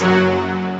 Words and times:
Música 0.00 0.73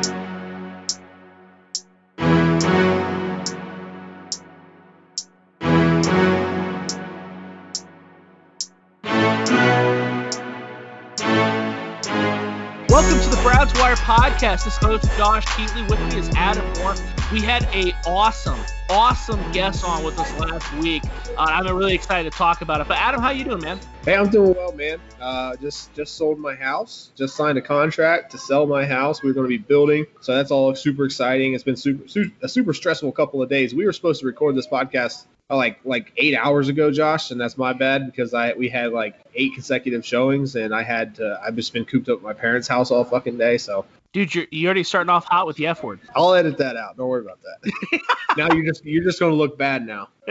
podcast. 14.05 14.65
This 14.65 14.75
is 14.75 14.77
host 14.77 15.05
Josh 15.17 15.47
Keatley. 15.47 15.89
With 15.89 15.99
me 15.99 16.19
is 16.19 16.29
Adam 16.37 16.71
Moore. 16.79 16.95
We 17.33 17.41
had 17.41 17.65
a 17.75 17.95
awesome, 18.07 18.61
awesome 18.91 19.41
guest 19.51 19.83
on 19.83 20.05
with 20.05 20.19
us 20.19 20.31
last 20.39 20.71
week. 20.75 21.03
Uh, 21.39 21.47
I'm 21.49 21.75
really 21.75 21.95
excited 21.95 22.31
to 22.31 22.37
talk 22.37 22.61
about 22.61 22.83
it. 22.83 22.87
But 22.87 22.99
Adam, 22.99 23.23
how 23.23 23.31
you 23.31 23.45
doing, 23.45 23.63
man? 23.63 23.81
Hey, 24.05 24.15
I'm 24.15 24.29
doing 24.29 24.55
well, 24.55 24.73
man. 24.73 25.01
Uh, 25.19 25.57
just 25.57 25.95
just 25.95 26.17
sold 26.17 26.39
my 26.39 26.55
house. 26.55 27.13
Just 27.17 27.35
signed 27.35 27.57
a 27.57 27.63
contract 27.63 28.33
to 28.33 28.39
sell 28.39 28.67
my 28.67 28.85
house. 28.85 29.23
We're 29.23 29.33
going 29.33 29.47
to 29.47 29.49
be 29.49 29.57
building, 29.57 30.05
so 30.21 30.35
that's 30.35 30.51
all 30.51 30.75
super 30.75 31.07
exciting. 31.07 31.55
It's 31.55 31.65
been 31.65 31.77
super, 31.77 32.07
super 32.07 32.31
a 32.43 32.49
super 32.49 32.75
stressful 32.75 33.11
couple 33.13 33.43
of 33.43 33.49
days. 33.49 33.75
We 33.75 33.87
were 33.87 33.95
supposed 33.95 34.21
to 34.21 34.27
record 34.27 34.55
this 34.55 34.67
podcast 34.67 35.25
Uh, 35.51 35.57
like 35.57 35.79
like 35.85 36.11
eight 36.17 36.35
hours 36.35 36.69
ago, 36.69 36.91
Josh, 36.91 37.31
and 37.31 37.39
that's 37.39 37.59
my 37.59 37.75
bad 37.75 38.07
because 38.07 38.33
I 38.33 38.55
we 38.55 38.71
had 38.71 38.93
like 38.93 39.15
eight 39.35 39.53
consecutive 39.53 40.05
showings, 40.05 40.57
and 40.57 40.75
I 40.75 40.83
had 40.83 41.17
to, 41.17 41.39
I've 41.45 41.55
just 41.55 41.75
been 41.75 41.85
cooped 41.85 42.09
up 42.09 42.19
at 42.19 42.23
my 42.23 42.33
parents' 42.33 42.67
house 42.67 42.91
all 42.91 43.05
fucking 43.05 43.37
day. 43.37 43.59
So, 43.59 43.85
Dude, 44.15 44.35
you're, 44.35 44.47
you're 44.51 44.69
already 44.69 44.85
starting 44.85 45.11
off 45.11 45.27
hot 45.27 45.47
with 45.47 45.57
the 45.57 45.67
F 45.67 45.83
word. 45.83 46.01
I'll 46.17 46.33
edit 46.33 46.57
that 46.59 46.77
out. 46.77 46.97
Don't 46.97 47.09
worry 47.09 47.21
about 47.21 47.41
that. 47.43 48.01
now 48.39 48.55
you're 48.55 48.65
just 48.65 48.87
you're 48.87 49.05
just 49.05 49.21
going 49.21 49.33
to 49.33 49.37
look 49.37 49.59
bad 49.59 49.87
now. 49.87 50.09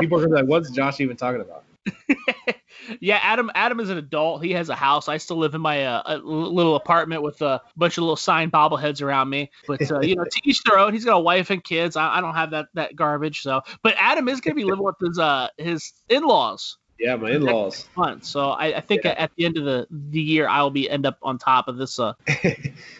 People 0.00 0.18
are 0.18 0.22
going 0.22 0.22
to 0.22 0.28
be 0.28 0.34
like, 0.34 0.46
"What's 0.46 0.70
Josh 0.70 1.00
even 1.00 1.16
talking 1.16 1.40
about?" 1.40 1.62
yeah, 3.00 3.18
Adam. 3.22 3.50
Adam 3.54 3.80
is 3.80 3.90
an 3.90 3.98
adult. 3.98 4.44
He 4.44 4.52
has 4.52 4.68
a 4.68 4.74
house. 4.74 5.08
I 5.08 5.16
still 5.16 5.36
live 5.38 5.54
in 5.54 5.60
my 5.60 5.84
uh, 5.84 6.18
little 6.18 6.76
apartment 6.76 7.22
with 7.22 7.40
a 7.42 7.60
bunch 7.76 7.98
of 7.98 8.02
little 8.02 8.16
signed 8.16 8.52
bobbleheads 8.52 9.02
around 9.02 9.28
me. 9.30 9.50
But 9.66 9.80
uh, 9.90 10.00
you 10.00 10.16
know, 10.16 10.24
to 10.24 10.40
each 10.44 10.62
their 10.62 10.78
own. 10.78 10.92
He's 10.92 11.04
got 11.04 11.16
a 11.16 11.20
wife 11.20 11.50
and 11.50 11.62
kids. 11.62 11.96
I, 11.96 12.18
I 12.18 12.20
don't 12.20 12.34
have 12.34 12.50
that 12.50 12.66
that 12.74 12.96
garbage. 12.96 13.42
So, 13.42 13.62
but 13.82 13.94
Adam 13.98 14.28
is 14.28 14.40
going 14.40 14.54
to 14.54 14.56
be 14.56 14.64
living 14.64 14.84
with 14.84 14.96
his 15.00 15.18
uh 15.18 15.48
his 15.56 15.92
in 16.08 16.22
laws. 16.22 16.78
Yeah, 16.98 17.14
my 17.14 17.30
in-laws. 17.30 17.88
Fun. 17.94 18.22
So 18.22 18.50
I, 18.50 18.76
I 18.76 18.80
think 18.80 19.04
Yeah. 19.04 19.14
at 19.16 19.30
the 19.36 19.44
end 19.44 19.56
of 19.56 19.64
the, 19.64 19.86
the 19.90 20.20
year, 20.20 20.48
I 20.48 20.62
will 20.62 20.70
be 20.70 20.90
end 20.90 21.06
up 21.06 21.18
on 21.22 21.38
top 21.38 21.68
of 21.68 21.76
this 21.76 21.98
uh 21.98 22.14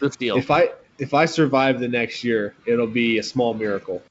this 0.01 0.17
deal. 0.17 0.39
if 0.39 0.51
I 0.51 0.69
if 0.99 1.15
I 1.15 1.25
survive 1.27 1.81
the 1.81 1.89
next 1.89 2.23
year, 2.23 2.55
it'll 2.67 2.87
be 2.87 3.19
a 3.19 3.23
small 3.23 3.55
miracle. 3.55 4.03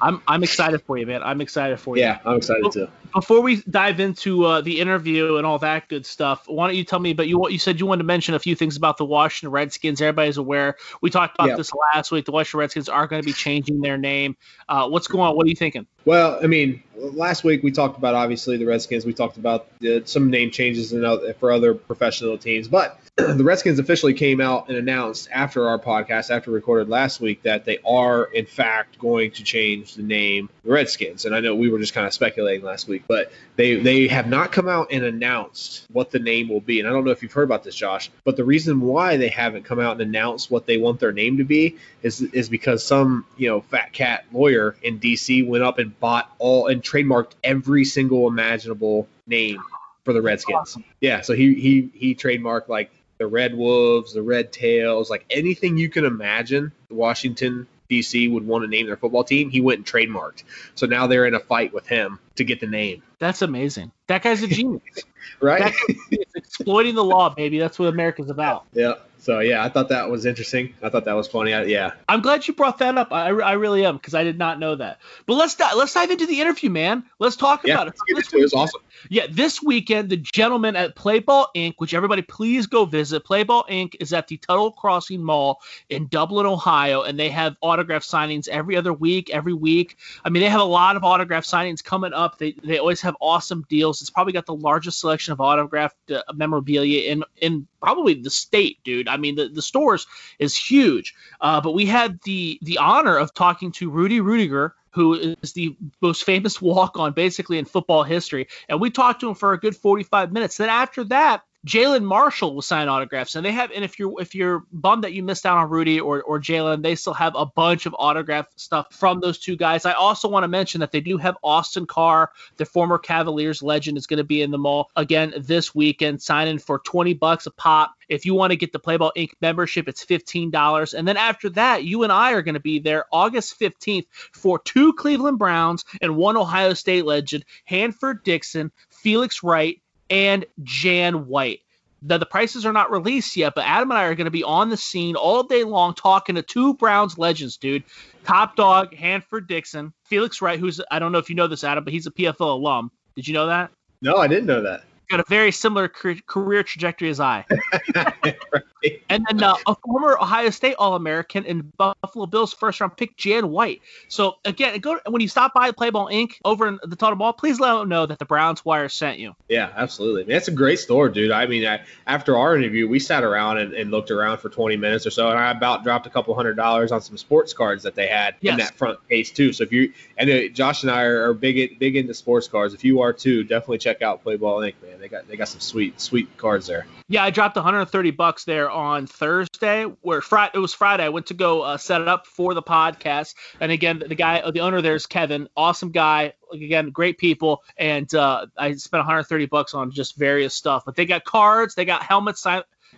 I'm 0.00 0.22
I'm 0.26 0.42
excited 0.42 0.82
for 0.82 0.98
you, 0.98 1.06
man. 1.06 1.22
I'm 1.22 1.40
excited 1.40 1.78
for 1.80 1.96
you. 1.96 2.02
Yeah, 2.02 2.18
I'm 2.24 2.36
excited 2.36 2.70
too. 2.72 2.88
Before 3.12 3.40
we 3.40 3.62
dive 3.62 4.00
into 4.00 4.44
uh, 4.44 4.60
the 4.60 4.80
interview 4.80 5.36
and 5.36 5.46
all 5.46 5.58
that 5.58 5.88
good 5.88 6.06
stuff, 6.06 6.44
why 6.46 6.68
don't 6.68 6.76
you 6.76 6.84
tell 6.84 6.98
me? 7.00 7.12
But 7.12 7.28
you 7.28 7.48
you 7.48 7.58
said 7.58 7.80
you 7.80 7.86
wanted 7.86 8.02
to 8.02 8.06
mention 8.06 8.34
a 8.34 8.38
few 8.38 8.54
things 8.54 8.76
about 8.76 8.96
the 8.98 9.04
Washington 9.04 9.50
Redskins. 9.50 10.00
Everybody's 10.00 10.36
aware. 10.36 10.76
We 11.00 11.10
talked 11.10 11.34
about 11.34 11.48
Yeah. 11.48 11.56
this 11.56 11.70
last 11.94 12.12
week. 12.12 12.24
The 12.24 12.32
Washington 12.32 12.60
Redskins 12.60 12.88
are 12.88 13.06
going 13.06 13.22
to 13.22 13.26
be 13.26 13.32
changing 13.32 13.80
their 13.80 13.98
name. 13.98 14.36
Uh, 14.68 14.88
what's 14.88 15.08
going 15.08 15.24
on? 15.28 15.36
What 15.36 15.46
are 15.46 15.48
you 15.48 15.56
thinking? 15.56 15.86
Well, 16.04 16.38
I 16.42 16.46
mean, 16.46 16.82
last 16.96 17.44
week 17.44 17.62
we 17.62 17.72
talked 17.72 17.98
about 17.98 18.14
obviously 18.14 18.56
the 18.56 18.64
Redskins. 18.64 19.04
We 19.04 19.12
talked 19.12 19.36
about 19.36 19.66
uh, 19.84 20.00
some 20.04 20.30
name 20.30 20.50
changes 20.50 20.92
and 20.92 21.04
other, 21.04 21.34
for 21.34 21.52
other 21.52 21.74
professional 21.74 22.38
teams, 22.38 22.68
but 22.68 22.98
the 23.16 23.44
Redskins 23.44 23.78
officially 23.78 24.14
came 24.14 24.40
out 24.40 24.68
and 24.68 24.78
announced 24.78 25.28
after 25.30 25.68
our 25.68 25.78
podcast, 25.78 26.30
after 26.30 26.50
we 26.50 26.54
recorded 26.54 26.88
last 26.88 27.20
week, 27.20 27.42
that 27.42 27.64
they 27.64 27.78
are 27.86 28.24
in 28.24 28.46
fact 28.46 28.98
going 28.98 29.30
to 29.32 29.44
change 29.44 29.94
the 29.94 30.02
name 30.02 30.48
the 30.64 30.72
Redskins. 30.72 31.26
And 31.26 31.34
I 31.34 31.40
know 31.40 31.54
we 31.54 31.68
were 31.68 31.78
just 31.78 31.92
kind 31.92 32.06
of 32.06 32.14
speculating 32.14 32.64
last 32.64 32.88
week, 32.88 32.99
but 33.08 33.32
they 33.56 33.76
they 33.76 34.08
have 34.08 34.28
not 34.28 34.52
come 34.52 34.68
out 34.68 34.88
and 34.90 35.04
announced 35.04 35.86
what 35.92 36.10
the 36.10 36.18
name 36.18 36.48
will 36.48 36.60
be. 36.60 36.80
And 36.80 36.88
I 36.88 36.92
don't 36.92 37.04
know 37.04 37.10
if 37.10 37.22
you've 37.22 37.32
heard 37.32 37.44
about 37.44 37.64
this, 37.64 37.74
Josh, 37.74 38.10
but 38.24 38.36
the 38.36 38.44
reason 38.44 38.80
why 38.80 39.16
they 39.16 39.28
haven't 39.28 39.64
come 39.64 39.80
out 39.80 39.92
and 39.92 40.02
announced 40.02 40.50
what 40.50 40.66
they 40.66 40.78
want 40.78 41.00
their 41.00 41.12
name 41.12 41.38
to 41.38 41.44
be 41.44 41.76
is 42.02 42.20
is 42.20 42.48
because 42.48 42.84
some 42.84 43.24
you 43.36 43.48
know 43.48 43.60
fat 43.60 43.92
cat 43.92 44.24
lawyer 44.32 44.76
in 44.82 45.00
DC 45.00 45.46
went 45.46 45.64
up 45.64 45.78
and 45.78 45.98
bought 46.00 46.32
all 46.38 46.66
and 46.68 46.82
trademarked 46.82 47.32
every 47.44 47.84
single 47.84 48.28
imaginable 48.28 49.08
name 49.26 49.60
for 50.04 50.12
the 50.12 50.22
Redskins. 50.22 50.76
Yeah, 51.00 51.20
so 51.20 51.34
he 51.34 51.54
he 51.54 51.90
he 51.94 52.14
trademarked 52.14 52.68
like 52.68 52.90
the 53.18 53.26
Red 53.26 53.54
Wolves, 53.54 54.14
the 54.14 54.22
Red 54.22 54.52
Tails, 54.52 55.10
like 55.10 55.26
anything 55.30 55.76
you 55.76 55.90
can 55.90 56.04
imagine. 56.04 56.72
Washington 56.88 57.66
DC 57.90 58.30
would 58.32 58.46
want 58.46 58.64
to 58.64 58.68
name 58.68 58.86
their 58.86 58.96
football 58.96 59.24
team. 59.24 59.50
He 59.50 59.60
went 59.60 59.78
and 59.78 59.86
trademarked. 59.86 60.44
So 60.74 60.86
now 60.86 61.06
they're 61.06 61.26
in 61.26 61.34
a 61.34 61.40
fight 61.40 61.72
with 61.74 61.86
him 61.86 62.18
to 62.36 62.44
get 62.44 62.60
the 62.60 62.66
name. 62.66 63.02
That's 63.18 63.42
amazing. 63.42 63.92
That 64.06 64.22
guy's 64.22 64.42
a 64.42 64.48
genius. 64.48 64.82
Right? 65.42 65.62
That 65.62 65.72
guy's. 66.10 66.18
Exploiting 66.34 66.94
the 66.94 67.04
law, 67.04 67.30
baby. 67.30 67.58
That's 67.58 67.78
what 67.78 67.88
America's 67.88 68.30
about. 68.30 68.66
yeah. 68.72 68.94
So 69.20 69.40
yeah, 69.40 69.62
I 69.62 69.68
thought 69.68 69.90
that 69.90 70.08
was 70.10 70.24
interesting. 70.24 70.74
I 70.82 70.88
thought 70.88 71.04
that 71.04 71.12
was 71.12 71.28
funny. 71.28 71.52
I, 71.52 71.64
yeah. 71.64 71.92
I'm 72.08 72.22
glad 72.22 72.48
you 72.48 72.54
brought 72.54 72.78
that 72.78 72.96
up. 72.96 73.12
I, 73.12 73.28
I 73.28 73.52
really 73.52 73.84
am 73.84 73.96
because 73.96 74.14
I 74.14 74.24
did 74.24 74.38
not 74.38 74.58
know 74.58 74.74
that. 74.76 74.98
But 75.26 75.34
let's 75.34 75.54
di- 75.56 75.74
let's 75.74 75.92
dive 75.92 76.10
into 76.10 76.26
the 76.26 76.40
interview, 76.40 76.70
man. 76.70 77.04
Let's 77.18 77.36
talk 77.36 77.66
Yeah. 77.66 77.74
about 77.74 77.88
it. 77.88 77.94
This. 78.08 78.32
It 78.32 78.40
was 78.40 78.54
awesome. 78.54 78.80
Yeah, 79.08 79.26
this 79.30 79.62
weekend, 79.62 80.10
the 80.10 80.16
gentleman 80.16 80.74
at 80.76 80.94
Playball 80.96 81.46
Inc., 81.54 81.74
which 81.78 81.94
everybody 81.94 82.22
please 82.22 82.66
go 82.66 82.84
visit. 82.84 83.24
Playball 83.24 83.66
Inc. 83.68 83.94
is 84.00 84.12
at 84.12 84.28
the 84.28 84.36
Tuttle 84.38 84.72
Crossing 84.72 85.22
Mall 85.22 85.60
in 85.88 86.06
Dublin, 86.06 86.46
Ohio, 86.46 87.02
and 87.02 87.18
they 87.18 87.28
have 87.30 87.56
autograph 87.60 88.02
signings 88.02 88.48
every 88.48 88.76
other 88.76 88.92
week, 88.92 89.30
every 89.30 89.52
week. 89.54 89.96
I 90.24 90.30
mean, 90.30 90.42
they 90.42 90.48
have 90.48 90.60
a 90.60 90.64
lot 90.64 90.96
of 90.96 91.04
autograph 91.04 91.44
signings 91.44 91.84
coming 91.84 92.12
up. 92.12 92.38
They, 92.38 92.52
they 92.52 92.78
always 92.78 93.00
have 93.02 93.16
awesome 93.20 93.64
deals. 93.68 94.00
It's 94.00 94.10
probably 94.10 94.32
got 94.32 94.46
the 94.46 94.54
largest 94.54 95.00
selection 95.00 95.32
of 95.32 95.40
autographed 95.40 96.10
uh, 96.10 96.22
memorabilia 96.34 97.10
in 97.10 97.24
in 97.36 97.66
probably 97.80 98.14
the 98.14 98.30
state, 98.30 98.78
dude. 98.84 99.08
I 99.10 99.16
mean, 99.16 99.34
the, 99.34 99.48
the 99.48 99.62
stores 99.62 100.06
is 100.38 100.56
huge. 100.56 101.14
Uh, 101.40 101.60
but 101.60 101.72
we 101.72 101.86
had 101.86 102.20
the 102.22 102.58
the 102.62 102.78
honor 102.78 103.16
of 103.16 103.34
talking 103.34 103.72
to 103.72 103.90
Rudy 103.90 104.20
Ruettiger, 104.20 104.72
who 104.90 105.34
is 105.42 105.52
the 105.52 105.76
most 106.00 106.24
famous 106.24 106.60
walk 106.60 106.98
on 106.98 107.12
basically 107.12 107.58
in 107.58 107.64
football 107.64 108.02
history. 108.02 108.48
And 108.68 108.80
we 108.80 108.90
talked 108.90 109.20
to 109.20 109.28
him 109.28 109.34
for 109.34 109.52
a 109.52 109.58
good 109.58 109.76
45 109.76 110.32
minutes. 110.32 110.56
Then 110.56 110.68
after 110.68 111.04
that, 111.04 111.42
Jalen 111.66 112.02
Marshall 112.02 112.54
will 112.54 112.62
sign 112.62 112.88
autographs, 112.88 113.34
and 113.34 113.44
they 113.44 113.52
have. 113.52 113.70
And 113.70 113.84
if 113.84 113.98
you're 113.98 114.18
if 114.20 114.34
you're 114.34 114.64
bummed 114.72 115.04
that 115.04 115.12
you 115.12 115.22
missed 115.22 115.44
out 115.44 115.58
on 115.58 115.68
Rudy 115.68 116.00
or 116.00 116.22
or 116.22 116.40
Jalen, 116.40 116.82
they 116.82 116.94
still 116.94 117.12
have 117.12 117.34
a 117.36 117.44
bunch 117.44 117.84
of 117.84 117.94
autograph 117.98 118.46
stuff 118.56 118.86
from 118.92 119.20
those 119.20 119.38
two 119.38 119.56
guys. 119.56 119.84
I 119.84 119.92
also 119.92 120.28
want 120.28 120.44
to 120.44 120.48
mention 120.48 120.80
that 120.80 120.90
they 120.90 121.00
do 121.00 121.18
have 121.18 121.36
Austin 121.42 121.84
Carr, 121.86 122.30
the 122.56 122.64
former 122.64 122.96
Cavaliers 122.96 123.62
legend, 123.62 123.98
is 123.98 124.06
going 124.06 124.18
to 124.18 124.24
be 124.24 124.40
in 124.40 124.50
the 124.50 124.58
mall 124.58 124.90
again 124.96 125.34
this 125.36 125.74
weekend, 125.74 126.22
signing 126.22 126.58
for 126.58 126.78
20 126.78 127.12
bucks 127.14 127.44
a 127.44 127.50
pop. 127.50 127.92
If 128.08 128.24
you 128.24 128.34
want 128.34 128.52
to 128.52 128.56
get 128.56 128.72
the 128.72 128.80
Playball 128.80 129.12
Inc. 129.14 129.30
membership, 129.42 129.86
it's 129.86 130.04
$15. 130.04 130.94
And 130.94 131.06
then 131.06 131.18
after 131.18 131.50
that, 131.50 131.84
you 131.84 132.04
and 132.04 132.12
I 132.12 132.32
are 132.32 132.42
going 132.42 132.54
to 132.54 132.60
be 132.60 132.78
there 132.78 133.04
August 133.12 133.60
15th 133.60 134.06
for 134.32 134.58
two 134.58 134.94
Cleveland 134.94 135.38
Browns 135.38 135.84
and 136.00 136.16
one 136.16 136.38
Ohio 136.38 136.72
State 136.72 137.04
legend, 137.04 137.44
Hanford 137.64 138.24
Dixon, 138.24 138.72
Felix 138.88 139.42
Wright, 139.42 139.80
and 140.10 140.44
Jan 140.62 141.26
White. 141.26 141.60
Now, 142.02 142.18
the 142.18 142.26
prices 142.26 142.64
are 142.64 142.72
not 142.72 142.90
released 142.90 143.36
yet, 143.36 143.54
but 143.54 143.66
Adam 143.66 143.90
and 143.90 143.98
I 143.98 144.04
are 144.04 144.14
going 144.14 144.24
to 144.24 144.30
be 144.30 144.42
on 144.42 144.70
the 144.70 144.76
scene 144.76 145.16
all 145.16 145.42
day 145.42 145.64
long 145.64 145.94
talking 145.94 146.34
to 146.36 146.42
two 146.42 146.74
Browns 146.74 147.18
legends, 147.18 147.58
dude. 147.58 147.84
Top 148.24 148.56
dog, 148.56 148.94
Hanford 148.94 149.46
Dixon, 149.46 149.92
Felix 150.04 150.40
Wright, 150.40 150.58
who's, 150.58 150.80
I 150.90 150.98
don't 150.98 151.12
know 151.12 151.18
if 151.18 151.28
you 151.28 151.36
know 151.36 151.46
this, 151.46 151.62
Adam, 151.62 151.84
but 151.84 151.92
he's 151.92 152.06
a 152.06 152.10
PFL 152.10 152.40
alum. 152.40 152.90
Did 153.16 153.28
you 153.28 153.34
know 153.34 153.46
that? 153.48 153.70
No, 154.00 154.16
I 154.16 154.28
didn't 154.28 154.46
know 154.46 154.62
that. 154.62 154.84
Got 155.10 155.20
a 155.20 155.24
very 155.28 155.50
similar 155.52 155.88
career 155.88 156.62
trajectory 156.62 157.10
as 157.10 157.20
I. 157.20 157.44
Right. 158.82 159.02
And 159.10 159.26
then 159.28 159.42
uh, 159.42 159.56
a 159.66 159.74
former 159.74 160.16
Ohio 160.18 160.50
State 160.50 160.74
All 160.78 160.94
American 160.94 161.44
and 161.44 161.76
Buffalo 161.76 162.26
Bills 162.26 162.54
first 162.54 162.80
round 162.80 162.96
pick, 162.96 163.16
Jan 163.16 163.50
White. 163.50 163.82
So 164.08 164.36
again, 164.44 164.78
go 164.80 164.98
when 165.06 165.20
you 165.20 165.28
stop 165.28 165.52
by 165.52 165.70
Play 165.70 165.90
Ball 165.90 166.06
Inc. 166.06 166.36
over 166.44 166.66
in 166.66 166.78
the 166.84 166.96
Tuttle 166.96 167.16
Mall, 167.16 167.32
please 167.32 167.60
let 167.60 167.74
them 167.74 167.88
know 167.88 168.06
that 168.06 168.18
the 168.18 168.24
Browns 168.24 168.64
Wire 168.64 168.88
sent 168.88 169.18
you. 169.18 169.34
Yeah, 169.48 169.70
absolutely. 169.76 170.24
Man, 170.24 170.36
it's 170.36 170.48
a 170.48 170.52
great 170.52 170.78
store, 170.78 171.08
dude. 171.08 171.30
I 171.30 171.46
mean, 171.46 171.66
I, 171.66 171.82
after 172.06 172.36
our 172.38 172.56
interview, 172.56 172.88
we 172.88 172.98
sat 172.98 173.22
around 173.22 173.58
and, 173.58 173.74
and 173.74 173.90
looked 173.90 174.10
around 174.10 174.38
for 174.38 174.48
20 174.48 174.76
minutes 174.76 175.06
or 175.06 175.10
so, 175.10 175.28
and 175.28 175.38
I 175.38 175.50
about 175.50 175.84
dropped 175.84 176.06
a 176.06 176.10
couple 176.10 176.34
hundred 176.34 176.54
dollars 176.54 176.90
on 176.92 177.02
some 177.02 177.18
sports 177.18 177.52
cards 177.52 177.82
that 177.82 177.94
they 177.94 178.06
had 178.06 178.36
Yes. 178.40 178.52
in 178.52 178.58
that 178.58 178.74
front 178.76 178.98
case 179.08 179.30
too. 179.30 179.52
So 179.52 179.64
if 179.64 179.72
you 179.72 179.92
and 180.16 180.30
uh, 180.30 180.48
Josh 180.48 180.82
and 180.82 180.90
I 180.90 181.02
are, 181.02 181.28
are 181.28 181.34
big 181.34 181.78
big 181.78 181.96
into 181.96 182.14
sports 182.14 182.48
cards. 182.48 182.72
If 182.72 182.84
you 182.84 183.02
are 183.02 183.12
too, 183.12 183.44
definitely 183.44 183.78
check 183.78 184.00
out 184.00 184.24
Playball 184.24 184.60
Inc. 184.66 184.74
Man, 184.82 184.99
they 185.00 185.08
got 185.08 185.26
they 185.26 185.36
got 185.36 185.48
some 185.48 185.60
sweet 185.60 186.00
sweet 186.00 186.36
cards 186.36 186.66
there. 186.66 186.86
Yeah, 187.08 187.24
I 187.24 187.30
dropped 187.30 187.56
130 187.56 188.10
bucks 188.12 188.44
there 188.44 188.70
on 188.70 189.06
Thursday. 189.06 189.84
Where 189.84 190.20
Friday 190.20 190.52
it 190.54 190.58
was 190.58 190.74
Friday. 190.74 191.04
I 191.04 191.08
went 191.08 191.26
to 191.26 191.34
go 191.34 191.62
uh, 191.62 191.76
set 191.76 192.00
it 192.00 192.08
up 192.08 192.26
for 192.26 192.54
the 192.54 192.62
podcast, 192.62 193.34
and 193.60 193.72
again, 193.72 194.02
the 194.06 194.14
guy, 194.14 194.48
the 194.50 194.60
owner 194.60 194.80
there 194.82 194.94
is 194.94 195.06
Kevin, 195.06 195.48
awesome 195.56 195.90
guy. 195.90 196.34
Again, 196.52 196.90
great 196.90 197.18
people, 197.18 197.62
and 197.76 198.12
uh, 198.14 198.46
I 198.56 198.74
spent 198.74 199.00
130 199.00 199.46
bucks 199.46 199.74
on 199.74 199.90
just 199.90 200.16
various 200.16 200.54
stuff. 200.54 200.84
But 200.84 200.96
they 200.96 201.06
got 201.06 201.24
cards, 201.24 201.74
they 201.74 201.84
got 201.84 202.02
helmets. 202.02 202.44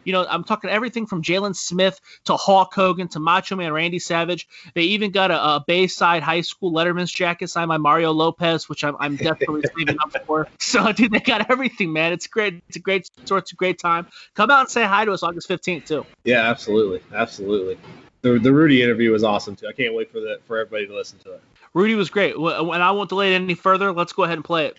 You 0.04 0.12
know, 0.12 0.26
I'm 0.28 0.44
talking 0.44 0.70
everything 0.70 1.06
from 1.06 1.22
Jalen 1.22 1.56
Smith 1.56 2.00
to 2.24 2.36
Hulk 2.36 2.74
Hogan 2.74 3.08
to 3.08 3.20
Macho 3.20 3.56
Man 3.56 3.72
Randy 3.72 3.98
Savage. 3.98 4.48
They 4.74 4.82
even 4.82 5.10
got 5.10 5.30
a, 5.30 5.40
a 5.40 5.64
Bayside 5.66 6.22
High 6.22 6.40
School 6.40 6.72
Letterman's 6.72 7.12
jacket 7.12 7.48
signed 7.48 7.68
by 7.68 7.78
Mario 7.78 8.12
Lopez, 8.12 8.68
which 8.68 8.84
I'm, 8.84 8.96
I'm 8.98 9.16
definitely 9.16 9.62
saving 9.76 9.96
up 10.02 10.26
for. 10.26 10.48
So, 10.58 10.92
dude, 10.92 11.12
they 11.12 11.20
got 11.20 11.50
everything, 11.50 11.92
man. 11.92 12.12
It's 12.12 12.26
great. 12.26 12.62
It's 12.68 12.76
a 12.76 12.80
great 12.80 13.06
store. 13.24 13.38
It's 13.38 13.52
a 13.52 13.56
great 13.56 13.78
time. 13.78 14.06
Come 14.34 14.50
out 14.50 14.60
and 14.60 14.68
say 14.68 14.84
hi 14.84 15.04
to 15.04 15.12
us 15.12 15.22
August 15.22 15.48
15th 15.48 15.86
too. 15.86 16.06
Yeah, 16.24 16.48
absolutely, 16.48 17.00
absolutely. 17.14 17.78
The, 18.22 18.38
the 18.38 18.52
Rudy 18.52 18.82
interview 18.82 19.10
was 19.10 19.24
awesome 19.24 19.56
too. 19.56 19.66
I 19.66 19.72
can't 19.72 19.94
wait 19.94 20.10
for 20.10 20.20
the 20.20 20.38
for 20.44 20.58
everybody 20.58 20.86
to 20.86 20.94
listen 20.94 21.18
to 21.20 21.34
it. 21.34 21.42
Rudy 21.74 21.94
was 21.94 22.10
great. 22.10 22.34
And 22.36 22.82
I 22.82 22.90
won't 22.92 23.08
delay 23.08 23.34
it 23.34 23.36
any 23.40 23.54
further. 23.54 23.92
Let's 23.92 24.12
go 24.12 24.24
ahead 24.24 24.38
and 24.38 24.44
play 24.44 24.66
it. 24.66 24.78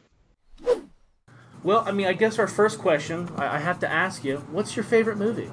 Well, 1.64 1.84
I 1.88 1.92
mean, 1.92 2.08
I 2.08 2.14
guess 2.14 2.40
our 2.40 2.48
first 2.48 2.80
question 2.80 3.30
I 3.38 3.56
I 3.56 3.60
have 3.60 3.80
to 3.80 3.90
ask 3.92 4.24
you: 4.24 4.38
What's 4.52 4.76
your 4.76 4.84
favorite 4.84 5.18
movie? 5.18 5.50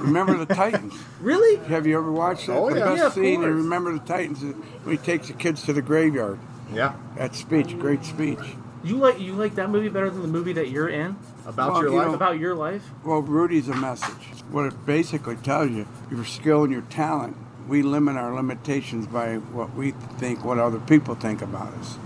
Remember 0.00 0.36
the 0.44 0.54
Titans? 0.54 0.94
Really? 1.20 1.56
Have 1.66 1.86
you 1.86 1.98
ever 1.98 2.10
watched 2.10 2.46
that? 2.46 2.56
Oh, 2.56 2.70
the 2.70 2.78
yeah. 2.78 2.84
best 2.86 2.96
Yeah, 2.98 3.06
of 3.08 3.12
scene 3.12 3.24
in 3.34 3.40
course. 3.42 3.54
Remember 3.56 3.92
the 3.92 3.98
Titans 3.98 4.42
is 4.42 4.54
when 4.84 4.96
he 4.96 5.02
takes 5.02 5.26
the 5.26 5.34
kids 5.34 5.62
to 5.64 5.74
the 5.74 5.82
graveyard. 5.82 6.38
Yeah. 6.72 6.94
That 7.16 7.34
speech, 7.34 7.78
great 7.78 8.04
speech. 8.06 8.38
You 8.82 8.96
like 8.96 9.20
you 9.20 9.34
like 9.34 9.54
that 9.56 9.68
movie 9.68 9.90
better 9.90 10.08
than 10.08 10.22
the 10.22 10.28
movie 10.28 10.54
that 10.54 10.70
you're 10.70 10.88
in 10.88 11.16
About 11.44 11.72
Well, 11.72 11.82
your 11.82 11.90
you 11.92 11.96
life. 11.98 12.08
know- 12.08 12.14
about 12.14 12.38
your 12.38 12.54
life? 12.54 12.82
Well, 13.04 13.20
Rudy's 13.20 13.68
a 13.68 13.74
message. 13.76 14.24
What 14.50 14.64
it 14.64 14.86
basically 14.86 15.36
tells 15.36 15.70
you, 15.72 15.86
your 16.10 16.24
skill 16.24 16.64
and 16.64 16.72
your 16.72 16.82
talent, 16.88 17.36
we 17.68 17.82
limit 17.82 18.16
our 18.16 18.34
limitations 18.34 19.06
by 19.06 19.36
what 19.36 19.74
we 19.74 19.90
think, 20.18 20.42
what 20.42 20.58
other 20.58 20.78
people 20.78 21.14
think 21.16 21.42
about 21.42 21.74
us. 21.74 21.98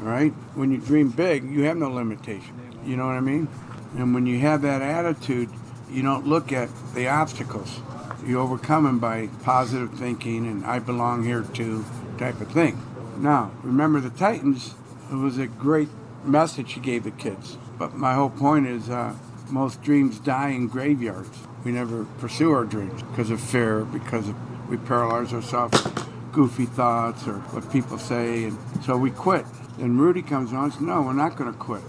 All 0.00 0.08
right? 0.08 0.32
When 0.54 0.70
you 0.72 0.78
dream 0.78 1.10
big, 1.10 1.44
you 1.50 1.64
have 1.64 1.76
no 1.76 1.90
limitation. 1.90 2.54
You 2.84 2.96
know 2.96 3.06
what 3.06 3.16
I 3.16 3.20
mean? 3.20 3.48
And 3.96 4.14
when 4.14 4.26
you 4.26 4.38
have 4.40 4.62
that 4.62 4.82
attitude, 4.82 5.50
you 5.90 6.02
don't 6.02 6.26
look 6.26 6.52
at 6.52 6.70
the 6.94 7.08
obstacles. 7.08 7.80
You 8.26 8.40
overcome 8.40 8.84
them 8.84 8.98
by 8.98 9.28
positive 9.42 9.92
thinking 9.94 10.46
and 10.46 10.64
I 10.64 10.78
belong 10.78 11.24
here 11.24 11.42
too 11.42 11.84
type 12.18 12.40
of 12.40 12.50
thing. 12.50 12.80
Now, 13.18 13.50
remember 13.62 14.00
the 14.00 14.10
Titans, 14.10 14.74
it 15.10 15.14
was 15.14 15.38
a 15.38 15.46
great 15.46 15.88
message 16.24 16.72
he 16.72 16.80
gave 16.80 17.04
the 17.04 17.10
kids. 17.10 17.58
But 17.78 17.94
my 17.94 18.14
whole 18.14 18.30
point 18.30 18.66
is 18.66 18.88
uh, 18.88 19.14
most 19.50 19.82
dreams 19.82 20.18
die 20.18 20.50
in 20.50 20.68
graveyards. 20.68 21.36
We 21.64 21.72
never 21.72 22.04
pursue 22.18 22.52
our 22.52 22.64
dreams 22.64 23.02
because 23.02 23.30
of 23.30 23.40
fear, 23.40 23.84
because 23.84 24.28
of, 24.28 24.68
we 24.68 24.76
paralyze 24.78 25.32
ourselves 25.32 25.84
with 25.84 26.08
goofy 26.32 26.66
thoughts 26.66 27.26
or 27.26 27.38
what 27.50 27.70
people 27.70 27.98
say, 27.98 28.44
and 28.44 28.58
so 28.84 28.96
we 28.96 29.10
quit. 29.10 29.44
Then 29.78 29.98
Rudy 29.98 30.22
comes 30.22 30.52
on 30.52 30.64
and 30.64 30.72
says, 30.72 30.82
no, 30.82 31.02
we're 31.02 31.12
not 31.12 31.36
going 31.36 31.52
to 31.52 31.58
quit, 31.58 31.82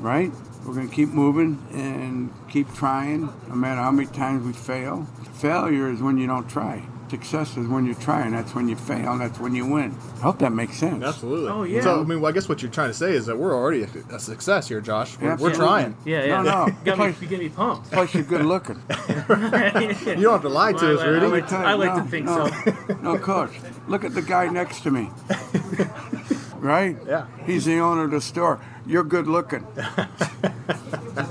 right? 0.00 0.30
We're 0.64 0.74
going 0.74 0.88
to 0.88 0.94
keep 0.94 1.08
moving 1.08 1.64
and 1.72 2.32
keep 2.50 2.72
trying, 2.74 3.32
no 3.48 3.54
matter 3.54 3.80
how 3.80 3.90
many 3.90 4.08
times 4.08 4.44
we 4.44 4.52
fail. 4.52 5.06
Failure 5.34 5.90
is 5.90 6.02
when 6.02 6.18
you 6.18 6.26
don't 6.26 6.48
try. 6.48 6.82
Success 7.08 7.56
is 7.56 7.66
when 7.66 7.86
you 7.86 7.94
try, 7.94 8.24
and 8.24 8.34
that's 8.34 8.54
when 8.54 8.68
you 8.68 8.76
fail, 8.76 9.12
and 9.12 9.20
that's 9.20 9.40
when 9.40 9.52
you 9.52 9.66
win. 9.66 9.96
I 10.18 10.20
hope 10.20 10.38
that 10.40 10.52
makes 10.52 10.76
sense. 10.76 11.02
Absolutely. 11.02 11.48
Oh, 11.50 11.64
yeah. 11.64 11.80
So 11.80 12.00
I 12.00 12.04
mean, 12.04 12.20
well, 12.20 12.30
I 12.30 12.32
guess 12.32 12.48
what 12.48 12.62
you're 12.62 12.70
trying 12.70 12.90
to 12.90 12.94
say 12.94 13.14
is 13.14 13.26
that 13.26 13.36
we're 13.36 13.52
already 13.52 13.82
a, 13.82 13.88
a 14.14 14.20
success 14.20 14.68
here, 14.68 14.80
Josh. 14.80 15.18
We're, 15.18 15.34
we're 15.34 15.52
trying. 15.52 15.96
Yeah, 16.04 16.24
yeah. 16.24 16.42
No, 16.42 16.66
no. 16.66 16.66
You 16.84 16.84
got 16.84 16.98
me, 16.98 17.04
Plus- 17.06 17.22
you 17.22 17.26
get 17.26 17.40
me 17.40 17.48
pumped. 17.48 17.90
Plus, 17.90 18.14
you're 18.14 18.22
good 18.22 18.44
looking. 18.44 18.80
You 19.10 20.24
don't 20.26 20.32
have 20.32 20.42
to 20.42 20.48
lie 20.48 20.72
to 20.72 20.94
us, 20.94 21.00
I, 21.00 21.06
Rudy. 21.06 21.26
I 21.26 21.28
like, 21.28 21.48
to, 21.48 21.56
I 21.56 21.72
like 21.74 21.96
no, 21.96 22.02
to 22.04 22.10
think 22.10 22.26
no, 22.26 22.48
so. 22.48 22.94
No, 23.02 23.18
coach. 23.18 23.52
Look 23.88 24.04
at 24.04 24.14
the 24.14 24.22
guy 24.22 24.48
next 24.48 24.82
to 24.82 24.90
me. 24.90 25.10
Right? 26.60 26.96
Yeah. 27.06 27.26
He's 27.46 27.64
the 27.64 27.78
owner 27.78 28.04
of 28.04 28.10
the 28.10 28.20
store. 28.20 28.60
You're 28.86 29.04
good 29.04 29.26
looking. 29.26 29.66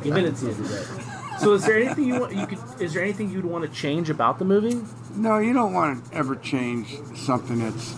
Give 0.03 0.17
it 0.17 0.35
to 0.37 0.45
you. 0.47 0.53
So, 1.39 1.53
is 1.53 1.65
there 1.65 1.77
anything 1.77 2.05
you 2.05 2.19
want? 2.19 2.35
You 2.35 2.47
could. 2.47 2.81
Is 2.81 2.93
there 2.93 3.03
anything 3.03 3.29
you'd 3.29 3.45
want 3.45 3.63
to 3.63 3.69
change 3.69 4.09
about 4.09 4.39
the 4.39 4.45
movie? 4.45 4.81
No, 5.15 5.37
you 5.37 5.53
don't 5.53 5.73
want 5.73 6.05
to 6.05 6.15
ever 6.15 6.35
change 6.35 6.97
something 7.15 7.59
that's. 7.59 7.95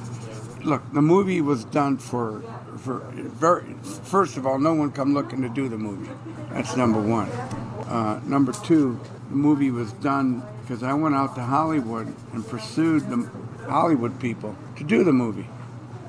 Look, 0.64 0.84
the 0.94 1.02
movie 1.02 1.42
was 1.42 1.64
done 1.66 1.98
for, 1.98 2.42
for 2.78 3.00
very. 3.14 3.74
First 4.04 4.38
of 4.38 4.46
all, 4.46 4.60
no 4.60 4.76
one 4.76 4.92
come 4.92 5.16
looking 5.16 5.42
to 5.42 5.50
do 5.50 5.70
the 5.70 5.78
movie. 5.78 6.12
That's 6.52 6.78
number 6.78 7.02
one. 7.02 7.30
Uh, 7.88 8.22
number 8.26 8.52
two, 8.52 9.00
the 9.30 9.36
movie 9.36 9.72
was 9.72 9.92
done 9.94 10.44
because 10.62 10.84
I 10.84 10.94
went 10.94 11.16
out 11.16 11.34
to 11.36 11.42
Hollywood 11.42 12.14
and 12.34 12.48
pursued 12.48 13.10
the 13.10 13.28
Hollywood 13.68 14.20
people 14.20 14.56
to 14.78 14.84
do 14.84 15.04
the 15.04 15.14
movie, 15.14 15.50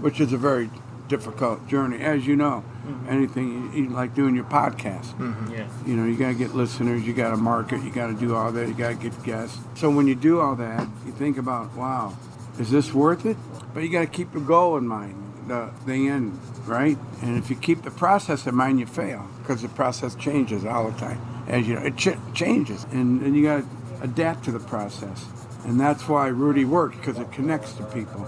which 0.00 0.20
is 0.20 0.34
a 0.34 0.38
very 0.38 0.69
difficult 1.12 1.69
journey, 1.69 1.99
as 2.03 2.26
you 2.26 2.37
know. 2.37 2.64
Mm-hmm. 2.87 3.09
Anything 3.11 3.73
you, 3.75 3.85
you 3.85 3.91
like 3.91 4.14
doing 4.14 4.35
your 4.35 4.44
podcast. 4.44 5.12
Mm-hmm. 5.19 5.53
Yeah. 5.53 5.69
You 5.87 5.97
know, 5.97 6.06
you 6.06 6.17
got 6.17 6.29
to 6.29 6.35
get 6.35 6.55
listeners, 6.55 7.06
you 7.06 7.12
got 7.12 7.31
to 7.31 7.37
market, 7.37 7.82
you 7.82 7.93
got 7.93 8.06
to 8.06 8.14
do 8.14 8.35
all 8.35 8.50
that, 8.50 8.67
you 8.67 8.75
got 8.75 8.88
to 8.88 9.11
get 9.11 9.23
guests. 9.23 9.59
So 9.75 9.91
when 9.91 10.06
you 10.09 10.14
do 10.14 10.41
all 10.41 10.56
that, 10.56 10.88
you 11.05 11.12
think 11.12 11.37
about, 11.37 11.76
wow, 11.76 12.17
is 12.59 12.70
this 12.70 12.94
worth 12.94 13.26
it? 13.26 13.37
But 13.75 13.82
you 13.82 13.91
got 13.91 14.00
to 14.00 14.06
keep 14.06 14.32
the 14.32 14.41
goal 14.41 14.79
in 14.79 14.88
mind, 14.88 15.14
the, 15.49 15.70
the 15.87 16.09
end, 16.09 16.38
right? 16.67 16.97
And 17.23 17.37
if 17.37 17.50
you 17.50 17.56
keep 17.56 17.82
the 17.82 17.91
process 17.91 18.47
in 18.47 18.55
mind, 18.55 18.81
you 18.81 18.87
fail 18.87 19.29
because 19.43 19.61
the 19.61 19.69
process 19.69 20.15
changes 20.15 20.65
all 20.65 20.91
the 20.91 20.99
time. 20.99 21.20
As 21.47 21.69
you 21.69 21.75
know, 21.75 21.82
it 21.82 21.97
ch- 21.99 22.19
changes, 22.35 22.85
and, 22.93 23.20
and 23.20 23.37
you 23.37 23.43
got 23.43 23.62
to 23.62 23.69
adapt 24.03 24.44
to 24.44 24.53
the 24.53 24.61
process. 24.61 25.26
And 25.65 25.79
that's 25.79 26.08
why 26.08 26.29
Rudy 26.29 26.65
works 26.65 26.97
because 26.97 27.19
it 27.19 27.31
connects 27.31 27.75
to 27.75 27.85
people. 27.85 28.26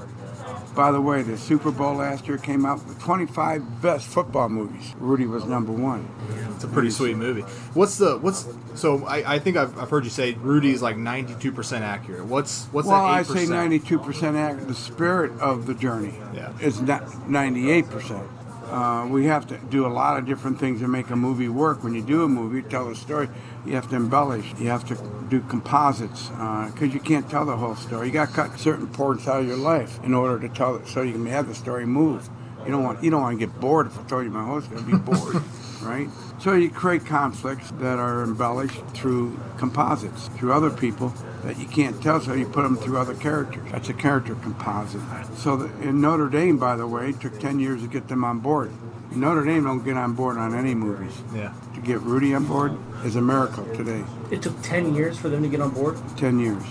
By 0.75 0.91
the 0.91 1.01
way, 1.01 1.23
the 1.23 1.39
Super 1.39 1.71
Bowl 1.71 1.95
last 1.95 2.27
year 2.27 2.37
came 2.37 2.67
out 2.67 2.85
with 2.85 3.01
25 3.01 3.81
best 3.81 4.09
football 4.09 4.49
movies. 4.49 4.93
Rudy 4.99 5.27
was 5.27 5.45
number 5.45 5.73
one. 5.73 6.09
It's 6.55 6.65
a 6.65 6.69
pretty 6.69 6.91
sweet 6.91 7.17
movie. 7.17 7.43
What's 7.75 7.99
the 7.99 8.19
what's 8.19 8.47
so 8.75 9.05
I, 9.07 9.35
I 9.35 9.39
think 9.39 9.57
I've, 9.57 9.79
I've 9.79 9.91
heard 9.91 10.05
you 10.05 10.11
say 10.11 10.33
Rudy's 10.35 10.83
like 10.83 10.97
92 10.97 11.53
percent 11.53 11.85
accurate. 11.85 12.25
What's 12.25 12.67
what's 12.67 12.89
well, 12.89 13.03
that 13.03 13.13
I 13.13 13.23
say 13.23 13.47
92% 13.47 14.35
accurate. 14.35 14.67
The 14.67 14.75
spirit 14.75 15.33
of 15.41 15.67
the 15.67 15.75
journey 15.75 16.15
Yeah. 16.35 16.53
is 16.61 16.81
not 16.81 17.03
98%. 17.05 18.27
Uh, 18.75 19.07
we 19.07 19.27
have 19.27 19.47
to 19.47 19.57
do 19.71 19.87
a 19.87 19.93
lot 20.03 20.19
of 20.19 20.27
different 20.27 20.59
things 20.59 20.81
to 20.81 20.89
make 20.89 21.09
a 21.11 21.15
movie 21.15 21.49
work. 21.49 21.85
When 21.85 21.95
you 21.95 22.03
do 22.03 22.25
a 22.25 22.29
movie, 22.29 22.57
you 22.57 22.63
tell 22.63 22.89
a 22.89 22.97
story, 22.97 23.29
you 23.65 23.77
have 23.77 23.89
to 23.91 23.95
embellish. 23.95 24.53
You 24.59 24.67
have 24.67 24.85
to 24.89 24.99
do 25.29 25.41
composites 25.43 26.27
because 26.27 26.93
you 26.93 26.99
can't 26.99 27.31
tell 27.31 27.45
the 27.45 27.57
whole 27.57 27.77
story. 27.77 28.09
You 28.09 28.13
got 28.13 28.31
to 28.31 28.35
cut 28.35 28.59
certain 28.59 28.89
parts 28.89 29.29
out 29.29 29.43
of 29.43 29.47
your 29.47 29.59
life 29.59 30.03
in 30.03 30.13
order 30.13 30.41
to 30.41 30.53
tell 30.53 30.75
it, 30.75 30.89
so 30.89 31.03
you 31.03 31.13
can 31.13 31.25
have 31.27 31.47
the 31.47 31.55
story 31.55 31.87
move. 31.87 32.29
You 32.65 32.73
don't 32.73 32.83
want 32.83 33.05
you 33.05 33.11
don't 33.13 33.23
want 33.23 33.39
to 33.39 33.47
get 33.47 33.61
bored. 33.61 33.87
If 33.87 33.97
I 33.97 34.03
told 34.09 34.25
you 34.25 34.33
my 34.33 34.45
whole 34.45 34.61
story, 34.61 34.81
you'd 34.81 34.91
be 34.91 34.97
bored, 34.97 35.37
right? 35.83 36.09
So 36.41 36.55
you 36.55 36.69
create 36.69 37.07
conflicts 37.07 37.71
that 37.79 38.01
are 38.01 38.25
embellished 38.25 38.85
through 38.89 39.39
composites, 39.57 40.27
through 40.37 40.53
other 40.53 40.71
people 40.71 41.15
that 41.45 41.59
you 41.59 41.67
can't 41.67 42.03
tell, 42.03 42.21
so 42.21 42.33
you 42.33 42.47
put 42.47 42.63
them 42.63 42.77
through 42.77 42.99
other 42.99 43.15
characters. 43.15 43.71
That's 43.71 43.89
a 43.89 43.95
character 43.95 44.35
composite. 44.37 45.01
So 45.37 45.57
the, 45.57 45.89
in 45.89 46.01
Notre 46.01 46.29
Dame, 46.29 46.59
by 46.59 46.77
the 46.77 46.87
way, 46.87 47.11
it 47.11 47.21
took 47.21 47.39
10 47.39 47.59
years 47.61 47.83
to 47.83 47.89
get 47.89 48.09
them 48.09 48.25
on 48.25 48.39
board. 48.41 48.73
Notre 49.13 49.45
Dame 49.45 49.63
don't 49.65 49.85
get 49.85 49.97
on 49.97 50.15
board 50.15 50.39
on 50.39 50.55
any 50.55 50.75
movies. 50.75 51.13
Yeah. 51.35 51.53
To 51.75 51.81
get 51.81 52.01
Rudy 52.01 52.35
on 52.35 52.47
board 52.47 52.77
is 53.05 53.15
a 53.15 53.21
miracle 53.23 53.65
today. 53.77 54.03
It 54.33 54.43
took 54.43 54.61
ten 54.63 54.93
years 54.93 55.17
for 55.17 55.29
them 55.29 55.43
to 55.43 55.49
get 55.49 55.61
on 55.61 55.71
board. 55.71 55.97
10 56.17 56.41
years. 56.41 56.63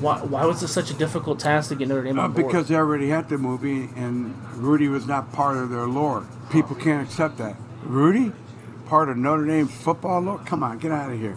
Why? 0.00 0.18
Why 0.22 0.46
was 0.46 0.62
this 0.62 0.72
such 0.72 0.90
a 0.90 0.94
difficult 0.94 1.38
task 1.38 1.68
to 1.68 1.74
get 1.74 1.88
Notre 1.88 2.04
Dame 2.04 2.18
Uh, 2.18 2.22
on 2.22 2.32
board? 2.32 2.46
because 2.46 2.68
they 2.68 2.76
already 2.76 3.10
had 3.10 3.28
the 3.28 3.36
movie 3.36 3.90
and 3.96 4.34
Rudy 4.54 4.88
was 4.88 5.06
not 5.06 5.32
part 5.32 5.58
of 5.58 5.68
their 5.68 5.86
lore. 5.86 6.24
People 6.50 6.76
can't 6.76 7.06
accept 7.06 7.36
that. 7.38 7.56
Rudy? 7.84 8.32
Part 8.86 9.10
of 9.10 9.18
Notre 9.18 9.44
Dame 9.44 9.68
football 9.68 10.20
lore? 10.20 10.40
Come 10.46 10.62
on, 10.62 10.78
get 10.78 10.92
out 10.92 11.12
of 11.12 11.18
here. 11.18 11.36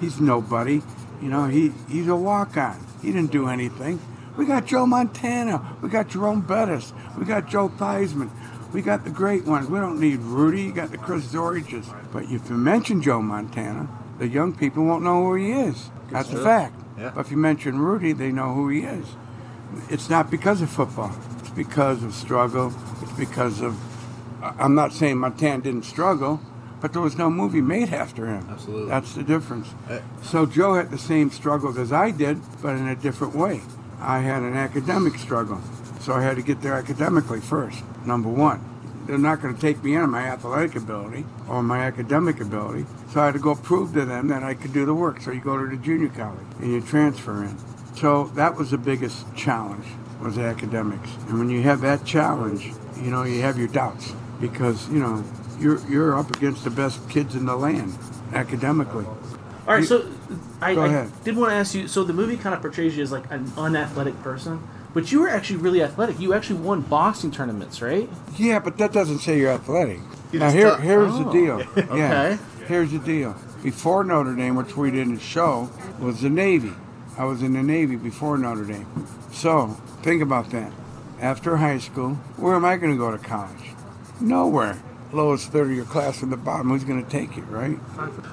He's 0.00 0.20
nobody. 0.20 0.82
You 1.22 1.28
know, 1.28 1.46
he, 1.46 1.72
he's 1.88 2.08
a 2.08 2.16
walk 2.16 2.56
on. 2.56 2.84
He 3.00 3.12
didn't 3.12 3.30
do 3.30 3.48
anything. 3.48 4.00
We 4.36 4.44
got 4.44 4.66
Joe 4.66 4.86
Montana. 4.86 5.76
We 5.80 5.88
got 5.88 6.08
Jerome 6.08 6.40
Bettis. 6.40 6.92
We 7.16 7.24
got 7.24 7.48
Joe 7.48 7.68
Theismann. 7.68 8.30
We 8.72 8.82
got 8.82 9.04
the 9.04 9.10
great 9.10 9.44
ones. 9.44 9.68
We 9.68 9.78
don't 9.78 10.00
need 10.00 10.18
Rudy. 10.20 10.62
You 10.62 10.72
got 10.72 10.90
the 10.90 10.98
Chris 10.98 11.26
Zoriches. 11.26 11.86
But 12.12 12.24
if 12.24 12.48
you 12.48 12.56
mention 12.56 13.02
Joe 13.02 13.22
Montana, 13.22 13.88
the 14.18 14.26
young 14.26 14.54
people 14.54 14.84
won't 14.84 15.04
know 15.04 15.24
who 15.24 15.34
he 15.34 15.52
is. 15.52 15.90
That's 16.10 16.32
a 16.32 16.42
fact. 16.42 16.74
Yeah. 16.98 17.12
But 17.14 17.26
if 17.26 17.30
you 17.30 17.36
mention 17.36 17.78
Rudy, 17.78 18.12
they 18.12 18.32
know 18.32 18.54
who 18.54 18.68
he 18.70 18.80
is. 18.80 19.06
It's 19.90 20.10
not 20.10 20.30
because 20.30 20.60
of 20.62 20.70
football. 20.70 21.14
It's 21.40 21.50
because 21.50 22.02
of 22.02 22.14
struggle. 22.14 22.72
It's 23.02 23.12
because 23.12 23.60
of. 23.60 23.78
I'm 24.42 24.74
not 24.74 24.92
saying 24.92 25.18
Montana 25.18 25.62
didn't 25.62 25.84
struggle, 25.84 26.40
but 26.82 26.92
there 26.92 27.00
was 27.00 27.16
no 27.16 27.30
movie 27.30 27.60
made 27.60 27.94
after 27.94 28.26
him. 28.26 28.46
Absolutely. 28.50 28.90
That's 28.90 29.14
the 29.14 29.22
difference. 29.22 29.68
So 30.22 30.44
Joe 30.44 30.74
had 30.74 30.90
the 30.90 30.98
same 30.98 31.30
struggles 31.30 31.78
as 31.78 31.92
I 31.92 32.10
did, 32.10 32.40
but 32.60 32.76
in 32.76 32.88
a 32.88 32.96
different 32.96 33.36
way. 33.36 33.62
I 34.00 34.18
had 34.18 34.42
an 34.42 34.54
academic 34.54 35.16
struggle, 35.16 35.60
so 36.00 36.12
I 36.12 36.22
had 36.22 36.36
to 36.36 36.42
get 36.42 36.60
there 36.60 36.74
academically 36.74 37.40
first. 37.40 37.84
Number 38.04 38.28
one, 38.28 38.60
they're 39.06 39.16
not 39.16 39.40
going 39.40 39.54
to 39.54 39.60
take 39.60 39.82
me 39.84 39.94
in 39.94 40.00
on 40.00 40.10
my 40.10 40.22
athletic 40.22 40.74
ability 40.74 41.24
or 41.48 41.62
my 41.62 41.84
academic 41.84 42.40
ability, 42.40 42.84
so 43.12 43.20
I 43.20 43.26
had 43.26 43.34
to 43.34 43.40
go 43.40 43.54
prove 43.54 43.94
to 43.94 44.04
them 44.04 44.26
that 44.28 44.42
I 44.42 44.54
could 44.54 44.72
do 44.72 44.84
the 44.84 44.94
work. 44.94 45.20
So 45.20 45.30
you 45.30 45.40
go 45.40 45.56
to 45.56 45.68
the 45.68 45.80
junior 45.80 46.08
college 46.08 46.44
and 46.58 46.72
you 46.72 46.80
transfer 46.80 47.44
in. 47.44 47.56
So 47.94 48.24
that 48.34 48.56
was 48.56 48.72
the 48.72 48.78
biggest 48.78 49.24
challenge 49.36 49.86
was 50.20 50.36
academics, 50.38 51.10
and 51.28 51.38
when 51.38 51.48
you 51.48 51.62
have 51.62 51.80
that 51.82 52.04
challenge, 52.04 52.72
you 52.96 53.10
know 53.10 53.22
you 53.22 53.40
have 53.42 53.56
your 53.56 53.68
doubts 53.68 54.12
because 54.40 54.88
you 54.88 54.98
know 54.98 55.24
you're 55.60 55.80
you're 55.88 56.18
up 56.18 56.34
against 56.36 56.64
the 56.64 56.70
best 56.70 57.08
kids 57.10 57.34
in 57.34 57.46
the 57.46 57.56
land 57.56 57.96
academically. 58.32 59.04
All 59.04 59.74
right, 59.74 59.80
You- 59.80 59.86
so 59.86 60.06
I, 60.60 60.74
Go 60.74 60.82
I 60.82 60.86
ahead. 60.86 61.10
did 61.24 61.36
want 61.36 61.50
to 61.50 61.56
ask 61.56 61.74
you. 61.74 61.88
So 61.88 62.04
the 62.04 62.12
movie 62.12 62.36
kind 62.36 62.54
of 62.54 62.60
portrays 62.60 62.96
you 62.96 63.02
as 63.02 63.12
like 63.12 63.30
an 63.30 63.50
unathletic 63.56 64.20
person, 64.22 64.60
but 64.94 65.10
you 65.12 65.20
were 65.20 65.28
actually 65.28 65.56
really 65.58 65.82
athletic. 65.82 66.18
You 66.20 66.34
actually 66.34 66.60
won 66.60 66.80
boxing 66.82 67.30
tournaments, 67.30 67.80
right? 67.82 68.08
Yeah, 68.36 68.58
but 68.60 68.78
that 68.78 68.92
doesn't 68.92 69.18
say 69.20 69.38
you're 69.38 69.50
athletic. 69.52 69.98
You're 70.32 70.40
now 70.40 70.50
here, 70.50 70.70
tough. 70.70 70.80
here's 70.80 71.12
the 71.18 71.26
Oh. 71.28 71.32
deal. 71.32 71.60
Okay. 71.76 71.96
Yeah, 71.98 72.36
here's 72.66 72.90
the 72.92 72.98
deal. 72.98 73.36
Before 73.62 74.02
Notre 74.04 74.34
Dame, 74.34 74.54
which 74.56 74.76
we 74.76 74.90
didn't 74.90 75.18
show, 75.18 75.68
was 76.00 76.20
the 76.22 76.30
Navy. 76.30 76.72
I 77.18 77.24
was 77.24 77.42
in 77.42 77.52
the 77.52 77.62
Navy 77.62 77.96
before 77.96 78.38
Notre 78.38 78.64
Dame. 78.64 78.86
So 79.32 79.76
think 80.02 80.22
about 80.22 80.50
that. 80.50 80.72
After 81.20 81.58
high 81.58 81.78
school, 81.78 82.14
where 82.36 82.54
am 82.54 82.64
I 82.64 82.76
going 82.76 82.90
to 82.92 82.98
go 82.98 83.10
to 83.10 83.18
college? 83.18 83.74
Nowhere. 84.20 84.78
Lowest 85.12 85.50
third 85.52 85.66
of 85.70 85.76
your 85.76 85.84
class 85.84 86.22
in 86.22 86.30
the 86.30 86.36
bottom. 86.36 86.70
Who's 86.70 86.84
going 86.84 87.04
to 87.04 87.10
take 87.10 87.36
it, 87.36 87.42
right? 87.42 87.78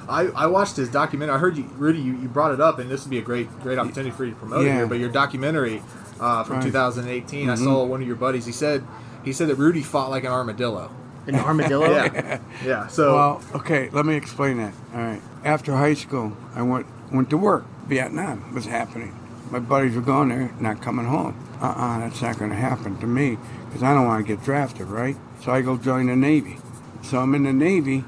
I, 0.08 0.28
I 0.36 0.48
watched 0.48 0.78
his 0.78 0.90
documentary. 0.90 1.36
I 1.36 1.38
heard 1.38 1.58
you, 1.58 1.64
Rudy, 1.78 2.00
you, 2.00 2.14
you 2.18 2.28
brought 2.30 2.54
it 2.54 2.62
up, 2.62 2.80
and 2.80 2.90
this 2.90 3.04
would 3.04 3.10
be 3.10 3.18
a 3.18 3.22
great 3.22 3.50
great 3.62 3.78
opportunity 3.78 4.12
for 4.12 4.24
you 4.26 4.32
to 4.32 4.38
promote 4.38 4.62
it 4.64 4.68
Yeah. 4.68 4.76
here. 4.76 4.88
But 4.88 5.00
your 5.00 5.10
documentary 5.10 5.82
uh, 6.20 6.44
from 6.44 6.56
Right. 6.58 6.64
Mm-hmm. 6.66 6.68
2018, 6.72 7.50
I 7.50 7.56
saw 7.56 7.84
one 7.86 8.02
of 8.02 8.08
your 8.08 8.16
buddies. 8.16 8.46
He 8.46 8.52
said 8.52 8.84
he 9.26 9.34
said 9.34 9.50
that 9.50 9.56
Rudy 9.56 9.82
fought 9.82 10.10
like 10.10 10.24
an 10.24 10.32
armadillo. 10.32 10.90
An 11.28 11.36
armadillo. 11.36 11.86
Yeah, 11.92 12.40
yeah. 12.66 12.88
So 12.88 13.14
Well, 13.14 13.42
okay, 13.56 13.90
let 13.92 14.06
me 14.06 14.16
explain 14.16 14.58
that. 14.58 14.74
All 14.94 15.02
right. 15.02 15.22
After 15.44 15.76
high 15.76 15.94
school, 15.96 16.36
I 16.56 16.62
went 16.62 16.88
went 17.12 17.30
to 17.32 17.38
work. 17.38 17.66
Vietnam 17.88 18.54
was 18.54 18.66
happening. 18.66 19.14
My 19.52 19.60
buddies 19.60 19.96
were 19.96 20.02
going 20.02 20.30
there, 20.30 20.52
not 20.60 20.82
coming 20.82 21.06
home. 21.08 21.36
Uh-uh, 21.60 22.00
that's 22.00 22.22
not 22.22 22.38
going 22.38 22.52
to 22.52 22.56
happen 22.58 22.98
to 23.00 23.08
me 23.08 23.38
because 23.68 23.84
I 23.84 23.94
don't 23.94 24.06
want 24.06 24.26
to 24.26 24.36
get 24.36 24.44
drafted, 24.46 24.88
right? 24.88 25.18
So 25.44 25.52
I 25.52 25.62
go 25.62 25.76
join 25.76 26.06
the 26.06 26.16
Navy. 26.16 26.58
So 27.01 27.20
I'm 27.20 27.34
in 27.36 27.44
the 27.44 27.53
Navy, 27.53 28.03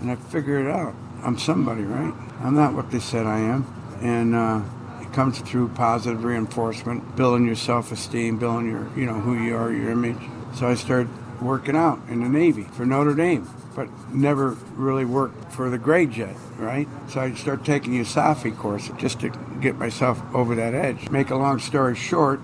and 0.00 0.10
I 0.10 0.16
figure 0.16 0.58
it 0.58 0.70
out. 0.70 0.94
I'm 1.22 1.38
somebody, 1.38 1.82
right? 1.82 2.14
I'm 2.40 2.54
not 2.54 2.74
what 2.74 2.90
they 2.90 3.00
said 3.00 3.26
I 3.26 3.38
am, 3.38 3.66
and 4.00 4.34
uh, 4.34 4.62
it 5.00 5.12
comes 5.12 5.40
through 5.40 5.68
positive 5.70 6.24
reinforcement, 6.24 7.16
building 7.16 7.46
your 7.46 7.56
self-esteem, 7.56 8.38
building 8.38 8.70
your, 8.70 8.88
you 8.96 9.06
know, 9.06 9.14
who 9.14 9.34
you 9.34 9.56
are, 9.56 9.72
your 9.72 9.90
image. 9.90 10.18
So 10.54 10.68
I 10.68 10.74
started 10.74 11.08
working 11.42 11.76
out 11.76 12.00
in 12.08 12.22
the 12.22 12.28
Navy 12.28 12.62
for 12.62 12.86
Notre 12.86 13.14
Dame, 13.14 13.48
but 13.74 13.88
never 14.10 14.50
really 14.74 15.04
worked 15.04 15.52
for 15.52 15.68
the 15.68 15.78
grades 15.78 16.16
yet, 16.16 16.36
right? 16.58 16.88
So 17.08 17.20
I 17.20 17.34
started 17.34 17.64
taking 17.64 17.98
a 17.98 18.04
SAFI 18.04 18.56
course 18.56 18.90
just 18.98 19.20
to 19.20 19.30
get 19.60 19.76
myself 19.76 20.22
over 20.34 20.54
that 20.54 20.74
edge. 20.74 21.10
Make 21.10 21.30
a 21.30 21.36
long 21.36 21.58
story 21.58 21.96
short, 21.96 22.40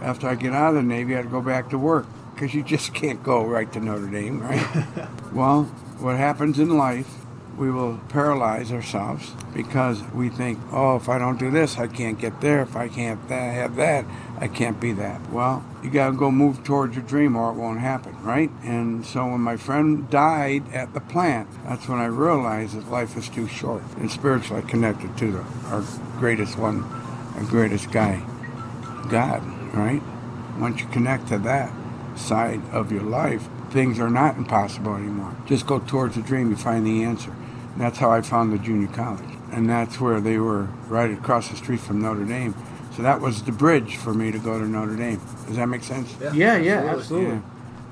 after 0.00 0.28
I 0.28 0.36
get 0.36 0.52
out 0.52 0.70
of 0.70 0.74
the 0.76 0.82
Navy, 0.82 1.14
I 1.14 1.16
had 1.16 1.24
to 1.24 1.30
go 1.30 1.40
back 1.40 1.70
to 1.70 1.78
work 1.78 2.06
because 2.38 2.54
you 2.54 2.62
just 2.62 2.94
can't 2.94 3.20
go 3.24 3.44
right 3.44 3.72
to 3.72 3.80
Notre 3.80 4.06
Dame, 4.06 4.40
right? 4.40 4.86
well, 5.32 5.64
what 5.98 6.16
happens 6.16 6.60
in 6.60 6.78
life, 6.78 7.12
we 7.56 7.68
will 7.68 7.98
paralyze 8.10 8.70
ourselves 8.70 9.32
because 9.52 10.00
we 10.14 10.28
think, 10.28 10.56
oh, 10.70 10.94
if 10.94 11.08
I 11.08 11.18
don't 11.18 11.36
do 11.36 11.50
this, 11.50 11.78
I 11.78 11.88
can't 11.88 12.16
get 12.16 12.40
there. 12.40 12.62
If 12.62 12.76
I 12.76 12.86
can't 12.86 13.18
have 13.28 13.74
that, 13.74 14.04
I 14.38 14.46
can't 14.46 14.78
be 14.78 14.92
that. 14.92 15.32
Well, 15.32 15.66
you 15.82 15.90
got 15.90 16.10
to 16.10 16.16
go 16.16 16.30
move 16.30 16.62
towards 16.62 16.94
your 16.94 17.04
dream 17.04 17.34
or 17.34 17.50
it 17.50 17.54
won't 17.54 17.80
happen, 17.80 18.16
right? 18.22 18.50
And 18.62 19.04
so 19.04 19.26
when 19.26 19.40
my 19.40 19.56
friend 19.56 20.08
died 20.08 20.72
at 20.72 20.94
the 20.94 21.00
plant, 21.00 21.48
that's 21.64 21.88
when 21.88 21.98
I 21.98 22.06
realized 22.06 22.76
that 22.76 22.88
life 22.88 23.16
is 23.16 23.28
too 23.28 23.48
short. 23.48 23.82
And 23.96 24.08
spiritually 24.08 24.62
connected 24.62 25.18
to 25.18 25.32
the, 25.32 25.44
our 25.66 25.84
greatest 26.18 26.56
one, 26.56 26.84
our 27.34 27.42
greatest 27.42 27.90
guy, 27.90 28.22
God, 29.10 29.42
right? 29.74 30.02
Once 30.60 30.80
you 30.80 30.86
connect 30.86 31.26
to 31.28 31.38
that 31.38 31.72
side 32.18 32.60
of 32.72 32.92
your 32.92 33.02
life, 33.02 33.48
things 33.70 33.98
are 33.98 34.10
not 34.10 34.36
impossible 34.36 34.94
anymore. 34.94 35.36
Just 35.46 35.66
go 35.66 35.78
towards 35.78 36.16
the 36.16 36.22
dream, 36.22 36.50
you 36.50 36.56
find 36.56 36.86
the 36.86 37.04
answer. 37.04 37.30
And 37.30 37.80
that's 37.80 37.98
how 37.98 38.10
I 38.10 38.20
found 38.20 38.52
the 38.52 38.58
junior 38.58 38.88
college. 38.88 39.28
And 39.52 39.68
that's 39.68 40.00
where 40.00 40.20
they 40.20 40.38
were 40.38 40.64
right 40.88 41.10
across 41.10 41.48
the 41.48 41.56
street 41.56 41.80
from 41.80 42.02
Notre 42.02 42.24
Dame. 42.24 42.54
So 42.94 43.02
that 43.02 43.20
was 43.20 43.42
the 43.42 43.52
bridge 43.52 43.96
for 43.96 44.12
me 44.12 44.32
to 44.32 44.38
go 44.38 44.58
to 44.58 44.66
Notre 44.66 44.96
Dame. 44.96 45.20
Does 45.46 45.56
that 45.56 45.66
make 45.66 45.84
sense? 45.84 46.14
Yeah, 46.34 46.56
yeah, 46.56 46.94
absolutely. 46.96 47.36
Yeah. 47.36 47.40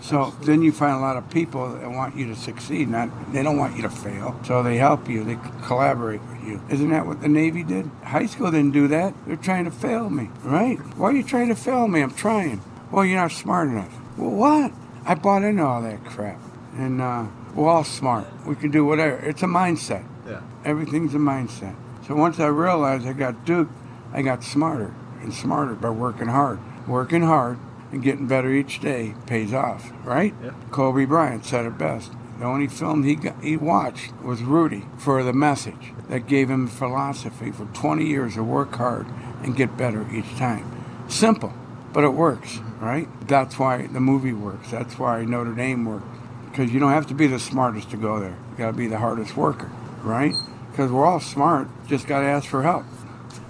So 0.00 0.35
then 0.42 0.62
you 0.62 0.73
find 0.73 0.97
a 0.97 1.00
lot 1.00 1.16
of 1.16 1.30
people 1.30 1.73
that 1.75 1.90
want 1.90 2.16
you 2.16 2.26
to 2.26 2.37
succeed. 2.37 2.88
Not 2.88 3.33
they 3.33 3.42
don't 3.42 3.56
want 3.56 3.76
you 3.76 3.83
to 3.83 3.88
fail. 3.88 4.38
So 4.45 4.62
they 4.62 4.76
help 4.76 5.09
you. 5.09 5.25
They 5.25 5.38
collaborate 5.62 6.21
with 6.23 6.45
you. 6.45 6.61
Isn't 6.68 6.90
that 6.90 7.06
what 7.06 7.23
the 7.23 7.28
Navy 7.28 7.62
did? 7.62 7.90
High 8.04 8.26
school 8.26 8.50
didn't 8.50 8.73
do 8.73 8.88
that. 8.88 9.14
They're 9.26 9.37
trying 9.37 9.64
to 9.64 9.71
fail 9.71 10.11
me, 10.11 10.28
right? 10.45 10.76
Why 10.97 11.11
are 11.11 11.12
you 11.12 11.23
trying 11.23 11.49
to 11.49 11.54
fail 11.54 11.88
me? 11.88 12.02
I'm 12.02 12.12
trying. 12.12 12.61
Well, 12.90 13.04
you're 13.04 13.21
not 13.21 13.33
smart 13.33 13.68
enough. 13.68 13.95
Well, 14.16 14.30
what? 14.30 14.73
I 15.04 15.14
bought 15.14 15.42
into 15.44 15.64
all 15.64 15.82
that 15.82 16.04
crap. 16.04 16.40
And 16.76 17.00
uh, 17.00 17.26
we're 17.54 17.68
all 17.68 17.85
smart. 17.85 18.26
We 18.46 18.54
can 18.56 18.70
do 18.70 18.85
whatever. 18.85 19.16
It's 19.18 19.42
a 19.42 19.46
mindset. 19.46 20.04
yeah, 20.26 20.42
Everything's 20.64 21.14
a 21.14 21.18
mindset. 21.18 21.75
So 22.06 22.14
once 22.14 22.38
I 22.38 22.46
realized 22.46 23.06
I 23.06 23.12
got 23.12 23.44
Duke, 23.44 23.68
I 24.12 24.23
got 24.23 24.44
smarter 24.44 24.94
and 25.20 25.32
smarter 25.32 25.75
by 25.75 25.90
working 25.90 26.28
hard. 26.28 26.58
Working 26.87 27.23
hard 27.23 27.58
and 27.92 28.02
getting 28.02 28.26
better 28.26 28.50
each 28.52 28.80
day 28.80 29.14
pays 29.26 29.52
off, 29.52 29.90
right? 30.04 30.35
Yep. 30.42 30.54
Kobe 30.70 31.04
Bryant 31.04 31.44
said 31.44 31.64
it 31.66 31.78
best. 31.78 32.12
The 32.38 32.44
only 32.44 32.66
film 32.66 33.02
he 33.04 33.14
got, 33.14 33.42
he 33.42 33.56
watched 33.56 34.12
was 34.23 34.42
Rudy 34.42 34.85
for 34.99 35.23
the 35.23 35.32
message 35.32 35.92
that 36.08 36.26
gave 36.26 36.50
him 36.50 36.68
philosophy 36.68 37.50
for 37.50 37.64
20 37.66 38.04
years 38.06 38.35
to 38.35 38.42
work 38.44 38.75
hard 38.75 39.06
and 39.42 39.56
get 39.56 39.76
better 39.78 40.06
each 40.12 40.37
time. 40.37 40.70
Simple, 41.08 41.54
but 41.96 42.04
it 42.04 42.12
works, 42.12 42.58
right? 42.78 43.08
That's 43.26 43.58
why 43.58 43.86
the 43.86 44.00
movie 44.00 44.34
works. 44.34 44.70
That's 44.70 44.98
why 44.98 45.24
Notre 45.24 45.54
Dame 45.54 45.86
works. 45.86 46.04
Because 46.50 46.70
you 46.70 46.78
don't 46.78 46.92
have 46.92 47.06
to 47.06 47.14
be 47.14 47.26
the 47.26 47.38
smartest 47.38 47.88
to 47.92 47.96
go 47.96 48.20
there. 48.20 48.36
You 48.52 48.58
got 48.58 48.66
to 48.72 48.76
be 48.76 48.86
the 48.86 48.98
hardest 48.98 49.34
worker, 49.34 49.72
right? 50.02 50.34
Because 50.70 50.90
we're 50.92 51.06
all 51.06 51.20
smart, 51.20 51.68
just 51.86 52.06
got 52.06 52.20
to 52.20 52.26
ask 52.26 52.46
for 52.50 52.62
help. 52.62 52.84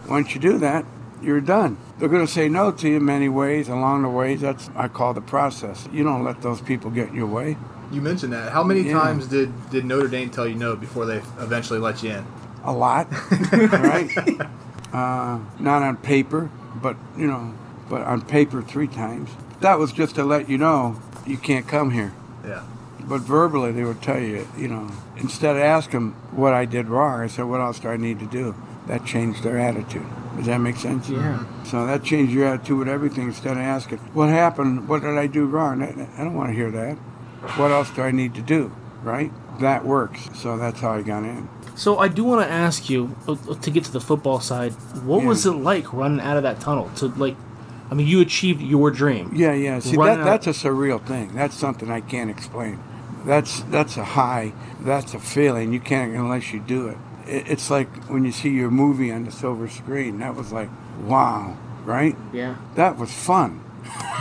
Once 0.09 0.33
you 0.33 0.41
do 0.41 0.59
that, 0.59 0.85
you're 1.21 1.41
done. 1.41 1.77
They're 1.99 2.09
going 2.09 2.25
to 2.25 2.33
say 2.33 2.49
no 2.49 2.71
to 2.71 2.89
you 2.89 2.99
in 2.99 3.05
many 3.05 3.29
ways 3.29 3.69
along 3.69 4.03
the 4.03 4.09
ways. 4.11 4.43
That's 4.43 4.71
I 4.77 4.87
call 4.87 5.13
the 5.13 5.21
process. 5.21 5.89
You 5.93 6.05
don't 6.05 6.23
let 6.23 6.41
those 6.43 6.61
people 6.61 6.93
get 6.93 7.09
in 7.09 7.17
your 7.17 7.27
way. 7.27 7.57
you 7.91 8.01
mentioned 8.01 8.33
that. 8.33 8.53
How 8.53 8.63
many 8.63 8.83
Yeah. 8.83 8.93
times 8.93 9.27
did 9.27 9.51
did 9.71 9.85
Notre 9.85 10.07
Dame 10.07 10.31
tell 10.31 10.47
you 10.47 10.55
no 10.55 10.77
before 10.77 11.05
they 11.05 11.17
eventually 11.41 11.81
let 11.81 12.01
you 12.05 12.11
in? 12.11 12.25
A 12.63 12.73
lot, 12.73 13.09
right? 13.53 14.09
Uh, 14.93 15.41
not 15.59 15.83
on 15.83 15.97
paper, 15.97 16.49
but 16.81 16.97
you 17.17 17.27
know, 17.27 17.53
but 17.89 18.03
on 18.03 18.23
paper 18.23 18.63
three 18.63 18.89
times. 18.89 19.31
That 19.61 19.79
was 19.79 19.93
just 19.93 20.15
to 20.17 20.25
let 20.25 20.49
you 20.49 20.59
know 20.59 21.01
you 21.27 21.37
can't 21.37 21.67
come 21.67 21.91
here. 21.91 22.13
Yeah, 22.45 22.63
But 23.01 23.21
verbally, 23.23 23.73
they 23.73 23.85
would 23.85 24.03
tell 24.03 24.21
you, 24.21 24.47
you 24.57 24.69
know, 24.69 24.91
instead 25.17 25.57
of 25.57 25.63
asking 25.63 26.01
them 26.01 26.13
what 26.33 26.53
I 26.53 26.65
did 26.65 26.89
wrong, 26.89 27.21
I 27.21 27.27
said, 27.27 27.45
what 27.47 27.61
else 27.61 27.79
do 27.81 27.89
I 27.89 27.97
need 27.97 28.19
to 28.21 28.27
do? 28.27 28.55
That 28.87 29.05
changed 29.05 29.43
their 29.43 29.59
attitude. 29.59 30.07
Does 30.37 30.47
that 30.47 30.59
make 30.59 30.77
sense? 30.77 31.09
Yeah. 31.09 31.45
So 31.65 31.87
that 31.87 32.05
changed 32.05 32.33
your 32.33 32.47
attitude 32.47 32.79
with 32.79 32.89
everything 32.89 33.25
instead 33.29 33.53
of 33.53 33.59
asking, 33.59 33.99
what 34.15 34.29
happened? 34.29 34.87
What 34.89 35.03
did 35.03 35.17
I 35.19 35.27
do 35.27 35.47
wrong? 35.47 35.83
I, 35.83 35.89
I 36.21 36.25
don't 36.25 36.35
want 36.35 36.51
to 36.51 36.55
hear 36.55 36.71
that. 36.71 36.97
What 37.59 37.71
else 37.71 37.91
do 37.91 38.03
I 38.03 38.11
need 38.13 38.35
to 38.35 38.43
do? 38.43 38.71
Right? 39.03 39.33
That 39.61 39.85
works. 39.85 40.29
So 40.35 40.57
that's 40.59 40.81
how 40.81 40.91
I 40.93 41.03
got 41.03 41.25
in. 41.25 41.49
So 41.75 41.99
I 41.99 42.09
do 42.09 42.23
want 42.25 42.47
to 42.47 42.53
ask 42.53 42.89
you 42.89 43.17
uh, 43.27 43.35
to 43.55 43.71
get 43.71 43.85
to 43.85 43.93
the 43.93 44.01
football 44.01 44.41
side. 44.41 44.73
What 45.05 45.23
Yeah. 45.23 45.29
was 45.29 45.47
it 45.47 45.53
like 45.53 45.93
running 45.93 46.21
out 46.21 46.37
of 46.37 46.43
that 46.45 46.61
tunnel? 46.61 46.91
To 46.97 47.07
like, 47.09 47.37
I 47.91 47.95
mean, 47.95 48.07
you 48.07 48.21
achieved 48.21 48.61
your 48.61 48.91
dream. 48.91 49.33
Yeah, 49.35 49.53
yeah. 49.53 49.79
See, 49.79 49.97
that, 49.97 50.25
that's 50.25 50.47
a 50.47 50.51
surreal 50.51 51.05
thing. 51.05 51.35
That's 51.35 51.55
something 51.55 51.91
I 51.91 52.01
can't 52.01 52.31
explain. 52.31 52.83
That's 53.25 53.61
that's 53.63 53.97
a 53.97 54.05
high. 54.05 54.53
That's 54.81 55.15
a 55.15 55.21
feeling 55.21 55.73
you 55.73 55.81
can't 55.81 56.15
unless 56.15 56.53
you 56.53 56.61
do 56.61 56.89
it. 56.89 56.99
it. 57.27 57.49
It's 57.49 57.71
like 57.71 57.89
when 58.09 58.25
you 58.25 58.33
see 58.33 58.51
your 58.51 58.71
movie 58.71 59.13
on 59.13 59.25
the 59.25 59.33
silver 59.33 59.69
screen. 59.69 60.19
That 60.19 60.35
was 60.35 60.53
like, 60.53 60.69
wow, 61.05 61.57
right? 61.85 62.17
Yeah. 62.33 62.57
That 62.75 62.97
was 62.99 63.13
fun. 63.13 63.63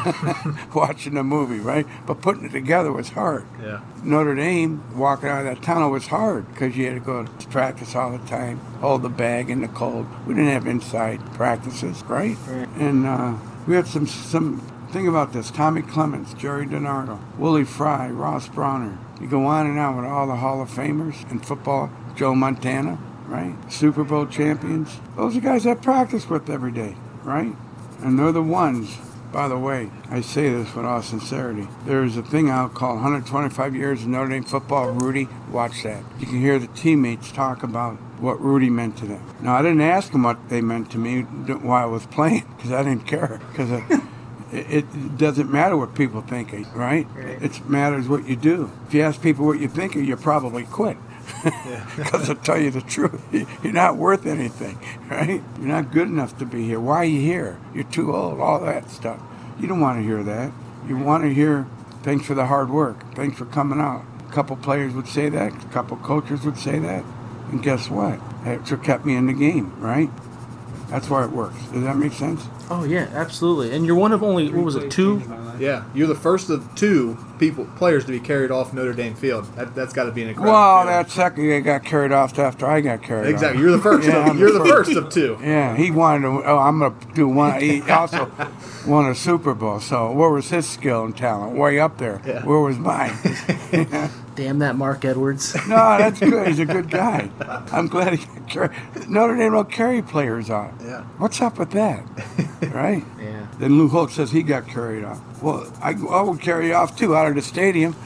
watching 0.75 1.15
the 1.15 1.23
movie, 1.23 1.59
right? 1.59 1.87
But 2.05 2.21
putting 2.21 2.45
it 2.45 2.51
together 2.51 2.91
was 2.91 3.09
hard. 3.09 3.45
Yeah. 3.61 3.81
Notre 4.03 4.35
Dame, 4.35 4.83
walking 4.95 5.29
out 5.29 5.45
of 5.45 5.45
that 5.45 5.63
tunnel 5.63 5.89
was 5.89 6.07
hard 6.07 6.47
because 6.51 6.77
you 6.77 6.85
had 6.85 6.93
to 6.93 6.99
go 6.99 7.25
to 7.25 7.47
practice 7.47 7.95
all 7.95 8.15
the 8.15 8.25
time, 8.27 8.59
hold 8.79 9.01
the 9.01 9.09
bag 9.09 9.49
in 9.49 9.61
the 9.61 9.67
cold. 9.67 10.05
We 10.27 10.35
didn't 10.35 10.51
have 10.51 10.67
inside 10.67 11.19
practices, 11.33 12.03
right? 12.03 12.37
And 12.77 13.07
uh, 13.07 13.37
we 13.67 13.75
had 13.75 13.87
some 13.87 14.07
some. 14.07 14.59
Think 14.91 15.07
about 15.07 15.33
this: 15.33 15.51
Tommy 15.51 15.81
Clements, 15.81 16.33
Gerry 16.33 16.65
DiNardo, 16.65 17.19
Willie 17.37 17.65
Fry, 17.65 18.09
Ross 18.09 18.47
Browner. 18.47 18.97
You 19.19 19.27
go 19.27 19.45
on 19.45 19.65
and 19.65 19.79
on 19.79 19.97
with 19.97 20.05
all 20.05 20.27
the 20.27 20.35
Hall 20.35 20.61
of 20.61 20.69
Famers 20.69 21.29
in 21.31 21.39
football. 21.39 21.89
Joe 22.15 22.33
Montana, 22.33 22.97
right? 23.27 23.55
Super 23.69 24.03
Bowl 24.03 24.25
champions. 24.25 24.99
Those 25.17 25.35
are 25.35 25.41
guys 25.41 25.67
I 25.67 25.73
practice 25.73 26.29
with 26.29 26.49
every 26.49 26.71
day, 26.71 26.95
right? 27.23 27.53
And 28.01 28.17
they're 28.17 28.31
the 28.31 28.41
ones 28.41 28.97
by 29.35 29.49
the 29.49 29.57
way, 29.57 29.91
I 30.09 30.21
say 30.21 30.49
this 30.49 30.73
with 30.73 30.85
all 30.85 31.01
sincerity. 31.01 31.67
There's 31.85 32.15
a 32.15 32.23
thing 32.23 32.49
out 32.49 32.73
called 32.73 32.95
125 32.95 33.75
Years 33.75 34.03
of 34.03 34.07
Notre 34.07 34.29
Dame 34.29 34.45
Football. 34.45 34.91
Rudy, 34.91 35.27
watch 35.51 35.83
that. 35.83 36.05
You 36.21 36.25
can 36.25 36.39
hear 36.39 36.57
the 36.57 36.67
teammates 36.67 37.33
talk 37.33 37.61
about 37.61 37.95
what 38.21 38.39
Rudy 38.39 38.69
meant 38.69 38.95
to 38.99 39.05
them. 39.05 39.21
Now, 39.41 39.55
I 39.55 39.61
didn't 39.61 39.81
ask 39.81 40.13
them 40.13 40.23
what 40.23 40.47
they 40.47 40.61
meant 40.61 40.89
to 40.91 40.97
me 40.97 41.23
while 41.23 41.83
I 41.83 41.85
was 41.85 42.05
playing 42.05 42.45
because 42.55 42.71
I 42.71 42.81
didn't 42.83 43.07
care. 43.07 43.41
Because 43.51 43.71
it, 44.53 44.71
it 44.71 45.17
doesn't 45.17 45.51
matter 45.51 45.75
what 45.75 45.95
people 45.95 46.21
think, 46.21 46.53
eh, 46.53 46.63
right? 46.73 47.05
It 47.17 47.67
matters 47.67 48.07
what 48.07 48.29
you 48.29 48.37
do. 48.37 48.71
If 48.87 48.93
you 48.93 49.01
ask 49.01 49.21
people 49.21 49.45
what 49.45 49.59
you 49.59 49.67
think, 49.67 49.97
eh, 49.97 49.99
you 49.99 50.15
probably 50.15 50.63
quit. 50.63 50.95
Because 51.95 52.29
I'll 52.29 52.35
tell 52.35 52.59
you 52.59 52.71
the 52.71 52.81
truth, 52.81 53.21
you're 53.63 53.73
not 53.73 53.97
worth 53.97 54.25
anything, 54.25 54.77
right? 55.09 55.41
You're 55.57 55.67
not 55.67 55.91
good 55.91 56.07
enough 56.07 56.37
to 56.39 56.45
be 56.45 56.65
here. 56.65 56.79
Why 56.79 56.97
are 56.97 57.05
you 57.05 57.21
here? 57.21 57.59
You're 57.73 57.85
too 57.85 58.15
old, 58.15 58.39
all 58.39 58.59
that 58.61 58.89
stuff. 58.89 59.21
You 59.59 59.67
don't 59.67 59.79
want 59.79 59.99
to 59.99 60.03
hear 60.03 60.23
that. 60.23 60.51
You 60.87 60.97
want 60.97 61.23
to 61.23 61.33
hear, 61.33 61.67
thanks 62.03 62.25
for 62.25 62.33
the 62.33 62.47
hard 62.47 62.69
work. 62.69 63.15
Thanks 63.15 63.37
for 63.37 63.45
coming 63.45 63.79
out. 63.79 64.03
A 64.27 64.31
couple 64.31 64.55
players 64.57 64.93
would 64.93 65.07
say 65.07 65.29
that. 65.29 65.53
A 65.53 65.67
couple 65.69 65.97
coaches 65.97 66.43
would 66.43 66.57
say 66.57 66.79
that. 66.79 67.03
And 67.51 67.63
guess 67.63 67.89
what? 67.89 68.19
That's 68.43 68.71
what 68.71 68.83
kept 68.83 69.05
me 69.05 69.15
in 69.15 69.27
the 69.27 69.33
game, 69.33 69.79
right? 69.79 70.09
That's 70.89 71.09
why 71.09 71.23
it 71.23 71.31
works. 71.31 71.55
Does 71.67 71.83
that 71.83 71.97
make 71.97 72.13
sense? 72.13 72.45
Oh 72.69 72.83
yeah, 72.83 73.07
absolutely. 73.13 73.75
And 73.75 73.85
you're 73.85 73.95
one 73.95 74.11
of 74.11 74.23
only 74.23 74.49
what 74.49 74.65
was 74.65 74.75
it 74.75 74.91
two? 74.91 75.23
Yeah, 75.59 75.85
you're 75.93 76.07
the 76.07 76.15
first 76.15 76.49
of 76.49 76.73
two 76.75 77.17
people 77.39 77.65
players 77.77 78.05
to 78.05 78.11
be 78.11 78.19
carried 78.19 78.51
off 78.51 78.73
Notre 78.73 78.93
Dame 78.93 79.15
field. 79.15 79.45
That, 79.55 79.75
that's 79.75 79.93
got 79.93 80.05
to 80.05 80.11
be 80.11 80.23
an 80.23 80.29
incredible. 80.29 80.53
Well, 80.53 80.83
feeling. 80.83 80.95
that 80.95 81.11
second 81.11 81.49
guy 81.49 81.59
got 81.59 81.85
carried 81.85 82.11
off 82.11 82.37
after 82.37 82.65
I 82.65 82.81
got 82.81 83.01
carried 83.03 83.27
off. 83.27 83.33
exactly. 83.33 83.57
off. 83.57 83.61
You're 83.61 83.71
the 83.77 83.83
first. 83.83 84.07
Yeah, 84.07 84.29
of, 84.29 84.39
you're 84.39 84.51
the 84.51 84.59
the 84.59 84.69
first 84.69 84.91
of 84.95 85.09
two. 85.09 85.37
Yeah, 85.41 85.75
he 85.75 85.91
wanted 85.91 86.23
to. 86.23 86.43
Oh, 86.45 86.57
I'm 86.57 86.79
gonna 86.79 86.95
do 87.13 87.27
one. 87.27 87.59
He 87.59 87.81
also 87.89 88.31
won 88.87 89.09
a 89.09 89.15
Super 89.15 89.53
Bowl. 89.53 89.79
So 89.79 90.11
where 90.11 90.29
was 90.29 90.49
his 90.49 90.67
skill 90.67 91.05
and 91.05 91.15
talent? 91.15 91.57
Way 91.57 91.79
up 91.79 91.97
there. 91.97 92.21
Yeah. 92.25 92.43
Where 92.45 92.59
was 92.59 92.77
mine? 92.77 93.15
Damn 94.35 94.59
that 94.59 94.75
Marc 94.75 95.05
Edwards. 95.05 95.55
no, 95.67 95.97
that's 95.97 96.19
good. 96.19 96.47
He's 96.47 96.59
a 96.59 96.65
good 96.65 96.89
guy. 96.89 97.29
I'm 97.71 97.87
glad 97.87 98.13
he 98.13 98.25
got 98.25 98.49
carried. 98.49 98.71
Notre 99.09 99.37
Dame 99.37 99.53
don't 99.53 99.71
carry 99.71 100.01
players 100.01 100.49
off. 100.49 100.73
Yeah. 100.83 101.03
What's 101.17 101.41
up 101.41 101.57
with 101.57 101.71
that? 101.71 102.03
right? 102.73 103.03
Yeah. 103.19 103.47
Then 103.59 103.77
Lou 103.77 103.87
Holtz 103.87 104.15
says 104.15 104.31
he 104.31 104.43
got 104.43 104.67
carried 104.67 105.05
off. 105.05 105.21
Well, 105.41 105.71
I, 105.81 105.91
I 105.91 106.21
would 106.21 106.41
carry 106.41 106.73
off 106.73 106.97
too 106.97 107.15
out 107.15 107.27
of 107.27 107.35
the 107.35 107.41
stadium. 107.41 107.95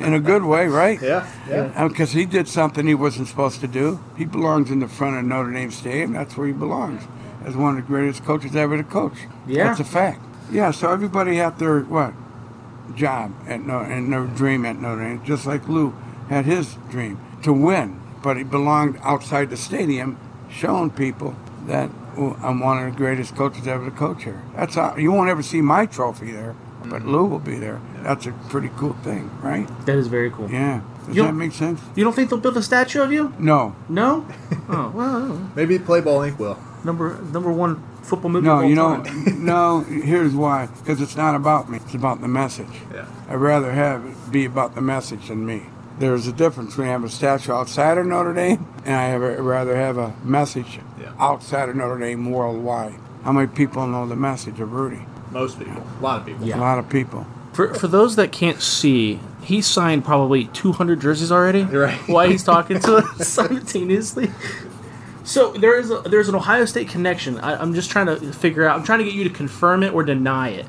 in 0.00 0.14
a 0.14 0.20
good 0.20 0.44
way, 0.44 0.66
right? 0.66 1.00
Yeah, 1.02 1.30
yeah. 1.48 1.72
Uh, 1.76 1.88
because 1.88 2.12
he 2.12 2.24
did 2.24 2.48
something 2.48 2.86
he 2.86 2.94
wasn't 2.94 3.28
supposed 3.28 3.60
to 3.60 3.68
do. 3.68 4.02
He 4.16 4.24
belongs 4.24 4.70
in 4.70 4.80
the 4.80 4.88
front 4.88 5.18
of 5.18 5.24
Notre 5.24 5.52
Dame 5.52 5.70
Stadium. 5.70 6.14
That's 6.14 6.36
where 6.36 6.46
he 6.46 6.52
belongs, 6.52 7.02
as 7.44 7.56
one 7.56 7.76
of 7.76 7.84
the 7.84 7.86
greatest 7.86 8.24
coaches 8.24 8.56
ever 8.56 8.78
to 8.78 8.84
coach. 8.84 9.18
Yeah. 9.46 9.64
That's 9.64 9.80
a 9.80 9.84
fact. 9.84 10.24
Yeah, 10.50 10.70
so 10.70 10.90
everybody 10.90 11.40
out 11.40 11.58
there, 11.58 11.80
what, 11.80 12.12
job 12.94 13.32
at 13.46 13.64
no, 13.64 13.80
and 13.80 14.12
their 14.12 14.24
dream 14.24 14.64
at 14.64 14.80
Notre 14.80 15.02
Dame, 15.02 15.24
just 15.24 15.46
like 15.46 15.68
Lou 15.68 15.94
had 16.28 16.44
his 16.44 16.76
dream 16.90 17.18
to 17.42 17.52
win. 17.52 18.00
But 18.22 18.36
he 18.36 18.44
belonged 18.44 18.98
outside 19.02 19.50
the 19.50 19.56
stadium, 19.56 20.18
showing 20.50 20.90
people 20.90 21.36
that 21.66 21.90
well, 22.16 22.36
I'm 22.42 22.60
one 22.60 22.78
of 22.84 22.92
the 22.92 22.96
greatest 22.96 23.34
coaches 23.36 23.66
ever 23.66 23.84
to 23.86 23.90
coach 23.90 24.24
here. 24.24 24.42
That's 24.54 24.74
how, 24.76 24.96
you 24.96 25.12
won't 25.12 25.28
ever 25.30 25.42
see 25.42 25.60
my 25.60 25.86
trophy 25.86 26.32
there, 26.32 26.54
but 26.84 27.02
mm-hmm. 27.02 27.10
Lou 27.10 27.24
will 27.26 27.38
be 27.38 27.56
there. 27.58 27.80
That's 28.02 28.26
a 28.26 28.32
pretty 28.48 28.70
cool 28.76 28.92
thing, 29.02 29.30
right? 29.40 29.66
That 29.86 29.96
is 29.98 30.06
very 30.06 30.30
cool. 30.30 30.50
Yeah. 30.50 30.82
Does 31.06 31.16
You 31.16 31.22
that 31.22 31.28
don't- 31.28 31.38
make 31.38 31.52
sense? 31.52 31.80
You 31.96 32.04
don't 32.04 32.14
think 32.14 32.30
they'll 32.30 32.38
build 32.38 32.56
a 32.56 32.62
statue 32.62 33.02
of 33.02 33.12
you? 33.12 33.34
No. 33.38 33.74
No. 33.88 34.26
oh 34.68 34.92
well, 34.94 35.16
I 35.16 35.18
don't 35.20 35.28
know. 35.28 35.50
Maybe 35.54 35.78
Play 35.78 36.00
Ball 36.00 36.20
Inc. 36.20 36.38
will. 36.38 36.58
number 36.84 37.20
number 37.32 37.52
one 37.52 37.82
football 38.04 38.30
movie. 38.30 38.46
No, 38.46 38.58
of 38.58 38.62
all 38.64 38.68
you 38.68 38.74
know, 38.76 39.02
time. 39.02 39.44
no. 39.44 39.80
Here's 39.80 40.34
why: 40.34 40.66
because 40.66 41.00
it's 41.00 41.16
not 41.16 41.34
about 41.34 41.70
me. 41.70 41.78
It's 41.78 41.94
about 41.94 42.20
the 42.20 42.28
message. 42.28 42.68
Yeah. 42.92 43.06
I'd 43.28 43.36
rather 43.36 43.72
have 43.72 44.04
it 44.04 44.32
be 44.32 44.44
about 44.44 44.74
the 44.74 44.80
message 44.80 45.28
than 45.28 45.44
me. 45.46 45.64
There's 45.98 46.26
a 46.26 46.32
difference 46.32 46.76
when 46.76 46.86
between 46.86 46.88
having 46.88 47.06
a 47.06 47.10
statue 47.10 47.52
outside 47.52 47.98
of 47.98 48.06
Notre 48.06 48.34
Dame 48.34 48.66
and 48.84 48.94
I 48.96 49.04
have 49.04 49.22
a, 49.22 49.40
rather 49.40 49.76
have 49.76 49.96
a 49.96 50.12
message 50.24 50.80
Yeah. 51.00 51.12
outside 51.20 51.68
of 51.68 51.76
Notre 51.76 51.98
Dame 52.00 52.30
worldwide. 52.32 52.96
How 53.22 53.30
many 53.32 53.46
people 53.46 53.86
know 53.86 54.04
the 54.06 54.16
message 54.16 54.58
of 54.58 54.72
Rudy? 54.72 55.06
Most 55.30 55.58
people. 55.58 55.82
A 56.00 56.02
lot 56.02 56.20
of 56.20 56.26
people. 56.26 56.46
Yeah. 56.46 56.58
A 56.58 56.60
lot 56.60 56.78
of 56.78 56.88
people. 56.88 57.26
For 57.52 57.72
for 57.74 57.86
those 57.86 58.16
that 58.16 58.32
can't 58.32 58.60
see, 58.60 59.20
he 59.42 59.62
signed 59.62 60.04
probably 60.04 60.46
200 60.46 61.00
jerseys 61.00 61.30
already. 61.30 61.60
You're 61.60 61.84
right. 61.84 62.08
While 62.08 62.28
he's 62.28 62.42
talking 62.42 62.80
to 62.80 62.96
us 62.96 63.28
simultaneously. 63.28 64.30
So 65.24 65.52
there 65.52 65.78
is 65.78 65.90
a, 65.90 66.00
there's 66.00 66.28
an 66.28 66.34
Ohio 66.34 66.66
State 66.66 66.88
connection. 66.88 67.38
I, 67.38 67.56
I'm 67.60 67.74
just 67.74 67.90
trying 67.90 68.06
to 68.06 68.16
figure 68.32 68.66
out. 68.66 68.78
I'm 68.78 68.84
trying 68.84 69.00
to 69.00 69.04
get 69.04 69.14
you 69.14 69.24
to 69.24 69.30
confirm 69.30 69.82
it 69.82 69.92
or 69.92 70.04
deny 70.04 70.50
it. 70.50 70.66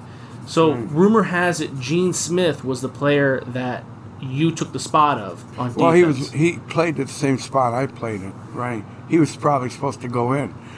So 0.47 0.71
rumor 0.73 1.23
has 1.23 1.59
it 1.59 1.79
Gene 1.79 2.13
Smith 2.13 2.63
was 2.63 2.81
the 2.81 2.89
player 2.89 3.41
that 3.47 3.83
you 4.21 4.51
took 4.51 4.71
the 4.71 4.79
spot 4.79 5.17
of 5.19 5.43
on 5.59 5.67
defense. 5.69 5.75
Well, 5.75 5.91
he 5.91 6.03
was 6.03 6.31
he 6.31 6.57
played 6.69 6.99
at 6.99 7.07
the 7.07 7.13
same 7.13 7.37
spot 7.37 7.73
I 7.73 7.87
played 7.87 8.21
in. 8.21 8.33
Right. 8.53 8.83
He 9.09 9.19
was 9.19 9.35
probably 9.35 9.69
supposed 9.69 10.01
to 10.01 10.07
go 10.07 10.33
in. 10.33 10.53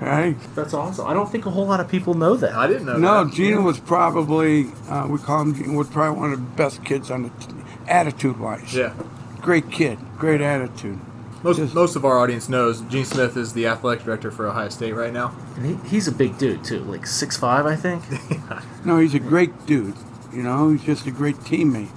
right. 0.00 0.36
That's 0.54 0.74
awesome. 0.74 1.06
I 1.06 1.14
don't 1.14 1.30
think 1.30 1.46
a 1.46 1.50
whole 1.50 1.66
lot 1.66 1.80
of 1.80 1.88
people 1.88 2.14
know 2.14 2.36
that. 2.36 2.54
I 2.54 2.66
didn't 2.66 2.86
know 2.86 2.96
No, 2.96 3.24
that. 3.24 3.34
Gina 3.34 3.60
was 3.60 3.78
probably 3.80 4.66
uh, 4.88 5.06
we 5.08 5.18
call 5.18 5.42
him 5.42 5.54
Gina, 5.54 5.72
was 5.76 5.88
probably 5.88 6.18
one 6.18 6.32
of 6.32 6.40
the 6.40 6.46
best 6.56 6.84
kids 6.84 7.10
on 7.10 7.24
the 7.24 7.28
t- 7.30 7.46
attitude 7.88 8.38
wise. 8.38 8.74
Yeah. 8.74 8.94
Great 9.40 9.70
kid, 9.70 9.98
great 10.16 10.40
attitude. 10.40 10.98
Most, 11.44 11.58
Just- 11.58 11.74
most 11.74 11.94
of 11.94 12.06
our 12.06 12.18
audience 12.18 12.48
knows 12.48 12.80
Gene 12.80 13.04
Smith 13.04 13.36
is 13.36 13.52
the 13.52 13.66
athletic 13.66 14.02
director 14.04 14.30
for 14.30 14.48
Ohio 14.48 14.70
State 14.70 14.94
right 14.94 15.12
now. 15.12 15.34
And 15.56 15.66
he, 15.66 15.88
he's 15.88 16.08
a 16.08 16.12
big 16.12 16.38
dude 16.38 16.64
too, 16.64 16.80
like 16.80 17.06
six 17.06 17.36
five, 17.36 17.66
I 17.66 17.76
think. 17.76 18.02
No, 18.84 18.98
he's 18.98 19.14
a 19.14 19.18
great 19.18 19.66
dude. 19.66 19.94
You 20.30 20.42
know, 20.42 20.70
he's 20.70 20.84
just 20.84 21.06
a 21.06 21.10
great 21.10 21.36
teammate. 21.36 21.88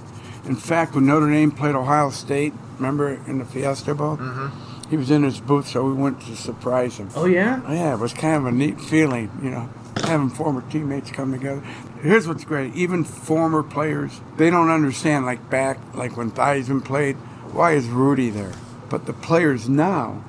In 0.46 0.56
fact, 0.56 0.94
when 0.94 1.04
Notre 1.06 1.30
Dame 1.30 1.50
played 1.50 1.74
Ohio 1.74 2.08
State, 2.08 2.54
remember 2.78 3.20
in 3.26 3.38
the 3.38 3.44
Fiesta 3.44 3.94
Bowl, 3.94 4.16
mm-hmm. 4.16 4.88
he 4.88 4.96
was 4.96 5.10
in 5.10 5.22
his 5.22 5.38
booth, 5.40 5.68
so 5.68 5.84
we 5.84 5.92
went 5.92 6.20
to 6.22 6.36
surprise 6.36 6.96
him. 6.96 7.10
oh 7.14 7.26
yeah. 7.26 7.60
Yeah, 7.70 7.94
it 7.94 8.00
was 8.00 8.14
kind 8.14 8.36
of 8.36 8.46
a 8.46 8.52
neat 8.52 8.80
feeling, 8.80 9.30
you 9.42 9.50
know, 9.50 9.68
having 10.04 10.30
former 10.30 10.62
teammates 10.70 11.10
come 11.10 11.32
together. 11.32 11.62
Here's 12.02 12.26
what's 12.28 12.44
great: 12.44 12.74
even 12.74 13.04
former 13.04 13.62
players, 13.62 14.20
they 14.36 14.50
don't 14.50 14.70
understand. 14.70 15.26
Like 15.26 15.50
back, 15.50 15.78
like 15.94 16.16
when 16.18 16.30
Theismann 16.30 16.84
played, 16.84 17.16
why 17.52 17.72
is 17.72 17.86
Rudy 17.86 18.30
there? 18.30 18.52
But 18.88 19.06
the 19.06 19.12
players 19.12 19.68
now 19.68 20.24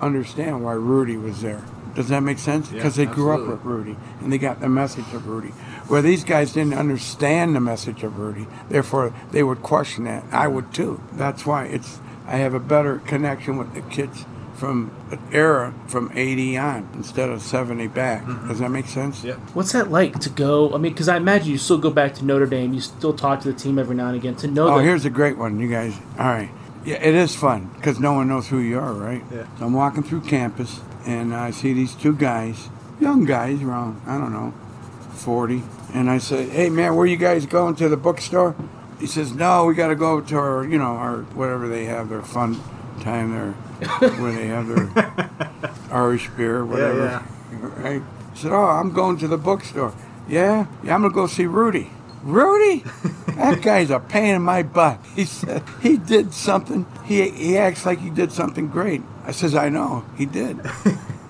understand 0.00 0.64
why 0.64 0.72
Rudy 0.72 1.16
was 1.16 1.42
there. 1.42 1.62
Does 1.94 2.08
that 2.08 2.20
make 2.22 2.38
sense? 2.38 2.68
Yeah, 2.70 2.76
Because 2.76 2.96
they 2.96 3.04
grew 3.06 3.32
up 3.32 3.46
with 3.48 3.64
Rudy 3.64 3.96
and 4.20 4.32
they 4.32 4.38
got 4.38 4.60
the 4.60 4.68
message 4.68 5.12
of 5.12 5.26
Rudy. 5.26 5.48
Where 5.88 6.00
these 6.02 6.22
guys 6.22 6.52
didn't 6.52 6.74
understand 6.74 7.54
the 7.56 7.60
message 7.60 8.04
of 8.04 8.18
Rudy, 8.18 8.46
therefore 8.68 9.12
they 9.32 9.42
would 9.42 9.62
question 9.62 10.04
that. 10.04 10.24
I 10.30 10.46
would 10.46 10.72
too. 10.72 11.00
That's 11.12 11.44
why 11.44 11.64
it's. 11.66 11.98
I 12.26 12.36
have 12.36 12.54
a 12.54 12.60
better 12.60 13.00
connection 13.00 13.56
with 13.58 13.74
the 13.74 13.80
kids 13.82 14.24
from 14.54 14.92
an 15.10 15.18
era 15.32 15.74
from 15.88 16.12
80 16.14 16.56
on 16.58 16.88
instead 16.94 17.28
of 17.28 17.42
70 17.42 17.88
back. 17.88 18.22
Mm-hmm. 18.22 18.48
Does 18.48 18.60
that 18.60 18.68
make 18.70 18.86
sense? 18.86 19.24
Yeah. 19.24 19.34
What's 19.54 19.72
that 19.72 19.90
like 19.90 20.20
to 20.20 20.30
go? 20.30 20.72
I 20.72 20.78
mean, 20.78 20.92
because 20.92 21.08
I 21.08 21.16
imagine 21.16 21.50
you 21.50 21.58
still 21.58 21.78
go 21.78 21.90
back 21.90 22.14
to 22.16 22.24
Notre 22.24 22.46
Dame. 22.46 22.72
You 22.72 22.80
still 22.80 23.14
talk 23.14 23.40
to 23.40 23.50
the 23.52 23.58
team 23.58 23.80
every 23.80 23.96
now 23.96 24.06
and 24.08 24.16
again 24.16 24.36
to 24.36 24.46
know 24.46 24.68
Oh, 24.68 24.78
that. 24.78 24.84
here's 24.84 25.04
a 25.04 25.10
great 25.10 25.38
one, 25.38 25.58
you 25.58 25.68
guys. 25.68 25.94
All 26.18 26.26
right. 26.26 26.50
Yeah, 26.84 26.96
it 26.96 27.14
is 27.14 27.34
fun 27.36 27.70
because 27.76 28.00
no 28.00 28.14
one 28.14 28.28
knows 28.28 28.48
who 28.48 28.58
you 28.58 28.78
are, 28.78 28.92
right? 28.92 29.22
Yeah. 29.32 29.46
So 29.58 29.66
I'm 29.66 29.72
walking 29.74 30.02
through 30.02 30.22
campus 30.22 30.80
and 31.06 31.34
I 31.34 31.50
see 31.50 31.72
these 31.72 31.94
two 31.94 32.14
guys, 32.14 32.68
young 33.00 33.24
guys, 33.24 33.62
around, 33.62 34.00
I 34.06 34.16
don't 34.18 34.32
know, 34.32 34.54
40. 35.14 35.62
And 35.92 36.10
I 36.10 36.18
said, 36.18 36.48
hey, 36.50 36.70
man, 36.70 36.96
where 36.96 37.06
you 37.06 37.16
guys 37.16 37.44
going 37.46 37.76
to 37.76 37.88
the 37.88 37.96
bookstore? 37.96 38.54
He 38.98 39.06
says, 39.06 39.32
no, 39.32 39.64
we 39.66 39.74
got 39.74 39.88
to 39.88 39.94
go 39.96 40.20
to 40.20 40.36
our, 40.36 40.64
you 40.64 40.78
know, 40.78 40.96
our, 40.96 41.18
whatever 41.34 41.68
they 41.68 41.84
have, 41.86 42.08
their 42.08 42.22
fun 42.22 42.60
time 43.00 43.32
there, 43.32 43.52
where 44.18 44.32
they 44.32 44.46
have 44.46 44.68
their 44.68 45.70
Irish 45.90 46.28
beer, 46.30 46.64
whatever. 46.64 47.04
yeah. 47.04 47.22
Right? 47.82 48.02
He 48.32 48.38
said, 48.38 48.52
oh, 48.52 48.64
I'm 48.64 48.92
going 48.92 49.18
to 49.18 49.28
the 49.28 49.38
bookstore. 49.38 49.94
Yeah? 50.28 50.66
Yeah, 50.84 50.94
I'm 50.94 51.00
going 51.02 51.12
to 51.12 51.14
go 51.14 51.26
see 51.26 51.46
Rudy. 51.46 51.90
Rudy? 52.22 52.84
That 53.40 53.62
guy's 53.62 53.90
a 53.90 53.98
pain 54.00 54.34
in 54.36 54.42
my 54.42 54.62
butt. 54.62 54.98
He 55.16 55.24
said, 55.24 55.62
he 55.82 55.96
did 55.96 56.32
something. 56.34 56.86
He, 57.04 57.28
he 57.30 57.56
acts 57.58 57.84
like 57.86 57.98
he 58.00 58.10
did 58.10 58.30
something 58.32 58.68
great. 58.68 59.02
I 59.24 59.32
says, 59.32 59.54
I 59.54 59.68
know. 59.68 60.04
He 60.16 60.26
did. 60.26 60.58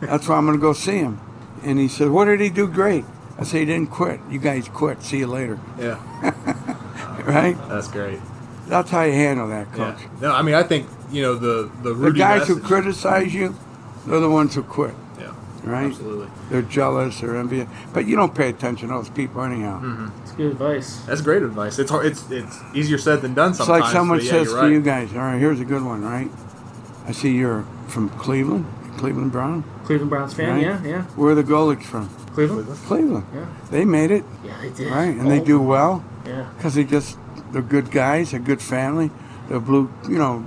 That's 0.00 0.26
why 0.28 0.36
I'm 0.36 0.46
going 0.46 0.58
to 0.58 0.62
go 0.62 0.72
see 0.72 0.98
him. 0.98 1.20
And 1.62 1.78
he 1.78 1.88
said, 1.88 2.08
"What 2.08 2.24
did 2.24 2.40
he 2.40 2.48
do? 2.48 2.66
Great." 2.66 3.04
I 3.38 3.42
said, 3.44 3.58
"He 3.58 3.64
didn't 3.66 3.90
quit. 3.90 4.18
You 4.30 4.38
guys 4.38 4.66
quit. 4.68 5.02
See 5.02 5.18
you 5.18 5.26
later." 5.26 5.58
Yeah, 5.78 5.98
Right? 7.26 7.54
that's 7.68 7.88
great. 7.88 8.18
That's 8.66 8.90
how 8.90 9.02
you 9.02 9.12
handle 9.12 9.48
that, 9.48 9.66
Yeah. 9.76 9.92
coach. 9.92 10.02
No, 10.22 10.32
I 10.32 10.40
mean 10.40 10.54
I 10.54 10.62
think 10.62 10.88
you 11.10 11.20
know 11.22 11.34
the 11.34 11.70
the 11.82 11.90
The 11.90 11.94
Rudy 11.94 12.18
guys 12.18 12.48
who 12.48 12.60
criticize 12.60 13.34
you, 13.34 13.54
they're 14.06 14.20
the 14.20 14.30
ones 14.30 14.54
who 14.54 14.62
quit. 14.62 14.94
Yeah, 15.18 15.32
Right? 15.64 15.86
absolutely. 15.90 16.28
They're 16.50 16.62
jealous 16.62 17.22
or 17.22 17.36
envious, 17.36 17.68
but 17.92 18.06
you 18.06 18.16
don't 18.16 18.34
pay 18.34 18.48
attention 18.48 18.88
to 18.88 18.94
those 18.94 19.10
people 19.10 19.42
anyhow. 19.42 20.08
It's 20.19 20.19
good 20.40 20.52
advice. 20.52 21.00
That's 21.06 21.20
great 21.20 21.42
advice. 21.42 21.78
It's 21.78 21.90
hard. 21.90 22.06
It's 22.06 22.28
it's 22.30 22.58
easier 22.74 22.98
said 22.98 23.20
than 23.20 23.34
done 23.34 23.50
It's 23.50 23.58
sometimes. 23.58 23.82
like 23.84 23.92
someone 23.92 24.18
but 24.18 24.24
yeah, 24.24 24.30
says 24.30 24.46
you're 24.48 24.56
to 24.56 24.62
right. 24.62 24.72
you 24.72 24.80
guys, 24.80 25.12
all 25.12 25.18
right, 25.18 25.38
here's 25.38 25.60
a 25.60 25.64
good 25.64 25.84
one, 25.84 26.02
right? 26.02 26.30
I 27.06 27.12
see 27.12 27.32
you're 27.36 27.64
from 27.88 28.08
Cleveland, 28.10 28.64
Cleveland 28.96 29.32
Brown. 29.32 29.64
Cleveland 29.84 30.10
Browns 30.10 30.32
fan, 30.34 30.50
Right. 30.54 30.62
yeah, 30.62 30.82
yeah. 30.84 31.02
Where 31.16 31.32
are 31.32 31.34
the 31.34 31.42
Golics 31.44 31.82
from? 31.84 32.08
Cleveland? 32.34 32.68
Cleveland. 32.86 33.26
Yeah. 33.34 33.46
They 33.70 33.84
made 33.84 34.10
it, 34.12 34.24
Yeah, 34.44 34.56
they 34.62 34.70
did. 34.70 34.90
right? 34.90 35.14
And 35.16 35.30
they 35.30 35.40
Oh, 35.40 35.44
do 35.44 35.60
well 35.60 36.04
Yeah. 36.24 36.46
because 36.56 36.74
they 36.74 36.84
just, 36.84 37.18
they're 37.52 37.60
good 37.62 37.90
guys, 37.90 38.30
they're 38.30 38.40
good 38.40 38.62
family. 38.62 39.10
They're 39.48 39.58
blue, 39.60 39.90
you 40.08 40.16
know, 40.18 40.44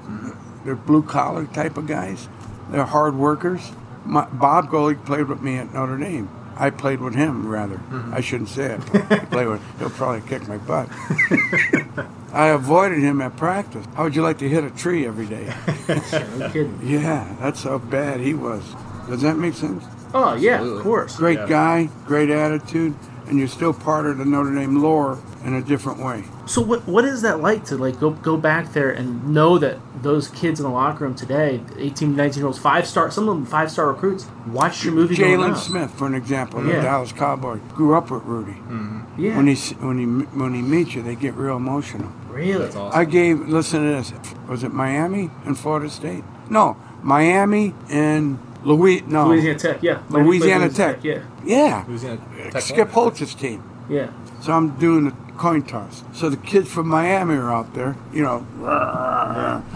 they're 0.64 0.76
blue 0.76 1.04
collar 1.04 1.46
type 1.46 1.78
of 1.78 1.86
guys. 1.88 2.30
They're 2.72 2.86
hard 2.86 3.16
workers. 3.16 3.72
My, 4.06 4.26
Bob 4.32 4.70
Golic 4.70 5.06
played 5.06 5.28
with 5.28 5.42
me 5.42 5.58
at 5.58 5.74
Notre 5.74 5.98
Dame. 5.98 6.30
I 6.58 6.70
played 6.70 7.00
with 7.02 7.16
him, 7.16 7.48
rather. 7.48 7.76
Mm-hmm. 7.78 8.14
I 8.14 8.22
shouldn't 8.22 8.50
say 8.50 8.74
it. 8.76 8.82
I 9.12 9.20
played 9.26 9.48
with, 9.48 9.62
he'll 9.80 9.90
probably 9.90 10.28
kick 10.28 10.48
my 10.48 10.58
butt. 10.58 10.88
I 12.34 12.48
avoided 12.48 13.00
him 13.00 13.22
at 13.22 13.36
practice. 13.38 13.86
How 13.96 14.04
would 14.04 14.16
you 14.16 14.22
like 14.24 14.38
to 14.40 14.50
hit 14.50 14.64
a 14.64 14.70
tree 14.72 15.06
every 15.06 15.26
day? 15.26 15.54
Yeah, 15.88 16.28
no 16.38 16.50
kidding. 16.50 16.80
Yeah, 16.84 17.36
that's 17.40 17.64
how 17.64 17.78
bad 17.78 18.20
he 18.22 18.34
was. 18.34 18.64
Does 19.08 19.22
that 19.22 19.38
make 19.38 19.54
sense? 19.54 19.84
Oh, 20.14 20.34
yeah, 20.36 20.54
Absolutely. 20.54 20.78
of 20.80 20.84
course. 20.84 21.16
Great 21.18 21.40
Yeah. 21.40 21.48
guy, 21.48 21.90
great 22.06 22.30
attitude, 22.30 22.96
and 23.28 23.40
you're 23.40 23.48
still 23.48 23.74
part 23.74 24.06
of 24.06 24.18
the 24.18 24.26
Notre 24.26 24.54
Dame 24.54 24.82
lore 24.82 25.20
in 25.46 25.54
a 25.54 25.62
different 25.62 26.00
way. 26.00 26.24
So 26.46 26.62
what 26.62 26.88
what 26.88 27.06
is 27.06 27.22
that 27.22 27.40
like 27.42 27.66
to 27.66 27.78
like 27.78 28.00
go 28.00 28.12
go 28.12 28.38
back 28.38 28.74
there 28.74 28.90
and 28.92 29.30
know 29.34 29.58
that 29.58 29.78
those 30.02 30.28
kids 30.30 30.60
in 30.60 30.66
the 30.66 30.72
locker 30.72 31.06
room 31.06 31.16
today, 31.16 31.62
18, 31.78 32.16
19 32.16 32.38
year 32.40 32.48
olds, 32.48 32.60
five 32.60 32.86
star, 32.88 33.10
some 33.12 33.30
of 33.30 33.36
them 33.36 33.46
five 33.46 33.72
star 33.72 33.88
recruits, 33.88 34.26
watched 34.48 34.84
your 34.84 34.94
movie. 34.94 35.16
growing 35.16 35.40
Jaylon. 35.40 35.58
Smith, 35.58 35.92
for 35.92 36.08
an 36.08 36.16
example, 36.16 36.62
the 36.62 36.74
Dallas 36.74 37.12
Cowboy, 37.12 37.58
grew 37.74 37.96
up 37.96 38.12
with 38.12 38.24
Rudy. 38.24 38.58
Yeah. 39.18 39.38
When 39.38 39.48
he 39.48 39.56
when 39.76 39.98
he 40.00 40.06
when 40.06 40.54
he 40.54 40.62
meets 40.62 40.96
you, 40.96 41.02
they 41.04 41.16
get 41.16 41.34
real 41.36 41.56
emotional. 41.58 42.10
really? 42.30 42.64
That's 42.64 42.76
awesome. 42.76 43.00
I 43.00 43.06
gave 43.06 43.40
listen 43.48 43.82
to 43.84 43.90
this. 43.90 44.12
Was 44.48 44.64
it 44.64 44.74
Miami 44.74 45.30
and 45.46 45.58
Florida 45.58 45.90
State? 45.90 46.24
No, 46.50 46.76
Miami 47.04 47.74
and 47.90 48.40
Louis. 48.64 49.02
No, 49.02 49.28
Louisiana 49.28 49.60
Tech, 49.60 49.84
yeah. 49.84 50.02
Miami 50.10 50.28
Louisiana 50.28 50.70
Tech. 50.70 51.04
Yeah. 51.04 51.24
Yeah, 51.44 51.86
Louisiana 51.88 52.22
Tech 52.52 52.62
Skip 52.62 52.90
Holtz's 52.90 53.36
team. 53.36 53.64
Yeah. 53.90 54.12
So 54.42 54.54
I'm 54.54 54.78
doing 54.80 55.06
the 55.06 55.12
coin 55.38 55.64
toss. 55.64 56.04
So 56.14 56.30
the 56.30 56.38
kids 56.38 56.72
from 56.72 56.88
Miami 56.88 57.36
are 57.36 57.52
out 57.52 57.74
there, 57.74 57.96
you 58.14 58.24
know. 58.24 58.46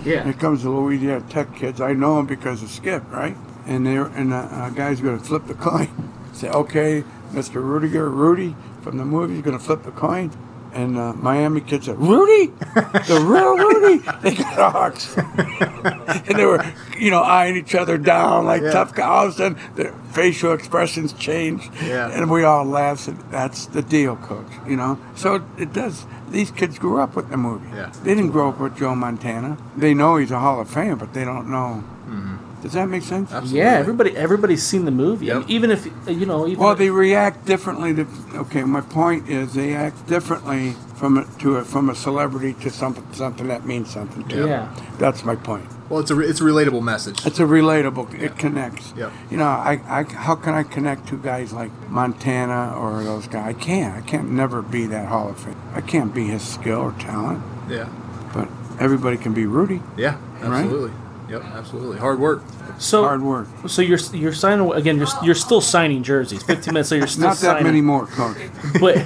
Yeah. 0.05 0.23
Here 0.23 0.33
comes 0.33 0.63
the 0.63 0.69
Louisiana 0.69 1.23
Tech 1.29 1.55
kids. 1.55 1.81
I 1.81 1.93
know 1.93 2.17
them 2.17 2.25
because 2.25 2.63
of 2.63 2.69
Skip, 2.69 3.09
right? 3.11 3.35
And 3.65 3.85
they're 3.85 4.05
and 4.05 4.31
the 4.31 4.37
uh, 4.37 4.69
guy's 4.69 5.01
going 5.01 5.17
to 5.17 5.23
flip 5.23 5.45
the 5.47 5.53
coin. 5.53 5.89
Say, 6.33 6.49
okay, 6.49 7.03
Mr. 7.31 7.61
Ruettiger, 7.63 8.13
Rudy 8.13 8.55
from 8.81 8.97
the 8.97 9.05
movie 9.05 9.35
is 9.35 9.41
going 9.41 9.57
to 9.57 9.63
flip 9.63 9.83
the 9.83 9.91
coin. 9.91 10.31
And 10.73 10.97
uh, 10.97 11.13
Miami 11.13 11.61
kids 11.61 11.87
said, 11.87 11.97
Rudy, 11.97 12.53
the 13.07 13.25
real 13.27 13.57
Rudy. 13.57 14.03
They 14.21 14.35
got 14.35 14.59
a 14.59 14.69
hawks, 14.69 15.15
and 16.27 16.37
they 16.39 16.45
were, 16.45 16.63
you 16.97 17.11
know, 17.11 17.21
eyeing 17.21 17.55
each 17.57 17.75
other 17.75 17.97
down 17.97 18.45
like 18.45 18.61
Yeah. 18.61 18.71
tough 18.71 18.93
guys. 18.95 19.07
All 19.07 19.25
of 19.27 19.33
a 19.33 19.37
sudden, 19.37 19.57
their 19.75 19.93
facial 20.11 20.53
expressions 20.53 21.13
changed, 21.13 21.69
Yeah. 21.83 22.09
and 22.11 22.29
we 22.29 22.43
all 22.43 22.65
laughed. 22.65 23.07
And 23.07 23.19
that's 23.31 23.65
the 23.67 23.81
deal, 23.81 24.15
coach. 24.15 24.47
You 24.67 24.77
know, 24.77 24.97
so 25.15 25.43
it 25.57 25.73
does. 25.73 26.05
These 26.29 26.51
kids 26.51 26.77
grew 26.79 26.99
up 26.99 27.15
with 27.15 27.29
the 27.29 27.37
movie. 27.37 27.67
Yeah. 27.73 27.91
They 28.03 28.13
didn't 28.15 28.31
grow 28.31 28.49
up 28.49 28.59
with 28.59 28.77
Joe 28.77 28.95
Montana. 28.95 29.57
They 29.77 29.93
know 29.93 30.17
he's 30.17 30.31
a 30.31 30.39
Hall 30.39 30.59
of 30.59 30.69
Fame, 30.69 30.97
but 30.97 31.13
they 31.13 31.23
don't 31.25 31.49
know. 31.49 31.83
Mm-hmm. 32.09 32.35
Does 32.63 32.73
that 32.73 32.89
make 32.89 33.03
sense? 33.03 33.31
Absolutely. 33.31 33.59
Yeah, 33.59 33.73
everybody 33.73 34.17
everybody's 34.17 34.63
seen 34.63 34.85
the 34.85 34.91
movie. 34.91 35.31
I 35.31 35.35
mean, 35.39 35.45
even 35.49 35.69
if 35.71 35.85
you 36.07 36.25
know, 36.25 36.47
even 36.47 36.59
Well, 36.61 36.71
if- 36.73 36.79
they 36.79 36.89
react 36.89 37.45
differently. 37.45 37.93
To, 37.93 38.07
okay, 38.35 38.63
my 38.63 38.81
point 38.81 39.29
is 39.29 39.53
they 39.53 39.75
act 39.75 40.07
differently 40.07 40.73
from 40.95 41.19
a, 41.19 41.25
to 41.39 41.57
a, 41.57 41.63
from 41.63 41.89
a 41.89 41.95
celebrity 41.95 42.53
to 42.63 42.69
something 42.71 43.05
something 43.13 43.47
that 43.49 43.65
means 43.65 43.91
something 43.91 44.27
to 44.29 44.35
them. 44.37 44.47
Yeah. 44.49 44.75
That's 44.97 45.23
my 45.23 45.35
point. 45.35 45.65
Well, 45.89 45.99
it's 46.01 46.11
a 46.11 46.19
it's 46.19 46.41
a 46.41 46.43
relatable 46.43 46.81
message. 46.81 47.25
It's 47.25 47.39
a 47.39 47.43
relatable. 47.43 48.13
It 48.21 48.37
connects. 48.37 48.93
Yeah. 48.97 49.11
You 49.31 49.37
know, 49.37 49.45
I, 49.45 49.81
I 49.87 50.03
how 50.03 50.35
can 50.35 50.53
I 50.53 50.63
connect 50.63 51.07
to 51.09 51.17
guys 51.17 51.53
like 51.53 51.71
Montana 51.89 52.75
or 52.77 53.03
those 53.03 53.27
guys? 53.27 53.55
I 53.55 53.57
can't. 53.57 53.95
I 53.95 54.01
can't 54.01 54.29
never 54.31 54.61
be 54.61 54.85
that 54.87 55.07
Hall 55.07 55.29
of 55.29 55.39
Fame. 55.39 55.55
I 55.73 55.81
can't 55.81 56.13
be 56.13 56.27
his 56.27 56.41
skill 56.41 56.79
or 56.79 56.91
talent. 56.93 57.41
yeah. 57.69 57.87
But 58.33 58.49
everybody 58.79 59.17
can 59.17 59.33
be 59.33 59.45
Rudy. 59.45 59.81
Yeah. 59.95 60.17
Right? 60.41 60.63
Absolutely. 60.65 60.91
Yep. 61.29 61.43
Absolutely. 61.43 61.97
Hard 61.97 62.19
work. 62.19 62.43
So 62.77 63.03
Hard 63.03 63.21
work. 63.21 63.47
so 63.67 63.81
you're 63.81 63.99
you're 64.13 64.33
signing 64.33 64.71
again. 64.73 64.97
You're 64.97 65.07
you're 65.23 65.35
still 65.35 65.61
signing 65.61 66.03
jerseys. 66.03 66.43
15 66.43 66.73
minutes. 66.73 66.89
So 66.89 66.95
you're 66.95 67.07
still 67.07 67.23
Not 67.23 67.37
that 67.37 67.41
signing. 67.41 67.63
many 67.63 67.81
more, 67.81 68.05
coach. 68.07 68.37
But 68.79 68.99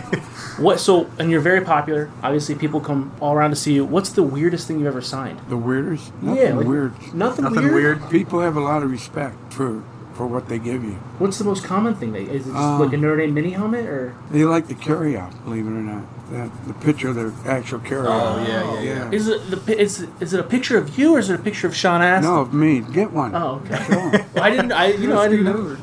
what? 0.59 0.79
So 0.79 1.09
and 1.19 1.31
you're 1.31 1.41
very 1.41 1.61
popular. 1.61 2.09
Obviously, 2.23 2.55
people 2.55 2.79
come 2.81 3.11
all 3.21 3.33
around 3.33 3.51
to 3.51 3.55
see 3.55 3.73
you. 3.73 3.85
What's 3.85 4.09
the 4.09 4.23
weirdest 4.23 4.67
thing 4.67 4.77
you've 4.79 4.87
ever 4.87 5.01
signed? 5.01 5.39
The 5.49 5.57
weirdest? 5.57 6.11
Nothing 6.21 6.57
like, 6.57 6.67
weird. 6.67 6.93
Nothing, 7.13 7.45
Nothing 7.45 7.71
weird. 7.71 7.99
weird. 8.01 8.09
People 8.11 8.41
have 8.41 8.57
a 8.57 8.61
lot 8.61 8.83
of 8.83 8.91
respect 8.91 9.35
for 9.53 9.83
for 10.21 10.27
what 10.27 10.47
they 10.49 10.59
give 10.59 10.83
you. 10.83 10.91
What's 11.17 11.39
the 11.39 11.43
most 11.43 11.63
common 11.63 11.95
thing? 11.95 12.11
They, 12.11 12.21
is 12.25 12.45
it 12.45 12.51
just 12.51 12.55
Uh, 12.55 12.77
like 12.77 12.93
a 12.93 12.97
Notre 12.97 13.17
Dame 13.17 13.33
mini 13.33 13.49
helmet 13.49 13.87
or? 13.87 14.13
They 14.29 14.45
like 14.45 14.67
the 14.67 14.75
carry 14.75 15.17
out, 15.17 15.33
believe 15.43 15.65
it 15.65 15.71
or 15.71 15.81
not. 15.81 16.03
That 16.31 16.51
the 16.67 16.75
picture 16.75 17.09
of 17.09 17.15
their 17.15 17.31
actual 17.47 17.79
carry 17.79 18.07
out. 18.07 18.37
Oh, 18.37 18.45
yeah, 18.47 18.73
yeah, 18.75 18.81
yeah. 18.81 19.09
Is 19.11 19.27
it 19.27 19.49
the 19.49 19.79
is 19.81 20.05
is 20.19 20.35
it 20.35 20.39
a 20.39 20.43
picture 20.43 20.77
of 20.77 20.95
you 20.95 21.15
or 21.15 21.19
is 21.19 21.31
it 21.31 21.39
a 21.39 21.43
picture 21.43 21.65
of 21.65 21.75
Sean 21.75 22.03
Astin? 22.03 22.31
No, 22.31 22.41
of 22.41 22.53
me. 22.53 22.81
Get 22.81 23.11
one. 23.11 23.33
Oh, 23.33 23.63
okay. 23.65 23.83
Show 23.87 23.99
'em. 23.99 24.11
Well, 24.35 24.43
I 24.43 24.49
didn't. 24.51 24.71
I 24.71 24.85
you 24.93 25.07
know 25.07 25.19
I 25.19 25.27
didn't 25.27 25.45
know. 25.45 25.75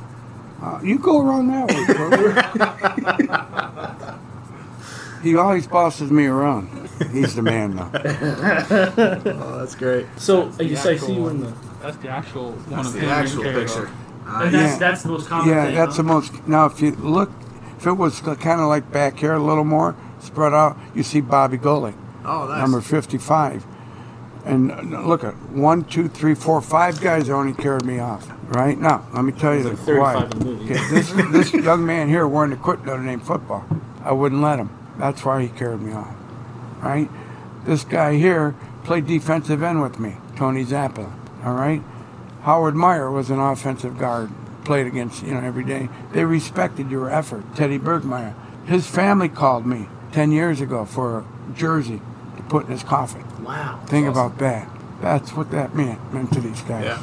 Uh, 0.63 0.79
you 0.85 0.99
go 1.01 1.21
around 1.21 1.49
that 1.49 1.67
way, 1.69 1.85
Kroger. 1.97 2.33
he 5.25 5.35
always 5.37 5.67
bosses 5.67 6.13
me 6.13 6.27
around. 6.27 6.69
He's 7.13 7.35
the 7.35 7.43
man 7.43 7.75
now. 7.75 7.91
Oh, 9.43 9.59
that's 9.59 9.75
great. 9.75 10.07
So 10.17 10.53
I 10.61 10.65
just 10.65 10.87
I 10.87 10.93
actual 10.93 11.07
see 11.09 11.15
you 11.15 11.29
in 11.29 11.41
the. 11.41 11.53
That's 11.83 11.97
the 11.99 12.09
actual 12.09 12.53
one 12.53 12.71
That's 12.71 12.89
of 12.89 12.95
the 12.95 13.01
him 13.01 13.09
actual 13.11 13.43
picture. 13.45 13.85
Cairo. 13.87 14.08
Picture. 14.29 14.45
And 14.45 14.55
that's 14.55 14.73
Yeah. 14.73 14.79
that's 14.79 15.03
the 15.03 15.09
most 15.09 15.29
common 15.29 15.49
Yeah, 15.49 15.65
thing. 15.67 15.75
that's 15.75 15.97
huh? 15.97 16.03
the 16.03 16.09
most. 16.09 16.49
Now, 16.49 16.67
if 16.67 16.81
you 16.83 16.93
look, 16.93 17.31
if 17.79 17.87
it 17.87 17.93
was 17.93 18.21
kind 18.21 18.61
of 18.61 18.69
like 18.69 18.91
back 18.93 19.19
here 19.19 19.35
a 19.35 19.39
little 19.43 19.65
more 19.65 19.95
spread 20.21 20.53
out, 20.53 20.77
you 20.95 21.03
see 21.03 21.21
Bobby 21.21 21.59
Golic, 21.59 21.95
Oh, 22.25 22.47
nice. 22.49 22.61
number 22.61 22.81
55. 22.81 23.65
And 24.45 24.73
uh, 24.73 25.01
look 25.03 25.25
at 25.25 25.35
one, 25.51 25.85
two, 25.85 26.09
three, 26.09 26.35
four, 26.35 26.61
five 26.61 27.01
guys 27.01 27.29
only 27.29 27.53
carried 27.53 27.85
me 27.85 27.99
off. 27.99 28.31
Right 28.49 28.79
now, 28.79 29.05
let 29.13 29.25
me 29.25 29.33
tell 29.33 29.55
you 29.55 29.65
like 29.65 29.85
the 29.85 29.97
why. 29.99 30.23
in 30.25 30.31
the 30.31 30.45
movie. 30.45 30.65
Okay, 30.73 30.89
this 30.91 31.11
this 31.33 31.53
young 31.53 31.85
man 31.85 32.09
here 32.09 32.27
wanted 32.27 32.57
to 32.57 32.63
quit 32.63 32.85
Notre 32.87 33.03
Dame 33.05 33.21
football. 33.21 33.65
I 34.03 34.13
wouldn't 34.13 34.41
let 34.41 34.59
him. 34.59 34.71
That's 34.99 35.25
why 35.25 35.43
he 35.43 35.49
carried 35.49 35.83
me 35.83 35.93
off. 35.93 36.15
Right? 36.83 37.11
This 37.67 37.85
guy 37.85 38.15
here 38.15 38.55
played 38.85 39.07
defensive 39.07 39.63
end 39.63 39.83
with 39.83 39.99
me, 40.01 40.17
Tony 40.37 40.65
Zappa. 40.65 41.13
All 41.45 41.53
right? 41.53 41.83
Howard 42.49 42.75
Meyer 42.75 43.11
was 43.11 43.29
an 43.29 43.39
offensive 43.39 43.99
guard, 43.99 44.31
played 44.65 44.87
against, 44.87 45.23
you 45.23 45.35
know, 45.35 45.41
every 45.41 45.65
day. 45.65 45.91
They 46.13 46.25
respected 46.25 46.91
your 46.91 47.11
effort. 47.11 47.45
Teddy 47.55 47.79
Burgmeier. 47.79 48.35
His 48.65 48.87
family 48.87 49.29
called 49.29 49.67
me 49.67 49.87
10 50.13 50.33
years 50.33 50.63
ago 50.63 50.87
for 50.87 51.19
a 51.19 51.27
jersey 51.55 52.01
to 52.39 52.43
put 52.45 52.65
in 52.65 52.73
his 52.73 52.83
coffin. 52.83 53.23
Wow. 53.45 53.81
Think 53.87 54.09
awesome. 54.09 54.25
about 54.25 54.39
that. 54.39 54.67
That's 55.03 55.35
what 55.35 55.51
that 55.51 55.75
meant, 55.75 56.01
meant 56.15 56.33
to 56.33 56.41
these 56.41 56.63
guys. 56.63 56.85
Yeah. 56.87 57.03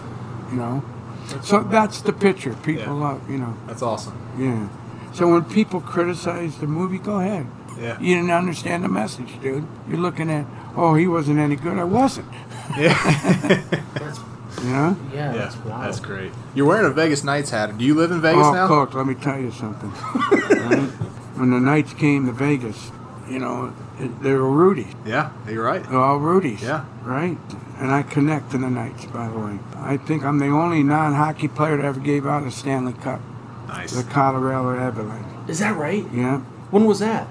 You 0.50 0.58
know? 0.58 0.84
That's 1.28 1.48
So 1.48 1.62
that's 1.62 2.02
the 2.02 2.14
picture. 2.14 2.56
People 2.64 2.98
Yeah. 2.98 3.10
love, 3.10 3.30
you 3.30 3.38
know. 3.38 3.54
That's 3.68 3.84
awesome. 3.84 4.18
Yeah. 4.40 4.68
So 5.14 5.32
when 5.32 5.44
people 5.44 5.80
criticize 5.80 6.58
the 6.58 6.66
movie, 6.66 6.98
go 6.98 7.20
ahead. 7.20 7.46
Yeah. 7.80 8.00
You 8.00 8.16
didn't 8.16 8.32
understand 8.32 8.84
the 8.84 8.90
message, 8.90 9.40
dude. 9.44 9.68
You're 9.88 10.00
looking 10.00 10.32
at, 10.32 10.48
oh, 10.76 10.96
he 10.96 11.06
wasn't 11.06 11.38
any 11.38 11.56
good. 11.56 11.78
I 11.78 11.84
wasn't. 11.84 12.32
That's, 12.76 14.20
You 14.20 14.26
know? 14.26 14.35
Yeah, 14.64 14.96
Yeah, 15.14 15.32
that's 15.34 15.56
wild. 15.58 15.84
that's 15.84 16.00
great. 16.00 16.32
You're 16.54 16.66
wearing 16.66 16.86
a 16.86 16.94
Vegas 16.94 17.24
Knights 17.24 17.50
hat. 17.50 17.78
Do 17.78 17.84
you 17.84 17.96
live 17.96 18.12
in 18.12 18.22
Vegas 18.22 18.46
oh, 18.46 18.54
now? 18.54 18.68
Coach, 18.68 18.94
let 18.94 19.06
me 19.06 19.16
tell 19.16 19.40
you 19.40 19.52
something. 19.52 19.90
Right? 19.90 20.90
When 21.36 21.52
the 21.52 21.60
Knights 21.60 21.94
came 21.94 22.26
to 22.28 22.32
Vegas, 22.32 22.92
you 23.30 23.40
know, 23.40 23.74
it, 24.00 24.22
they 24.22 24.34
were 24.34 24.50
Rudy's. 24.50 24.94
Yeah, 25.06 25.32
you're 25.48 25.64
right. 25.64 25.84
They're 25.84 26.00
all 26.00 26.18
Rudy's. 26.18 26.62
Yeah. 26.62 26.86
Right? 27.04 27.38
And 27.78 27.92
I 27.92 28.04
connect 28.04 28.52
to 28.52 28.58
the 28.58 28.70
Knights, 28.70 29.06
by 29.08 29.28
the 29.28 29.38
way. 29.38 29.60
I 29.76 29.98
think 29.98 30.24
I'm 30.24 30.40
the 30.40 30.48
only 30.48 30.82
non 30.82 31.14
hockey 31.14 31.50
player 31.50 31.78
that 31.78 31.86
ever 31.86 32.00
gave 32.00 32.26
out 32.26 32.44
a 32.44 32.52
Stanley 32.52 32.94
Cup. 32.94 33.20
Nice. 33.68 33.92
The 33.92 34.04
Colorado 34.04 34.80
Avalanche. 34.80 35.50
Is 35.50 35.60
that 35.60 35.76
right? 35.76 36.06
Yeah. 36.14 36.40
When 36.72 36.86
was 36.86 37.00
that? 37.00 37.28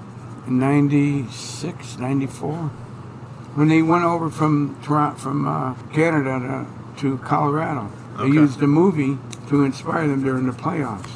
in 0.47 0.59
96, 0.59 1.99
94, 1.99 2.53
when 3.55 3.69
they 3.69 3.83
went 3.83 4.05
over 4.05 4.31
from 4.31 4.79
Toronto, 4.83 5.19
from 5.19 5.47
uh, 5.47 5.75
Canada 5.93 6.39
to, 6.41 6.67
to 6.99 7.19
Colorado. 7.19 7.91
They 8.19 8.25
Okay. 8.25 8.33
used 8.35 8.61
the 8.61 8.67
movie 8.67 9.19
to 9.49 9.65
inspire 9.65 10.07
them 10.07 10.23
during 10.23 10.47
the 10.47 10.53
playoffs 10.53 11.11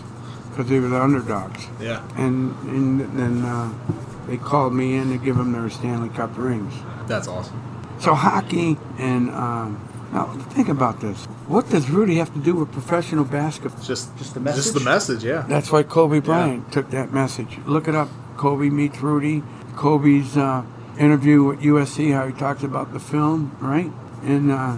because 0.51 0.69
they 0.69 0.81
were 0.81 0.89
the 0.89 1.01
underdogs. 1.01 1.67
Yeah. 1.81 2.03
And, 2.17 2.55
and 2.69 3.01
then 3.19 3.45
uh, 3.45 3.73
they 4.27 4.37
called 4.37 4.75
me 4.75 4.97
in 4.97 5.11
to 5.11 5.19
give 5.19 5.37
them 5.37 5.53
their 5.53 5.71
Stanley 5.71 6.09
Cup 6.09 6.37
rings. 6.37 6.75
That's 7.07 7.29
awesome. 7.29 7.61
So 8.01 8.15
hockey 8.15 8.77
and 8.99 9.31
um, 9.31 9.81
now 10.13 10.27
think 10.51 10.69
about 10.69 11.01
this. 11.01 11.25
What 11.47 11.69
does 11.71 11.89
Rudy 11.91 12.17
have 12.17 12.33
to 12.35 12.41
do 12.41 12.55
with 12.55 12.71
professional 12.73 13.25
basketball? 13.25 13.83
Just 13.83 14.17
Just 14.19 14.35
the 14.35 14.41
message. 14.41 14.63
Just 14.65 14.75
the 14.75 14.81
message, 14.81 15.25
yeah. 15.25 15.45
That's 15.49 15.71
why 15.73 15.83
Kobe 15.85 16.21
Bryant 16.21 16.73
took 16.73 16.91
that 16.91 17.13
message. 17.13 17.59
Look 17.67 17.89
it 17.89 17.95
up. 17.95 18.09
Kobe 18.37 18.69
meets 18.71 19.01
Rudy. 19.01 19.43
Kobe's 19.77 20.37
uh, 20.37 20.65
interview 20.99 21.43
with 21.45 21.61
USC, 21.61 22.13
how 22.13 22.27
he 22.27 22.33
talks 22.33 22.63
about 22.65 22.93
the 22.93 23.01
film, 23.01 23.57
right? 23.61 23.91
And 24.23 24.51
uh, 24.51 24.77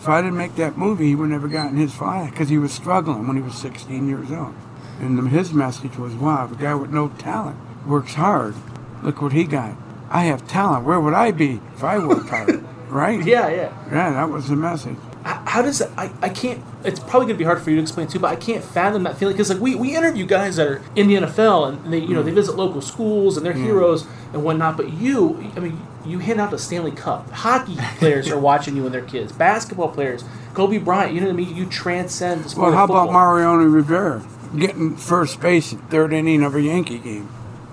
if 0.00 0.08
I 0.08 0.22
didn't 0.22 0.38
make 0.38 0.56
that 0.56 0.78
movie, 0.78 1.08
he 1.08 1.14
would 1.14 1.28
never 1.28 1.46
gotten 1.46 1.76
his 1.76 1.92
fly 1.92 2.30
because 2.30 2.48
he 2.48 2.56
was 2.56 2.72
struggling 2.72 3.26
when 3.26 3.36
he 3.36 3.42
was 3.42 3.54
16 3.56 4.08
years 4.08 4.32
old. 4.32 4.54
And 4.98 5.18
the- 5.18 5.28
his 5.28 5.52
message 5.52 5.98
was, 5.98 6.14
wow, 6.14 6.46
the 6.46 6.56
guy 6.56 6.74
with 6.74 6.90
no 6.90 7.08
talent 7.08 7.58
works 7.86 8.14
hard. 8.14 8.54
Look 9.02 9.20
what 9.20 9.32
he 9.32 9.44
got. 9.44 9.76
I 10.08 10.24
have 10.24 10.48
talent. 10.48 10.86
Where 10.86 10.98
would 10.98 11.12
I 11.12 11.32
be 11.32 11.60
if 11.74 11.84
I 11.84 11.98
worked 11.98 12.30
hard? 12.30 12.64
right? 12.88 13.22
Yeah, 13.22 13.48
yeah. 13.48 13.72
Yeah, 13.92 14.10
that 14.12 14.30
was 14.30 14.48
the 14.48 14.56
message. 14.56 14.96
How 15.22 15.60
does 15.60 15.80
that? 15.80 15.90
I, 15.98 16.10
I 16.22 16.30
can't. 16.30 16.62
It's 16.82 16.98
probably 16.98 17.26
gonna 17.26 17.38
be 17.38 17.44
hard 17.44 17.60
for 17.60 17.68
you 17.68 17.76
to 17.76 17.82
explain 17.82 18.06
too, 18.06 18.18
but 18.18 18.28
I 18.28 18.36
can't 18.36 18.64
fathom 18.64 19.02
that 19.02 19.18
feeling 19.18 19.34
because 19.34 19.50
like 19.50 19.60
we, 19.60 19.74
we 19.74 19.94
interview 19.94 20.24
guys 20.24 20.56
that 20.56 20.66
are 20.66 20.82
in 20.96 21.08
the 21.08 21.16
NFL 21.16 21.68
and 21.68 21.92
they 21.92 21.98
you 21.98 22.14
know 22.14 22.22
they 22.22 22.30
mm. 22.30 22.36
visit 22.36 22.56
local 22.56 22.80
schools 22.80 23.36
and 23.36 23.44
they're 23.44 23.52
heroes 23.52 24.06
and 24.32 24.42
whatnot. 24.42 24.78
But 24.78 24.94
you, 24.94 25.52
I 25.56 25.60
mean, 25.60 25.86
you 26.04 26.18
hand 26.18 26.40
out 26.40 26.50
the 26.50 26.58
Stanley 26.58 26.90
Cup. 26.92 27.30
Hockey 27.30 27.76
players 27.98 28.28
are 28.30 28.38
watching 28.38 28.76
you 28.76 28.84
and 28.86 28.94
their 28.94 29.04
kids. 29.04 29.32
Basketball 29.32 29.88
players, 29.88 30.24
Kobe 30.54 30.78
Bryant. 30.78 31.12
You 31.14 31.20
know 31.20 31.26
what 31.26 31.34
I 31.34 31.36
mean? 31.36 31.54
You 31.56 31.66
transcend 31.66 32.44
the 32.44 32.48
sport. 32.48 32.62
Well, 32.62 32.72
of 32.72 32.74
how 32.78 32.84
about 32.84 33.06
football. 33.06 33.12
Mariano 33.12 33.64
Rivera 33.64 34.22
getting 34.58 34.96
first 34.96 35.40
base 35.40 35.72
in 35.72 35.78
third 35.78 36.12
inning 36.12 36.42
of 36.42 36.54
a 36.54 36.62
Yankee 36.62 36.98
game? 36.98 37.28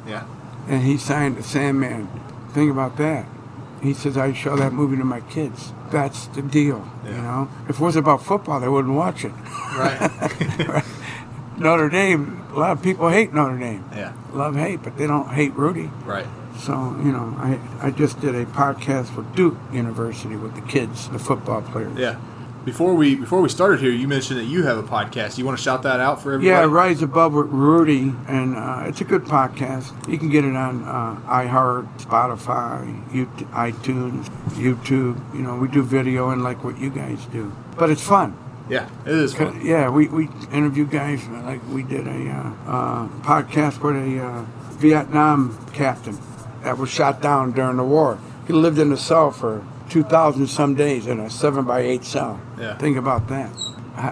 Yeah. 0.07 0.25
and 0.67 0.83
he 0.83 0.97
signed 0.97 1.37
the 1.37 1.43
Sandman. 1.43 2.07
Think 2.53 2.71
about 2.71 2.97
that. 2.97 3.25
He 3.81 3.93
says 3.93 4.17
I 4.17 4.33
show 4.33 4.55
that 4.57 4.73
movie 4.73 4.97
to 4.97 5.03
my 5.03 5.19
kids. 5.21 5.71
That's 5.91 6.27
the 6.27 6.41
deal. 6.41 6.89
You 7.05 7.11
know, 7.11 7.49
if 7.69 7.79
it 7.79 7.83
was 7.83 7.95
about 7.95 8.23
football, 8.23 8.59
they 8.59 8.67
wouldn't 8.67 8.93
watch 8.95 9.23
it. 9.23 9.31
Right. 9.77 10.83
Notre 11.57 11.89
Dame. 11.89 12.43
A 12.53 12.59
lot 12.59 12.71
of 12.71 12.81
people 12.83 13.09
hate 13.09 13.33
Notre 13.33 13.57
Dame. 13.57 13.83
yeah. 13.95 14.13
Love 14.33 14.55
hate, 14.55 14.81
but 14.83 14.97
they 14.97 15.07
don't 15.07 15.29
hate 15.29 15.53
Rudy. 15.53 15.89
Right. 16.05 16.25
So 16.57 16.73
you 17.03 17.11
know, 17.11 17.35
I 17.37 17.59
I 17.81 17.91
just 17.91 18.19
did 18.19 18.35
a 18.35 18.45
podcast 18.45 19.15
with 19.15 19.33
Duke 19.35 19.57
University 19.71 20.35
with 20.35 20.55
the 20.55 20.61
kids, 20.61 21.09
the 21.09 21.19
football 21.19 21.61
players. 21.61 21.97
Yeah. 21.97 22.19
Before 22.65 22.95
we 22.95 23.15
before 23.15 23.39
we 23.41 23.47
started 23.47 23.79
here, 23.79 23.91
you 23.91 24.09
mentioned 24.09 24.39
that 24.39 24.45
you 24.45 24.63
have 24.63 24.77
a 24.77 24.83
podcast. 24.83 25.37
You 25.37 25.45
want 25.45 25.57
to 25.57 25.63
shout 25.63 25.83
that 25.83 26.01
out 26.01 26.21
for 26.21 26.33
everybody? 26.33 26.47
Yeah, 26.47 26.65
Rise 26.65 27.01
Above 27.01 27.33
with 27.33 27.47
Rudy, 27.47 28.13
and 28.27 28.57
uh, 28.57 28.83
it's 28.87 28.99
a 28.99 29.05
good 29.05 29.23
podcast. 29.23 29.93
You 30.09 30.17
can 30.17 30.27
get 30.29 30.43
it 30.43 30.53
on 30.53 30.83
uh, 30.83 31.15
iHeart, 31.27 31.87
Spotify, 31.99 33.09
YouTube, 33.09 33.49
iTunes, 33.51 34.25
YouTube. 34.55 35.33
You 35.33 35.43
know, 35.43 35.55
we 35.55 35.69
do 35.69 35.81
video 35.81 36.31
and 36.31 36.43
like 36.43 36.61
what 36.65 36.77
you 36.77 36.89
guys 36.89 37.23
do, 37.27 37.53
but 37.77 37.89
it's 37.89 38.03
fun. 38.03 38.37
Yeah, 38.69 38.89
it 39.05 39.13
is 39.13 39.33
fun. 39.33 39.65
yeah, 39.65 39.89
we, 39.89 40.09
we 40.09 40.27
interview 40.51 40.85
guys 40.85 41.25
like 41.29 41.65
we 41.69 41.83
did 41.83 42.05
a 42.05 42.29
uh, 42.29 42.53
uh, 42.69 43.07
podcast 43.21 43.81
with 43.81 43.95
a 43.95 44.21
uh, 44.21 44.45
Vietnam 44.73 45.57
captain 45.71 46.17
that 46.63 46.77
was 46.77 46.89
shot 46.89 47.21
down 47.21 47.51
during 47.51 47.77
the 47.77 47.83
war. 47.83 48.19
He 48.47 48.53
lived 48.53 48.79
in 48.79 48.91
a 48.91 48.97
cell 48.97 49.31
for 49.31 49.65
2,000 49.89 50.47
some 50.47 50.75
days 50.75 51.07
in 51.07 51.19
a 51.19 51.29
seven 51.29 51.65
by 51.65 51.81
eight 51.81 52.03
cell. 52.03 52.39
Yeah. 52.59 52.77
Think 52.77 52.97
about 52.97 53.27
that. 53.29 53.51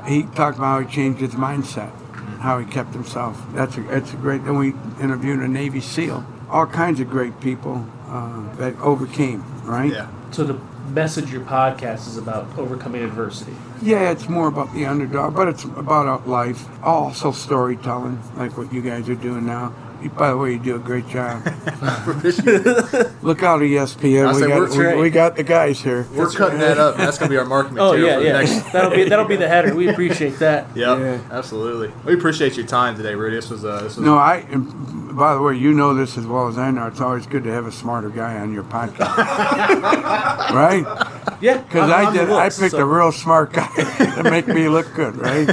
He 0.07 0.23
talked 0.23 0.57
about 0.57 0.65
how 0.65 0.79
he 0.79 0.93
changed 0.93 1.19
his 1.19 1.35
mindset, 1.35 1.91
how 2.39 2.59
he 2.59 2.65
kept 2.65 2.93
himself. 2.93 3.39
That's 3.53 3.77
a, 3.77 3.81
that's 3.81 4.13
a 4.13 4.15
great. 4.17 4.43
Then 4.43 4.57
we 4.57 4.73
interviewed 5.01 5.39
a 5.39 5.47
Navy 5.47 5.79
SEAL, 5.79 6.25
all 6.49 6.65
kinds 6.65 6.99
of 6.99 7.09
great 7.09 7.39
people 7.39 7.85
uh, 8.07 8.55
that 8.55 8.75
overcame. 8.79 9.43
Right. 9.63 9.91
Yeah. 9.91 10.09
So 10.31 10.43
the 10.43 10.59
message 10.89 11.31
your 11.31 11.41
podcast 11.41 12.07
is 12.07 12.17
about 12.17 12.57
overcoming 12.57 13.03
adversity. 13.03 13.53
Yeah, 13.81 14.11
it's 14.11 14.27
more 14.27 14.47
about 14.47 14.73
the 14.73 14.85
underdog, 14.85 15.35
but 15.35 15.47
it's 15.47 15.63
about 15.63 16.07
uh, 16.07 16.25
life. 16.29 16.65
Also 16.83 17.31
storytelling, 17.31 18.21
like 18.35 18.57
what 18.57 18.73
you 18.73 18.81
guys 18.81 19.07
are 19.09 19.15
doing 19.15 19.45
now. 19.45 19.73
You, 20.01 20.09
by 20.09 20.29
the 20.31 20.37
way, 20.37 20.51
you 20.53 20.59
do 20.59 20.75
a 20.75 20.79
great 20.79 21.07
job. 21.07 21.43
Look 23.21 23.43
out, 23.43 23.61
ESPN. 23.61 24.33
We 24.33 24.39
say 24.41 24.47
got, 24.47 24.69
we're- 24.69 24.95
we, 24.95 25.01
we 25.03 25.09
got 25.09 25.35
the 25.35 25.43
guys 25.43 25.79
here. 25.81 26.05
We're 26.13 26.29
cutting 26.29 26.59
that 26.59 26.77
up. 26.77 26.97
That's 26.97 27.17
going 27.17 27.29
to 27.29 27.33
be 27.33 27.37
our 27.37 27.45
marketing 27.45 27.79
Oh 27.79 27.91
material 27.93 28.07
yeah, 28.07 28.15
for 28.15 28.21
the 28.21 28.27
yeah. 28.53 28.55
next. 28.59 28.71
that'll 28.73 28.91
be 28.91 29.03
that'll 29.09 29.25
be 29.25 29.35
the 29.35 29.47
header. 29.47 29.73
We 29.75 29.87
appreciate 29.89 30.39
that. 30.39 30.67
Yep, 30.75 30.99
Yeah. 30.99 31.19
absolutely. 31.31 31.91
We 32.05 32.13
appreciate 32.13 32.55
your 32.57 32.65
time 32.67 32.95
today, 32.97 33.15
Rudy. 33.15 33.35
This 33.37 33.49
was 33.49 33.63
uh, 33.65 33.81
this 33.81 33.95
was 33.97 34.05
No, 34.05 34.17
I. 34.17 34.45
and 34.51 35.15
By 35.15 35.33
the 35.33 35.41
way, 35.41 35.55
you 35.55 35.73
know 35.73 35.93
this 35.93 36.17
as 36.17 36.25
well 36.25 36.47
as 36.47 36.57
I 36.57 36.69
know. 36.71 36.87
It's 36.87 36.99
always 37.01 37.25
good 37.27 37.43
to 37.45 37.51
have 37.51 37.65
a 37.65 37.71
smarter 37.71 38.09
guy 38.09 38.37
on 38.39 38.53
your 38.53 38.63
podcast, 38.63 38.99
right? 40.53 40.85
Yeah, 41.41 41.57
Because 41.61 41.89
I'm- 41.89 42.05
I 42.05 42.09
I'm 42.09 42.13
the 42.13 42.19
did. 42.25 42.29
I 42.29 42.43
looks, 42.43 42.59
picked 42.59 42.71
so- 42.71 42.79
a 42.79 42.85
real 42.85 43.11
smart 43.11 43.53
guy 43.53 43.67
to 44.15 44.23
make 44.29 44.47
me 44.47 44.67
look 44.67 44.93
good, 44.93 45.15
right? 45.17 45.47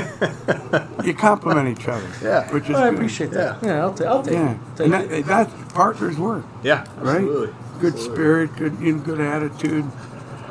You 1.05 1.15
compliment 1.15 1.79
each 1.79 1.87
other, 1.89 2.07
Yeah. 2.23 2.51
which 2.53 2.69
is 2.69 2.77
I 2.77 2.89
good. 2.91 2.95
appreciate 2.95 3.31
that. 3.33 3.63
Yeah, 3.63 3.81
I'll, 3.83 3.95
ta- 3.95 4.05
I'll 4.05 4.23
take 4.23 4.35
Yeah, 4.35 4.51
it. 4.53 4.59
Take 4.77 4.87
and 4.87 4.95
it. 4.95 5.27
that, 5.27 5.49
that's 5.51 5.73
partners 5.75 6.19
work. 6.19 6.45
yeah, 6.63 6.85
right? 6.99 7.17
absolutely. 7.17 7.55
Good 7.81 7.95
Absolutely. 7.95 8.15
spirit, 8.17 8.57
good 8.57 8.79
you 8.81 8.93
know, 8.97 9.03
good 9.03 9.21
attitude. 9.21 9.85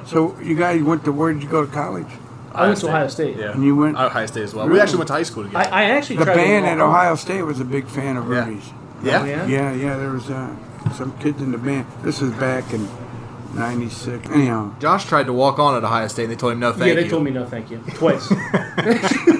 So 0.05 0.37
you 0.41 0.55
guys 0.55 0.81
went 0.83 1.05
to 1.05 1.11
where 1.11 1.31
did 1.33 1.41
you 1.43 1.49
go 1.49 1.65
to 1.65 1.71
college? 1.71 2.07
I 2.53 2.67
went 2.67 2.79
to 2.79 2.87
Ohio 2.89 3.07
State. 3.07 3.37
Yeah, 3.37 3.51
And 3.53 3.63
you 3.63 3.75
went- 3.75 3.97
Ohio 3.97 4.25
State 4.25 4.43
as 4.43 4.53
well. 4.53 4.67
We 4.67 4.79
actually 4.81 4.97
went 4.97 5.07
to 5.07 5.13
high 5.13 5.23
school 5.23 5.43
together. 5.45 5.69
I 5.73 5.83
actually 5.85 6.17
The 6.17 6.25
tried 6.25 6.33
to 6.33 6.39
band 6.39 6.65
at. 6.65 6.79
Ohio 6.81 7.15
State 7.15 7.43
was 7.43 7.59
a 7.61 7.65
big 7.65 7.87
fan 7.87 8.17
of 8.17 8.29
Yeah. 8.29 8.45
Rudy's. 8.45 8.69
yeah. 9.03 9.21
Oh, 9.21 9.25
yeah? 9.25 9.45
Yeah, 9.45 9.71
yeah, 9.73 9.95
there 9.97 10.09
was 10.11 10.29
uh, 10.29 10.53
some 10.93 11.17
kids 11.19 11.41
in 11.41 11.51
the 11.53 11.57
band. 11.57 11.85
This 12.03 12.21
is 12.21 12.31
back 12.33 12.73
in 12.73 12.89
'96. 13.53 14.29
Anyhow, 14.29 14.71
Josh 14.79 15.05
tried 15.05 15.27
to 15.27 15.33
walk 15.33 15.59
on 15.59 15.75
at 15.75 15.83
Ohio 15.83 16.07
State, 16.07 16.23
and 16.23 16.31
they 16.33 16.35
told 16.37 16.53
him 16.53 16.59
no, 16.59 16.71
thank 16.73 16.83
you. 16.83 16.87
yeah, 16.89 16.95
they 16.95 17.03
you. 17.05 17.09
told 17.09 17.23
me 17.23 17.31
no, 17.31 17.45
thank 17.45 17.69
you, 17.71 17.77
twice. 17.95 18.27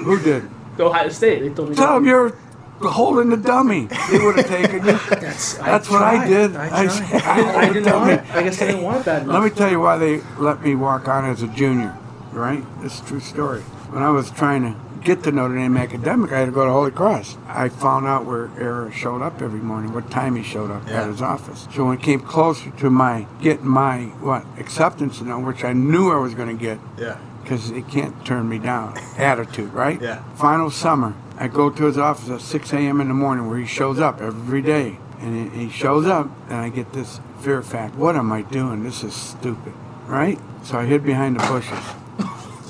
who 0.05 0.19
did? 0.21 0.49
Ohio 0.81 1.09
State. 1.09 1.41
They 1.41 1.49
told 1.49 1.69
me. 1.69 1.75
Tell 1.75 1.87
no. 1.87 1.93
them 1.95 2.05
you're 2.05 2.35
holding 2.81 3.29
the 3.29 3.37
dummy. 3.37 3.85
They 4.11 4.17
would 4.19 4.37
have 4.37 4.47
taken 4.47 4.77
you. 4.77 4.81
That's, 5.09 5.53
That's 5.55 5.89
what 5.89 6.01
I 6.01 6.27
did. 6.27 6.55
I, 6.55 6.65
I 6.65 6.85
tried. 6.85 6.89
said, 6.89 7.21
I, 7.21 7.55
I 7.61 7.73
didn't 7.73 7.93
want 7.93 8.07
me. 8.23 8.29
I 8.31 8.43
guess 8.43 8.61
I 8.61 8.65
didn't 8.67 8.81
want 8.83 8.97
it 9.01 9.05
bad 9.05 9.21
enough. 9.23 9.33
Let 9.35 9.43
me 9.43 9.49
tell 9.57 9.69
you 9.71 9.79
why 9.79 9.97
they 9.97 10.21
let 10.39 10.61
me 10.63 10.75
walk 10.75 11.07
on 11.07 11.25
as 11.25 11.43
a 11.43 11.47
junior, 11.47 11.95
right? 12.31 12.63
This 12.81 12.95
is 12.95 13.01
a 13.01 13.05
true 13.05 13.19
story. 13.19 13.61
When 13.91 14.01
I 14.03 14.09
was 14.09 14.31
trying 14.31 14.63
to 14.63 14.79
get 15.03 15.23
to 15.23 15.31
Notre 15.31 15.55
Dame 15.55 15.77
Academic, 15.77 16.31
I 16.31 16.39
had 16.39 16.45
to 16.45 16.51
go 16.51 16.63
to 16.65 16.71
Holy 16.71 16.91
Cross. 16.91 17.35
I 17.47 17.69
found 17.69 18.05
out 18.07 18.25
where 18.25 18.49
Ara 18.59 18.91
showed 18.91 19.21
up 19.21 19.41
every 19.41 19.59
morning, 19.59 19.93
what 19.93 20.09
time 20.11 20.35
he 20.35 20.43
showed 20.43 20.71
up 20.71 20.87
Yeah. 20.87 21.01
at 21.03 21.07
his 21.07 21.21
office. 21.21 21.67
So 21.73 21.85
when 21.85 21.97
it 21.97 22.03
came 22.03 22.19
closer 22.19 22.69
to 22.71 22.89
my 22.89 23.25
getting 23.41 23.67
my 23.67 24.03
what 24.21 24.45
acceptance 24.59 25.19
note, 25.21 25.39
which 25.45 25.63
I 25.63 25.73
knew 25.73 26.11
I 26.11 26.17
was 26.17 26.33
going 26.35 26.55
to 26.55 26.59
get, 26.63 26.79
Yeah. 26.97 27.17
Because 27.41 27.71
it 27.71 27.87
can't 27.87 28.25
turn 28.25 28.47
me 28.47 28.59
down. 28.59 28.97
Attitude, 29.17 29.73
right? 29.73 30.01
Yeah. 30.01 30.23
Final 30.35 30.69
summer, 30.69 31.13
I 31.37 31.47
go 31.47 31.69
to 31.69 31.85
his 31.85 31.97
office 31.97 32.29
at 32.29 32.41
6 32.41 32.73
a.m. 32.73 33.01
in 33.01 33.07
the 33.07 33.13
morning 33.13 33.47
where 33.49 33.57
he 33.57 33.65
shows 33.65 33.99
up 33.99 34.21
every 34.21 34.61
day. 34.61 34.97
And 35.19 35.51
he 35.51 35.69
shows 35.69 36.07
up, 36.07 36.29
and 36.49 36.57
I 36.57 36.69
get 36.69 36.93
this 36.93 37.19
fear 37.41 37.61
fact. 37.61 37.95
What 37.95 38.15
am 38.15 38.31
I 38.31 38.41
doing? 38.41 38.83
This 38.83 39.03
is 39.03 39.13
stupid, 39.13 39.73
right? 40.07 40.39
So 40.63 40.79
I 40.79 40.85
hid 40.85 41.03
behind 41.03 41.39
the 41.39 41.47
bushes. 41.47 41.77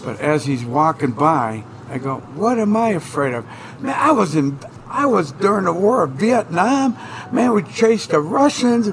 But 0.03 0.19
as 0.19 0.45
he's 0.45 0.65
walking 0.65 1.11
by, 1.11 1.63
I 1.89 1.97
go, 1.97 2.17
"What 2.35 2.59
am 2.59 2.75
I 2.75 2.89
afraid 2.89 3.33
of? 3.33 3.45
Man, 3.79 3.95
I 3.97 4.11
was 4.11 4.35
in, 4.35 4.59
I 4.89 5.05
was 5.05 5.31
during 5.31 5.65
the 5.65 5.73
war 5.73 6.03
of 6.03 6.11
Vietnam. 6.11 6.97
Man, 7.31 7.53
we 7.53 7.63
chased 7.63 8.09
the 8.09 8.19
Russians. 8.19 8.91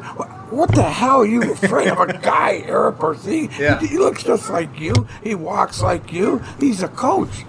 What, 0.50 0.68
what 0.68 0.74
the 0.74 0.82
hell 0.82 1.22
are 1.22 1.26
you 1.26 1.52
afraid 1.52 1.88
of? 1.88 1.98
A 2.00 2.18
guy, 2.18 2.62
Ara 2.66 2.92
Parseghian? 2.92 3.56
Yeah. 3.58 3.78
He, 3.80 3.88
he 3.88 3.98
looks 3.98 4.22
just 4.22 4.50
like 4.50 4.78
you. 4.80 5.06
He 5.22 5.34
walks 5.34 5.82
like 5.82 6.12
you. 6.12 6.42
He's 6.58 6.82
a 6.82 6.88
coach, 6.88 7.44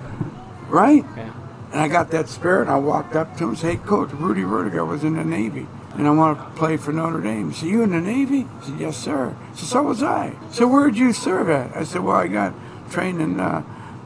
right? 0.67 1.05
Yeah. 1.15 1.33
And 1.71 1.81
I 1.81 1.87
got 1.87 2.11
that 2.11 2.29
spirit. 2.29 2.63
And 2.63 2.71
I 2.71 2.77
walked 2.79 3.15
up 3.15 3.37
to 3.37 3.43
him 3.43 3.49
and 3.49 3.57
said, 3.57 3.71
"Hey, 3.71 3.77
Coach, 3.77 4.11
Rudy 4.11 4.41
Ruettiger 4.41 4.87
was 4.87 5.03
in 5.03 5.15
the 5.15 5.23
Navy, 5.23 5.67
and 5.93 6.07
I 6.07 6.11
want 6.11 6.39
to 6.39 6.59
play 6.59 6.77
for 6.77 6.91
Notre 6.91 7.21
Dame." 7.21 7.51
He 7.51 7.55
said, 7.55 7.69
"You 7.69 7.83
in 7.83 7.91
the 7.91 8.01
Navy?" 8.01 8.47
I 8.59 8.65
said, 8.65 8.79
"Yes, 8.79 8.97
sir." 8.97 9.35
He 9.51 9.59
said, 9.59 9.67
"So 9.69 9.83
was 9.83 10.01
I." 10.01 10.35
So 10.51 10.67
where'd 10.67 10.97
you 10.97 11.13
serve 11.13 11.49
at? 11.49 11.75
I 11.77 11.83
said, 11.83 12.01
"Well, 12.01 12.15
I 12.17 12.27
got 12.27 12.53
trained 12.89 13.21
in 13.21 13.39
uh, 13.39 13.63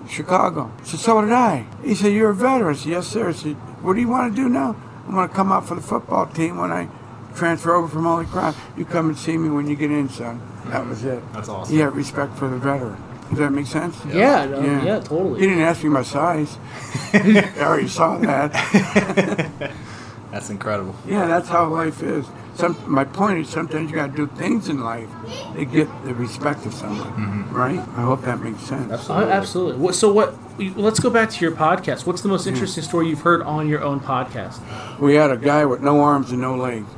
Chicago." 0.10 0.72
He 0.82 0.90
said, 0.90 1.00
"So 1.00 1.22
did 1.22 1.32
I." 1.32 1.66
He 1.84 1.96
said, 1.96 2.12
"You're 2.12 2.32
a 2.32 2.36
veteran." 2.36 2.76
I 2.76 2.78
said, 2.78 2.92
"Yes, 2.92 3.08
sir." 3.08 3.30
I 3.30 3.32
said, 3.32 3.56
"What 3.82 3.94
do 3.94 4.02
you 4.02 4.10
want 4.10 4.36
to 4.36 4.42
do 4.42 4.50
now?" 4.50 4.76
"I 5.08 5.16
want 5.16 5.32
to 5.32 5.36
come 5.36 5.52
out 5.52 5.66
for 5.66 5.76
the 5.76 5.82
football 5.82 6.26
team 6.28 6.58
when 6.58 6.72
I 6.72 6.90
transfer 7.36 7.74
over 7.74 7.88
from 7.88 8.04
Holy 8.04 8.26
Cross. 8.26 8.56
You 8.78 8.86
come 8.86 9.10
and 9.10 9.18
see 9.18 9.38
me 9.38 9.50
when 9.50 9.68
you 9.68 9.76
get 9.76 9.92
in, 9.92 10.10
son." 10.10 10.42
That 10.68 10.86
was 10.88 11.04
it. 11.04 11.22
That's 11.34 11.50
awesome. 11.50 11.74
He 11.74 11.82
had 11.82 11.96
respect 11.96 12.38
for 12.38 12.48
the 12.48 12.58
veteran. 12.58 13.02
Does 13.30 13.40
that 13.40 13.52
make 13.52 13.68
sense? 13.68 13.98
Yeah, 14.06 14.46
no, 14.46 14.62
yeah, 14.62 15.00
totally. 15.00 15.40
He 15.40 15.48
didn't 15.48 15.64
ask 15.64 15.84
me 15.84 15.90
my 15.90 16.04
size. 16.04 16.58
I 17.14 17.54
already 17.60 17.88
saw 17.88 18.18
that. 18.20 19.72
That's 20.34 20.50
incredible. 20.50 20.96
Yeah, 21.06 21.28
that's 21.28 21.48
how 21.48 21.68
life 21.68 22.02
is. 22.02 22.26
Some 22.56 22.76
my 22.88 23.04
point 23.04 23.38
is 23.38 23.50
sometimes 23.50 23.92
you 23.92 23.96
got 23.96 24.16
to 24.16 24.16
do 24.16 24.26
things 24.36 24.68
in 24.68 24.84
life 24.84 25.08
to 25.56 25.64
get 25.64 25.88
the 26.06 26.16
respect 26.16 26.66
of 26.66 26.74
someone, 26.74 27.54
right? 27.54 27.78
I 27.80 28.02
hope 28.02 28.24
that 28.24 28.42
makes 28.42 28.62
sense. 28.64 29.12
Uh, 29.12 29.14
absolutely. 29.14 29.94
So 29.94 30.12
what? 30.12 30.36
Let's 30.76 31.00
go 31.00 31.12
back 31.12 31.30
to 31.30 31.40
your 31.46 31.56
podcast. 31.56 32.08
What's 32.08 32.24
the 32.24 32.30
most 32.30 32.48
interesting 32.48 32.84
story 32.84 33.10
you've 33.10 33.22
heard 33.22 33.44
on 33.44 33.70
your 33.70 33.84
own 33.84 34.00
podcast? 34.00 34.60
We 35.00 35.14
had 35.14 35.30
a 35.30 35.38
guy 35.38 35.66
with 35.66 35.82
no 35.82 36.02
arms 36.02 36.32
and 36.32 36.42
no 36.42 36.56
legs, 36.56 36.90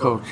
coach. 0.00 0.24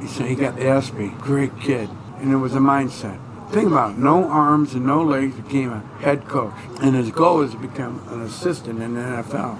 He 0.00 0.06
said 0.06 0.26
he 0.26 0.34
got 0.34 0.56
the 0.56 0.66
ESPY. 0.66 1.10
Great 1.18 1.60
kid, 1.60 1.90
and 2.18 2.32
it 2.32 2.36
was 2.36 2.54
a 2.54 2.58
mindset. 2.58 3.20
Think 3.50 3.66
about 3.66 3.92
it, 3.92 3.98
no 3.98 4.24
arms 4.28 4.74
and 4.74 4.86
no 4.86 5.02
legs 5.02 5.34
became 5.34 5.72
a 5.72 5.80
head 6.00 6.26
coach, 6.26 6.54
and 6.80 6.94
his 6.94 7.10
goal 7.10 7.42
is 7.42 7.50
to 7.50 7.58
become 7.58 8.00
an 8.08 8.22
assistant 8.22 8.80
in 8.80 8.94
the 8.94 9.00
NFL. 9.00 9.58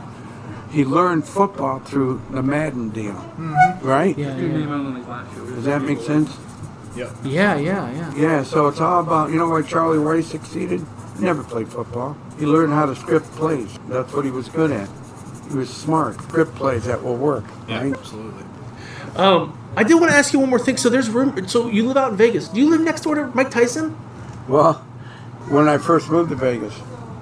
He 0.70 0.84
learned 0.84 1.26
football 1.26 1.80
through 1.80 2.22
the 2.30 2.42
Madden 2.42 2.90
deal, 2.90 3.12
mm-hmm. 3.12 3.86
right? 3.86 4.16
Yeah, 4.16 4.36
yeah, 4.36 5.54
Does 5.56 5.64
that 5.64 5.82
make 5.82 6.00
sense? 6.00 6.36
yeah, 6.94 7.12
yeah, 7.24 7.58
yeah. 7.58 7.90
Yeah, 7.92 8.14
Yeah, 8.16 8.42
so 8.44 8.68
it's 8.68 8.80
all 8.80 9.00
about, 9.00 9.30
you 9.30 9.36
know 9.36 9.48
why 9.48 9.62
Charlie 9.62 9.98
Weis 9.98 10.24
succeeded? 10.24 10.80
He 11.18 11.24
never 11.24 11.42
played 11.42 11.68
football. 11.68 12.16
He 12.38 12.46
learned 12.46 12.72
how 12.72 12.86
to 12.86 12.94
script 12.94 13.26
plays. 13.32 13.76
That's 13.88 14.12
what 14.12 14.24
he 14.24 14.30
was 14.30 14.48
good 14.48 14.70
at. 14.70 14.88
He 15.50 15.56
was 15.56 15.68
smart. 15.68 16.14
Script 16.22 16.54
plays 16.54 16.84
that 16.84 17.02
will 17.02 17.16
work, 17.16 17.44
right? 17.68 17.92
absolutely. 17.92 18.44
Um, 19.16 19.56
I 19.76 19.84
did 19.84 19.94
want 19.94 20.10
to 20.10 20.16
ask 20.16 20.32
you 20.32 20.38
one 20.40 20.50
more 20.50 20.58
thing. 20.58 20.76
So 20.76 20.88
there's 20.88 21.08
room. 21.10 21.46
So 21.48 21.68
you 21.68 21.86
live 21.86 21.96
out 21.96 22.10
in 22.12 22.16
Vegas. 22.16 22.48
Do 22.48 22.60
you 22.60 22.68
live 22.70 22.80
next 22.80 23.02
door 23.02 23.14
to 23.14 23.26
Mike 23.28 23.50
Tyson? 23.50 23.96
Well, 24.48 24.74
when 25.48 25.68
I 25.68 25.78
first 25.78 26.10
moved 26.10 26.30
to 26.30 26.36
Vegas, 26.36 26.74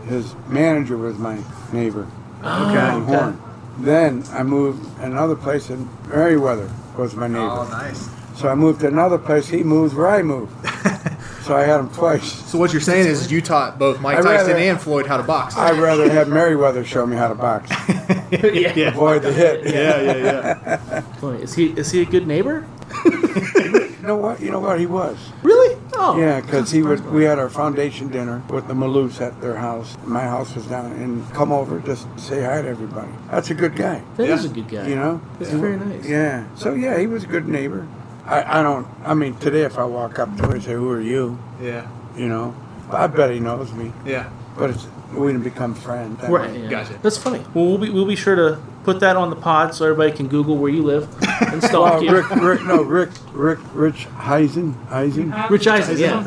his 0.06 0.34
manager 0.48 0.96
was 0.96 1.18
my 1.18 1.42
neighbor, 1.72 2.06
John 2.42 3.04
Horne. 3.04 3.40
Then 3.78 4.24
I 4.32 4.42
moved 4.42 4.98
another 5.00 5.36
place 5.36 5.70
in 5.70 5.86
Mayweather 6.06 6.70
was 6.96 7.14
my 7.14 7.28
neighbor. 7.28 7.44
Oh, 7.44 7.68
nice. 7.68 8.08
So 8.36 8.48
I 8.48 8.54
moved 8.54 8.80
to 8.80 8.88
another 8.88 9.18
place. 9.18 9.48
He 9.48 9.62
moved 9.62 9.94
where 9.96 10.08
I 10.08 10.22
moved. 10.22 10.52
so 11.42 11.56
I 11.56 11.62
had 11.62 11.78
him 11.80 11.90
twice. 11.90 12.32
So 12.50 12.58
what 12.58 12.72
you're 12.72 12.80
saying 12.80 13.06
is 13.06 13.30
you 13.30 13.40
taught 13.40 13.78
both 13.78 14.00
Mike 14.00 14.18
I'd 14.18 14.22
Tyson 14.24 14.48
rather- 14.52 14.58
and 14.58 14.80
Floyd 14.80 15.06
how 15.06 15.16
to 15.16 15.22
box. 15.22 15.56
I'd 15.56 15.78
rather 15.78 16.08
have 16.10 16.28
Mayweather 16.28 16.84
show 16.84 17.06
me 17.06 17.16
how 17.16 17.28
to 17.28 17.34
box. 17.34 17.70
yeah. 18.76 18.88
Avoid 18.88 19.22
the 19.22 19.32
hit. 19.32 19.64
Yeah, 19.66 20.00
yeah, 20.00 20.16
yeah. 20.16 21.00
Boy, 21.20 21.34
is 21.36 21.54
he 21.54 21.66
is 21.70 21.90
he 21.90 22.02
a 22.02 22.04
good 22.04 22.26
neighbor? 22.26 22.66
You 23.04 24.06
know 24.14 24.16
what? 24.16 24.40
You 24.40 24.50
know 24.50 24.60
what 24.60 24.78
he 24.80 24.86
was. 24.86 25.18
Really? 25.42 25.76
Oh, 25.94 26.18
Yeah, 26.18 26.40
because 26.40 26.70
he 26.70 26.82
would. 26.82 27.04
We 27.12 27.24
had 27.24 27.38
our 27.38 27.50
foundation 27.50 28.08
dinner 28.08 28.42
with 28.48 28.66
the 28.68 28.74
Maloofs 28.74 29.20
at 29.20 29.40
their 29.40 29.56
house. 29.56 29.96
My 30.04 30.22
house 30.22 30.54
was 30.54 30.66
down, 30.66 30.92
and 30.92 31.28
come 31.34 31.52
over 31.52 31.80
just 31.80 32.06
say 32.18 32.42
hi 32.42 32.62
to 32.62 32.68
everybody. 32.68 33.08
That's 33.30 33.50
a 33.50 33.54
good 33.54 33.74
guy. 33.76 34.02
That 34.16 34.28
is 34.28 34.44
Yeah. 34.44 34.50
a 34.50 34.54
good 34.54 34.68
guy. 34.68 34.86
You 34.88 34.94
know. 34.96 35.20
That's 35.38 35.50
very 35.52 35.76
nice. 35.76 36.06
Yeah. 36.08 36.46
So 36.54 36.74
yeah, 36.74 36.98
he 36.98 37.06
was 37.06 37.24
a 37.24 37.26
good 37.26 37.48
neighbor. 37.48 37.86
I, 38.24 38.60
I 38.60 38.62
don't. 38.62 38.86
I 39.04 39.14
mean, 39.14 39.34
today 39.36 39.62
if 39.62 39.78
I 39.78 39.84
walk 39.84 40.18
up 40.18 40.34
to 40.36 40.44
him 40.44 40.52
and 40.52 40.62
say, 40.62 40.72
"Who 40.72 40.88
are 40.90 41.00
you?" 41.00 41.38
Yeah. 41.60 41.86
You 42.16 42.28
know, 42.28 42.54
I 42.90 43.06
bet 43.08 43.30
he 43.30 43.40
knows 43.40 43.72
me. 43.72 43.92
Yeah. 44.06 44.30
But 44.58 44.70
it's 44.70 44.86
we 45.14 45.28
didn't 45.28 45.42
become 45.44 45.74
friends. 45.74 46.20
That 46.20 46.30
Right. 46.30 46.50
way. 46.50 46.62
yeah. 46.64 46.68
Gotcha. 46.70 46.94
That's 47.02 47.16
funny. 47.16 47.42
Well, 47.54 47.66
we'll 47.66 47.78
be 47.78 47.90
we'll 47.90 48.04
be 48.06 48.16
sure 48.16 48.36
to 48.36 48.58
put 48.84 49.00
that 49.00 49.16
on 49.16 49.30
the 49.30 49.36
pod 49.36 49.74
so 49.74 49.84
everybody 49.86 50.12
can 50.16 50.28
Google 50.28 50.56
where 50.56 50.70
you 50.70 50.82
live 50.82 51.08
and 51.52 51.62
stalk 51.62 51.94
Well, 51.94 52.04
you. 52.04 52.10
Rick, 52.14 52.30
Rick, 52.30 52.64
no, 52.64 52.82
Rick, 52.82 53.10
Rick, 53.32 53.58
Rich 53.74 54.06
Heisen, 54.18 54.74
Heisen. 54.88 55.48
Rich 55.50 55.66
Eisen, 55.66 55.96
yeah. 55.98 56.22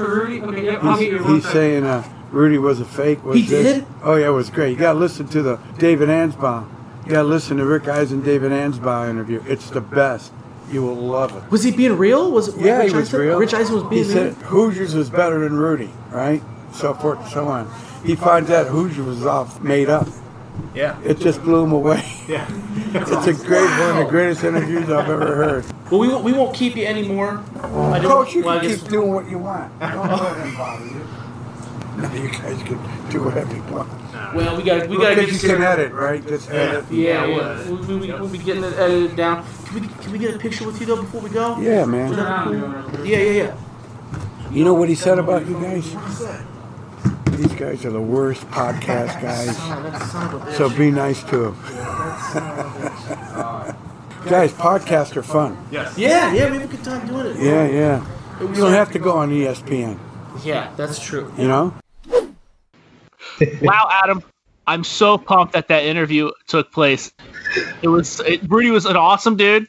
He's, 0.97 1.25
he's 1.25 1.47
saying 1.51 1.83
uh, 1.85 2.03
Rudy 2.31 2.57
was 2.57 2.79
a 2.79 2.85
fake. 2.85 3.23
Was 3.23 3.35
He 3.35 3.43
this. 3.45 3.77
did? 3.79 3.85
Oh 4.03 4.15
yeah, 4.15 4.27
it 4.27 4.31
was 4.31 4.49
great. 4.49 4.71
You 4.71 4.75
got 4.77 4.93
to 4.93 4.99
listen 4.99 5.27
to 5.29 5.41
the 5.41 5.59
David 5.77 6.09
Anspaugh. 6.09 6.67
You 7.05 7.11
got 7.11 7.23
to 7.23 7.27
listen 7.27 7.57
to 7.57 7.65
Rick 7.65 7.87
Eisen, 7.87 8.21
David 8.23 8.51
Anspaugh 8.51 9.09
interview. 9.09 9.43
It's 9.47 9.69
the 9.69 9.81
best. 9.81 10.31
You 10.71 10.83
will 10.83 10.95
love 10.95 11.35
it. 11.35 11.51
Was 11.51 11.63
he 11.63 11.71
being 11.71 11.97
real? 11.97 12.31
Was 12.31 12.47
it 12.47 12.55
Yeah, 12.59 12.77
Rich 12.79 12.91
he 12.91 12.97
was 12.97 13.07
Eisen? 13.09 13.19
real. 13.19 13.37
Rich 13.39 13.53
Eisen 13.53 13.75
was 13.75 13.83
being 13.83 14.05
He 14.05 14.13
real. 14.13 14.33
said 14.33 14.43
Hoosiers 14.43 14.95
was 14.95 15.09
better 15.09 15.39
than 15.39 15.57
Rudy, 15.57 15.89
right? 16.11 16.41
So 16.73 16.93
forth 16.93 17.19
and 17.19 17.27
so 17.29 17.47
on. 17.47 17.67
He 18.03 18.15
finds 18.15 18.49
out 18.49 18.67
Hoosier 18.67 19.03
was 19.03 19.25
off, 19.25 19.61
made 19.61 19.89
up. 19.89 20.07
Yeah. 20.75 20.99
It 21.03 21.19
just 21.19 21.41
blew 21.43 21.63
him 21.63 21.71
away. 21.71 22.03
Yeah. 22.27 22.47
It's 22.93 23.27
a 23.27 23.33
great 23.45 23.69
one 23.79 23.89
of 23.91 23.97
the 23.97 24.05
greatest 24.09 24.43
interviews 24.43 24.89
I've 24.89 25.09
ever 25.09 25.33
heard. 25.35 25.65
Well, 25.89 25.99
we 26.01 26.09
won't, 26.09 26.23
we 26.25 26.33
won't 26.33 26.53
keep 26.53 26.75
you 26.75 26.85
anymore. 26.85 27.41
I 27.63 27.99
do- 27.99 28.07
Coach, 28.07 28.33
you 28.35 28.43
well, 28.43 28.59
can 28.59 28.69
guess- 28.69 28.81
keep 28.81 28.89
doing 28.91 29.13
what 29.13 29.29
you 29.29 29.37
want. 29.37 29.79
Don't 29.79 30.09
let 30.09 30.37
him 30.45 30.55
bother 30.55 30.85
you. 30.85 31.07
No, 31.97 32.11
you 32.13 32.29
guys 32.29 32.63
can 32.63 32.79
do 33.09 33.21
whatever 33.23 33.53
you 33.53 33.61
want. 33.63 33.89
Well, 34.33 34.55
we 34.57 34.63
got 34.63 34.87
we 34.87 34.97
got 34.97 35.09
to 35.09 35.15
get 35.15 35.25
Because 35.25 35.43
you 35.43 35.49
can 35.49 35.61
edit, 35.61 35.91
right? 35.91 36.25
Just 36.25 36.49
edit. 36.49 36.85
Yeah, 36.89 37.25
yeah. 37.25 37.69
We'll, 37.69 37.75
we'll, 37.85 37.99
be- 37.99 38.11
we'll 38.11 38.27
be 38.29 38.37
getting 38.37 38.63
it 38.63 38.73
edited 38.77 39.15
down. 39.17 39.45
Can 39.65 39.81
we, 39.81 39.87
can 39.87 40.11
we 40.13 40.17
get 40.17 40.33
a 40.33 40.39
picture 40.39 40.65
with 40.65 40.79
you 40.79 40.85
though 40.87 41.01
before 41.01 41.19
we 41.21 41.29
go? 41.29 41.59
Yeah, 41.59 41.83
man. 41.85 42.13
Yeah, 43.05 43.17
yeah, 43.17 43.31
yeah. 43.43 43.57
You 44.51 44.63
know 44.63 44.73
what 44.73 44.87
he 44.89 44.95
said 44.95 45.19
about 45.19 45.45
you 45.45 45.53
guys? 45.61 45.93
These 47.41 47.53
guys 47.53 47.85
are 47.85 47.89
the 47.89 47.99
worst 47.99 48.41
podcast 48.51 49.19
guys. 49.21 49.57
Oh, 49.59 49.81
that 49.81 50.01
son 50.11 50.35
of 50.35 50.41
a 50.41 50.45
bitch. 50.45 50.53
So 50.57 50.69
be 50.69 50.91
nice 50.91 51.23
to 51.23 51.37
them. 51.37 51.55
guys, 54.29 54.53
podcasts 54.53 55.15
are 55.15 55.23
fun. 55.23 55.57
Yes. 55.71 55.97
Yeah, 55.97 56.31
yeah. 56.33 56.51
We 56.51 56.57
have 56.57 56.71
a 56.71 56.75
good 56.75 56.83
time 56.83 57.07
doing 57.07 57.25
it. 57.25 57.37
Yeah, 57.37 57.67
yeah. 57.67 58.05
You 58.41 58.53
don't 58.53 58.73
have 58.73 58.91
to 58.91 58.99
go 58.99 59.13
on 59.13 59.31
ESPN, 59.31 59.97
Yeah, 60.43 60.71
that's 60.77 61.03
true. 61.03 61.33
you 61.35 61.47
know? 61.47 61.73
wow, 63.61 63.89
Adam, 63.91 64.21
I'm 64.67 64.83
so 64.83 65.17
pumped 65.17 65.53
that 65.53 65.69
that 65.69 65.83
interview 65.83 66.29
took 66.45 66.71
place. 66.71 67.11
It 67.81 67.87
was 67.87 68.19
it, 68.19 68.47
Rudy 68.51 68.69
was 68.69 68.85
an 68.85 68.97
awesome 68.97 69.35
dude. 69.35 69.67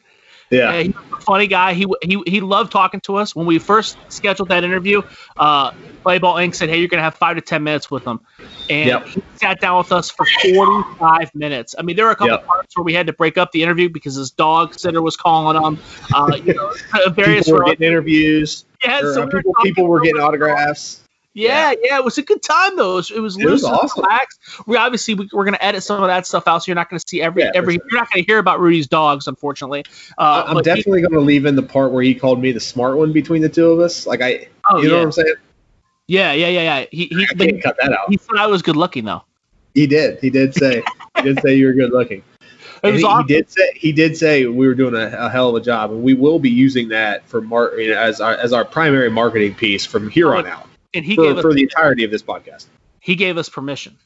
Yeah. 0.51 0.69
Uh, 0.69 0.83
he 0.83 0.89
was 0.91 0.97
a 1.15 1.21
funny 1.23 1.47
guy. 1.47 1.73
He 1.73 1.87
he 2.03 2.23
he 2.27 2.41
loved 2.43 2.71
talking 2.71 3.01
to 3.03 3.17
us. 3.17 3.35
When 3.35 3.47
we 3.47 3.59
first 3.59 3.97
scheduled 4.09 4.51
that 4.51 4.65
interview, 4.65 5.01
uh, 5.39 5.71
Playball 6.05 6.35
Inc. 6.45 6.55
said, 6.55 6.69
"Hey, 6.69 6.79
you're 6.79 6.89
gonna 6.89 7.03
have 7.03 7.15
five 7.15 7.37
to 7.37 7.41
ten 7.43 7.63
minutes 7.63 7.91
with 7.91 8.07
him," 8.07 8.21
and 8.69 8.89
Yep. 8.89 9.07
he 9.07 9.23
sat 9.35 9.61
down 9.61 9.79
with 9.79 9.93
us 9.93 10.11
for 10.11 10.25
45 10.55 11.35
minutes. 11.35 11.75
I 11.79 11.83
mean, 11.83 11.97
there 11.97 12.05
were 12.07 12.11
a 12.13 12.17
couple 12.17 12.33
Yep. 12.35 12.47
parts 12.47 12.77
where 12.77 12.85
we 12.85 12.95
had 12.95 13.07
to 13.07 13.13
break 13.13 13.39
up 13.39 13.53
the 13.53 13.63
interview 13.63 13.89
because 13.89 14.15
his 14.15 14.31
dog 14.31 14.75
sitter 14.79 15.03
was 15.03 15.17
calling 15.17 15.57
him. 15.63 15.81
Uh, 16.15 16.37
you 16.43 16.55
know, 16.55 16.71
various 17.15 17.47
People 17.47 17.61
were 17.61 17.65
getting 17.67 17.87
interviews. 17.87 18.65
yeah, 18.85 19.01
or, 19.03 19.15
so 19.15 19.23
uh, 19.23 19.27
people, 19.27 19.55
people 19.63 19.87
were 19.89 20.01
getting 20.01 20.21
autographs. 20.21 21.01
yeah, 21.35 21.73
yeah, 21.83 21.97
it 21.97 22.05
was 22.05 22.19
a 22.19 22.23
good 22.23 22.43
time 22.43 22.77
though. 22.77 22.93
It 22.93 22.97
was, 22.97 23.11
it 23.11 23.21
was 23.21 23.37
It 23.37 23.45
was 23.45 23.63
loose 23.63 23.65
and 23.65 23.73
awesome. 23.75 24.03
relaxed. 24.03 24.39
We 24.67 24.77
obviously 24.77 25.15
we, 25.15 25.29
we're 25.33 25.45
going 25.45 25.55
to 25.55 25.65
edit 25.65 25.83
some 25.83 26.03
of 26.03 26.09
that 26.09 26.27
stuff 26.27 26.47
out, 26.47 26.63
so 26.63 26.69
you're 26.71 26.77
not 26.77 26.91
going 26.91 27.01
to 27.01 27.05
see 27.09 27.23
every 27.23 27.43
Yeah, 27.43 27.51
every. 27.55 27.75
sure. 27.75 27.83
You're 27.91 28.01
not 28.01 28.11
going 28.13 28.23
to 28.25 28.27
hear 28.31 28.39
about 28.39 28.61
Rudy's 28.61 28.87
dogs, 28.87 29.27
unfortunately. 29.29 29.85
Uh, 30.19 30.45
I'm 30.47 30.63
definitely 30.63 31.01
going 31.01 31.13
to 31.15 31.21
leave 31.21 31.47
in 31.47 31.57
the 31.57 31.63
part 31.63 31.91
where 31.93 32.03
he 32.03 32.15
called 32.15 32.41
me 32.41 32.53
the 32.53 32.61
smart 32.61 32.97
one 32.99 33.13
between 33.13 33.41
the 33.43 33.49
two 33.49 33.71
of 33.71 33.81
us. 33.81 34.07
Like 34.07 34.21
I, 34.21 34.49
Oh, 34.71 34.81
you 34.81 34.89
know 34.89 34.95
yeah. 34.95 34.99
what 35.01 35.05
I'm 35.07 35.13
saying? 35.13 35.35
Yeah, 36.13 36.33
yeah, 36.33 36.49
yeah, 36.49 36.63
yeah. 36.63 36.87
He 36.91 37.07
he, 37.07 37.25
I 37.25 37.35
can't 37.35 37.57
he, 37.57 37.61
cut 37.61 37.77
that 37.81 37.93
out. 37.93 38.11
he 38.11 38.19
said 38.19 38.37
I 38.39 38.47
was 38.47 38.63
good 38.63 38.77
looking 38.77 39.05
though. 39.05 39.23
He 39.75 39.87
did. 39.87 40.19
He 40.21 40.31
did 40.31 40.55
say. 40.55 40.83
he 41.17 41.23
did 41.23 41.41
say 41.41 41.55
you 41.55 41.67
were 41.67 41.73
good 41.73 41.93
looking. 41.93 42.23
It 42.83 42.91
was 42.91 43.01
he, 43.01 43.07
awesome. 43.07 43.29
he 43.29 43.35
did 43.35 43.49
say 43.49 43.73
he 43.77 43.93
did 43.93 44.17
say 44.17 44.45
we 44.47 44.67
were 44.67 44.75
doing 44.75 44.97
a, 44.97 45.07
a 45.17 45.31
hell 45.31 45.51
of 45.51 45.55
a 45.55 45.65
job, 45.65 45.93
and 45.93 46.03
we 46.03 46.15
will 46.15 46.41
be 46.41 46.51
using 46.51 46.89
that 46.89 47.25
for 47.29 47.41
mar- 47.41 47.79
you 47.79 47.93
know, 47.93 48.01
as 48.01 48.21
our 48.21 48.35
as 48.35 48.53
our 48.53 48.65
primary 48.65 49.09
marketing 49.09 49.55
piece 49.55 49.87
from 49.87 50.11
here 50.11 50.35
on 50.35 50.49
out 50.49 50.67
and 50.95 51.05
he 51.05 51.15
for, 51.15 51.23
gave 51.23 51.37
us 51.37 51.43
for 51.43 51.55
the 51.55 51.63
entirety 51.63 52.05
of 52.05 52.11
this 52.11 52.23
podcast. 52.23 52.67
he 53.01 53.15
gave 53.15 53.39
us 53.39 53.49
permission. 53.49 53.97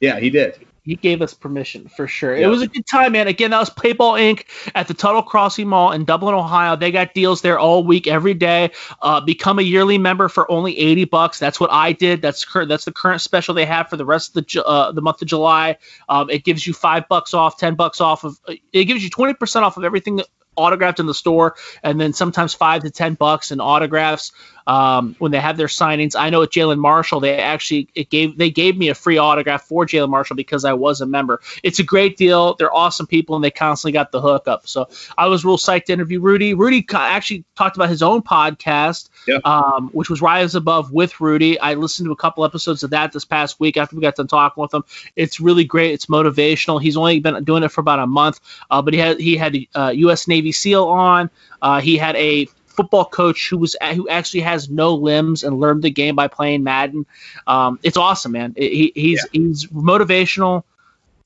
Yeah, 0.00 0.18
he 0.18 0.30
did. 0.30 0.65
He 0.86 0.94
gave 0.94 1.20
us 1.20 1.34
permission 1.34 1.88
for 1.88 2.06
sure. 2.06 2.36
It 2.36 2.46
was 2.46 2.62
a 2.62 2.68
good 2.68 2.86
time, 2.86 3.12
man. 3.12 3.26
Again, 3.26 3.50
that 3.50 3.58
was 3.58 3.70
Playball 3.70 4.20
Inc. 4.20 4.44
at 4.72 4.86
the 4.86 4.94
Tuttle 4.94 5.22
Crossing 5.22 5.66
Mall 5.66 5.90
in 5.90 6.04
Dublin, 6.04 6.32
Ohio. 6.32 6.76
They 6.76 6.92
got 6.92 7.12
deals 7.12 7.42
there 7.42 7.58
all 7.58 7.82
week, 7.82 8.06
every 8.06 8.34
day. 8.34 8.70
Uh, 9.02 9.20
become 9.20 9.58
a 9.58 9.62
yearly 9.62 9.98
member 9.98 10.28
for 10.28 10.48
only 10.48 10.78
eighty 10.78 11.04
bucks. 11.04 11.40
That's 11.40 11.58
what 11.58 11.72
I 11.72 11.90
did. 11.90 12.22
That's 12.22 12.44
current. 12.44 12.68
That's 12.68 12.84
the 12.84 12.92
current 12.92 13.20
special 13.20 13.52
they 13.52 13.66
have 13.66 13.90
for 13.90 13.96
the 13.96 14.04
rest 14.04 14.36
of 14.36 14.46
the 14.46 14.64
uh, 14.64 14.92
the 14.92 15.02
month 15.02 15.20
of 15.22 15.26
July. 15.26 15.78
Um, 16.08 16.30
it 16.30 16.44
gives 16.44 16.64
you 16.64 16.72
five 16.72 17.08
bucks 17.08 17.34
off, 17.34 17.58
ten 17.58 17.74
bucks 17.74 18.00
off 18.00 18.22
of. 18.22 18.38
It 18.72 18.84
gives 18.84 19.02
you 19.02 19.10
twenty 19.10 19.34
percent 19.34 19.64
off 19.64 19.76
of 19.76 19.82
everything 19.82 20.20
autographed 20.54 21.00
in 21.00 21.06
the 21.06 21.14
store, 21.14 21.56
and 21.82 22.00
then 22.00 22.12
sometimes 22.12 22.54
five 22.54 22.82
to 22.82 22.90
ten 22.90 23.14
bucks 23.14 23.50
in 23.50 23.60
autographs 23.60 24.30
um, 24.66 25.14
when 25.18 25.32
they 25.32 25.40
have 25.40 25.56
their 25.56 25.66
signings. 25.68 26.14
I 26.18 26.30
know 26.30 26.42
at 26.42 26.50
Jalin 26.50 26.78
Marshall, 26.78 27.20
they 27.20 27.36
actually 27.38 27.88
it 27.94 28.10
gave 28.10 28.36
they 28.36 28.50
gave 28.50 28.76
me 28.76 28.88
a 28.88 28.94
free 28.94 29.18
autograph 29.18 29.64
for 29.64 29.86
Jalin 29.86 30.08
Marshall 30.10 30.36
because 30.36 30.64
I 30.64 30.72
was 30.72 31.00
a 31.00 31.06
member. 31.06 31.40
It's 31.62 31.78
a 31.78 31.82
great 31.84 32.16
deal. 32.16 32.54
They're 32.54 32.74
awesome 32.74 33.06
people, 33.06 33.36
and 33.36 33.44
they 33.44 33.50
constantly 33.50 33.92
got 33.92 34.12
the 34.12 34.20
hookup. 34.20 34.66
So 34.66 34.88
I 35.16 35.26
was 35.26 35.44
real 35.44 35.56
psyched 35.58 35.84
to 35.86 35.92
interview 35.92 36.20
Rudy. 36.20 36.54
Rudy 36.54 36.86
actually 36.94 37.44
talked 37.56 37.76
about 37.76 37.88
his 37.88 38.02
own 38.02 38.22
podcast, 38.22 39.08
Yeah. 39.26 39.38
um, 39.44 39.90
which 39.92 40.10
was 40.10 40.20
Rise 40.20 40.54
Above 40.54 40.92
with 40.92 41.20
Rudy. 41.20 41.58
I 41.60 41.74
listened 41.74 42.06
to 42.06 42.12
a 42.12 42.16
couple 42.16 42.44
episodes 42.44 42.82
of 42.82 42.90
that 42.90 43.12
this 43.12 43.24
past 43.24 43.60
week 43.60 43.76
after 43.76 43.94
we 43.96 44.02
got 44.02 44.16
done 44.16 44.26
talking 44.26 44.60
with 44.60 44.74
him. 44.74 44.84
It's 45.14 45.40
really 45.40 45.64
great. 45.64 45.92
It's 45.92 46.06
motivational. 46.06 46.80
He's 46.82 46.96
only 46.96 47.20
been 47.20 47.44
doing 47.44 47.62
it 47.62 47.68
for 47.68 47.80
about 47.80 47.98
a 48.00 48.06
month, 48.06 48.40
uh, 48.70 48.82
but 48.82 48.94
he 48.94 49.00
had 49.00 49.20
he 49.20 49.36
had 49.36 49.54
a 49.56 49.68
uh, 49.74 49.90
U.S. 49.90 50.26
Navy 50.28 50.52
SEAL 50.52 50.84
on. 50.88 51.30
Uh, 51.62 51.80
he 51.80 51.96
had 51.96 52.16
a 52.16 52.48
football 52.76 53.04
coach 53.04 53.48
who 53.48 53.58
was 53.58 53.74
who 53.94 54.08
actually 54.08 54.40
has 54.40 54.68
no 54.68 54.94
limbs 54.94 55.42
and 55.44 55.58
learned 55.58 55.82
the 55.82 55.90
game 55.90 56.14
by 56.14 56.28
playing 56.28 56.62
Madden. 56.62 57.06
Um, 57.46 57.78
it's 57.82 57.96
awesome, 57.96 58.32
man. 58.32 58.54
He, 58.56 58.92
he's 58.94 59.26
he's 59.32 59.66
motivational. 59.66 60.64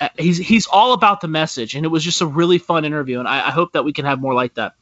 uh, 0.01 0.09
he's 0.19 0.39
he's 0.39 0.67
all 0.67 0.93
about 0.95 1.21
the 1.21 1.29
message, 1.29 1.75
and 1.75 1.85
it 1.85 1.89
was 1.89 2.03
just 2.03 2.23
a 2.23 2.27
really 2.27 2.59
fun 2.59 2.85
interview, 2.85 3.19
and 3.19 3.29
I, 3.29 3.49
I 3.49 3.51
hope 3.51 3.73
that 3.73 3.85
we 3.85 3.93
can 3.93 4.07
have 4.07 4.21
more 4.21 4.35
like 4.35 4.55
that. 4.55 4.75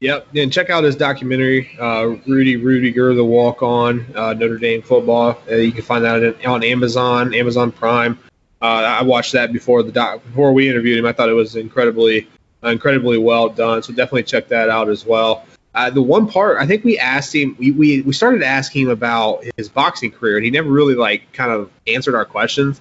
Yep, 0.00 0.28
and 0.36 0.52
check 0.52 0.70
out 0.70 0.84
his 0.84 0.94
documentary, 0.94 1.76
uh, 1.80 2.16
Rudy 2.26 2.56
Ruettiger, 2.56 3.16
the 3.16 3.24
Walk 3.24 3.62
On 3.62 4.06
uh, 4.14 4.32
Notre 4.34 4.58
Dame 4.58 4.82
football. 4.82 5.40
Uh, 5.50 5.56
you 5.56 5.72
can 5.72 5.82
find 5.82 6.04
that 6.04 6.44
on 6.46 6.62
Amazon, 6.62 7.34
Amazon 7.34 7.72
Prime. 7.72 8.18
Uh, 8.62 8.66
I 8.66 9.02
watched 9.02 9.32
that 9.32 9.52
before 9.52 9.82
the 9.82 9.90
doc, 9.90 10.22
before 10.22 10.52
we 10.52 10.68
interviewed 10.68 10.98
him. 10.98 11.06
I 11.06 11.12
thought 11.12 11.28
it 11.28 11.32
was 11.34 11.56
incredibly, 11.56 12.28
incredibly 12.62 13.18
well 13.18 13.48
done. 13.48 13.82
So 13.82 13.92
definitely 13.92 14.24
check 14.24 14.48
that 14.48 14.68
out 14.68 14.88
as 14.88 15.04
well. 15.04 15.44
Uh, 15.74 15.90
the 15.90 16.02
one 16.02 16.28
part 16.28 16.58
I 16.60 16.66
think 16.66 16.84
we 16.84 16.98
asked 16.98 17.34
him, 17.34 17.54
we, 17.58 17.70
we 17.70 18.02
we 18.02 18.12
started 18.12 18.42
asking 18.42 18.82
him 18.82 18.90
about 18.90 19.44
his 19.56 19.68
boxing 19.68 20.10
career, 20.10 20.36
and 20.36 20.44
he 20.44 20.50
never 20.50 20.70
really 20.70 20.94
like 20.94 21.32
kind 21.32 21.52
of 21.52 21.70
answered 21.86 22.14
our 22.14 22.24
questions. 22.24 22.80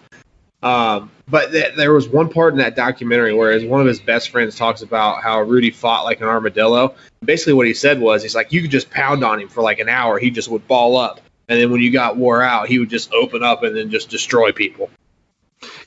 Um, 0.63 1.11
but 1.29 1.51
th- 1.51 1.75
there 1.75 1.93
was 1.93 2.07
one 2.07 2.29
part 2.29 2.53
in 2.53 2.59
that 2.59 2.75
documentary 2.75 3.33
where 3.33 3.51
his, 3.51 3.63
one 3.63 3.79
of 3.79 3.87
his 3.87 3.99
best 3.99 4.31
friends 4.31 4.55
talks 4.55 4.81
about 4.81 5.21
how 5.21 5.41
Rudy 5.41 5.69
fought 5.69 6.03
like 6.03 6.21
an 6.21 6.27
armadillo. 6.27 6.95
Basically, 7.23 7.53
what 7.53 7.67
he 7.67 7.73
said 7.73 7.99
was, 7.99 8.23
he's 8.23 8.33
like, 8.33 8.51
you 8.51 8.61
could 8.61 8.71
just 8.71 8.89
pound 8.89 9.23
on 9.23 9.39
him 9.39 9.49
for 9.49 9.61
like 9.61 9.79
an 9.79 9.89
hour, 9.89 10.17
he 10.17 10.31
just 10.31 10.49
would 10.49 10.67
ball 10.67 10.97
up, 10.97 11.21
and 11.47 11.59
then 11.59 11.71
when 11.71 11.81
you 11.81 11.91
got 11.91 12.17
wore 12.17 12.41
out, 12.41 12.67
he 12.67 12.79
would 12.79 12.89
just 12.89 13.11
open 13.13 13.43
up 13.43 13.63
and 13.63 13.75
then 13.75 13.91
just 13.91 14.09
destroy 14.09 14.51
people. 14.51 14.89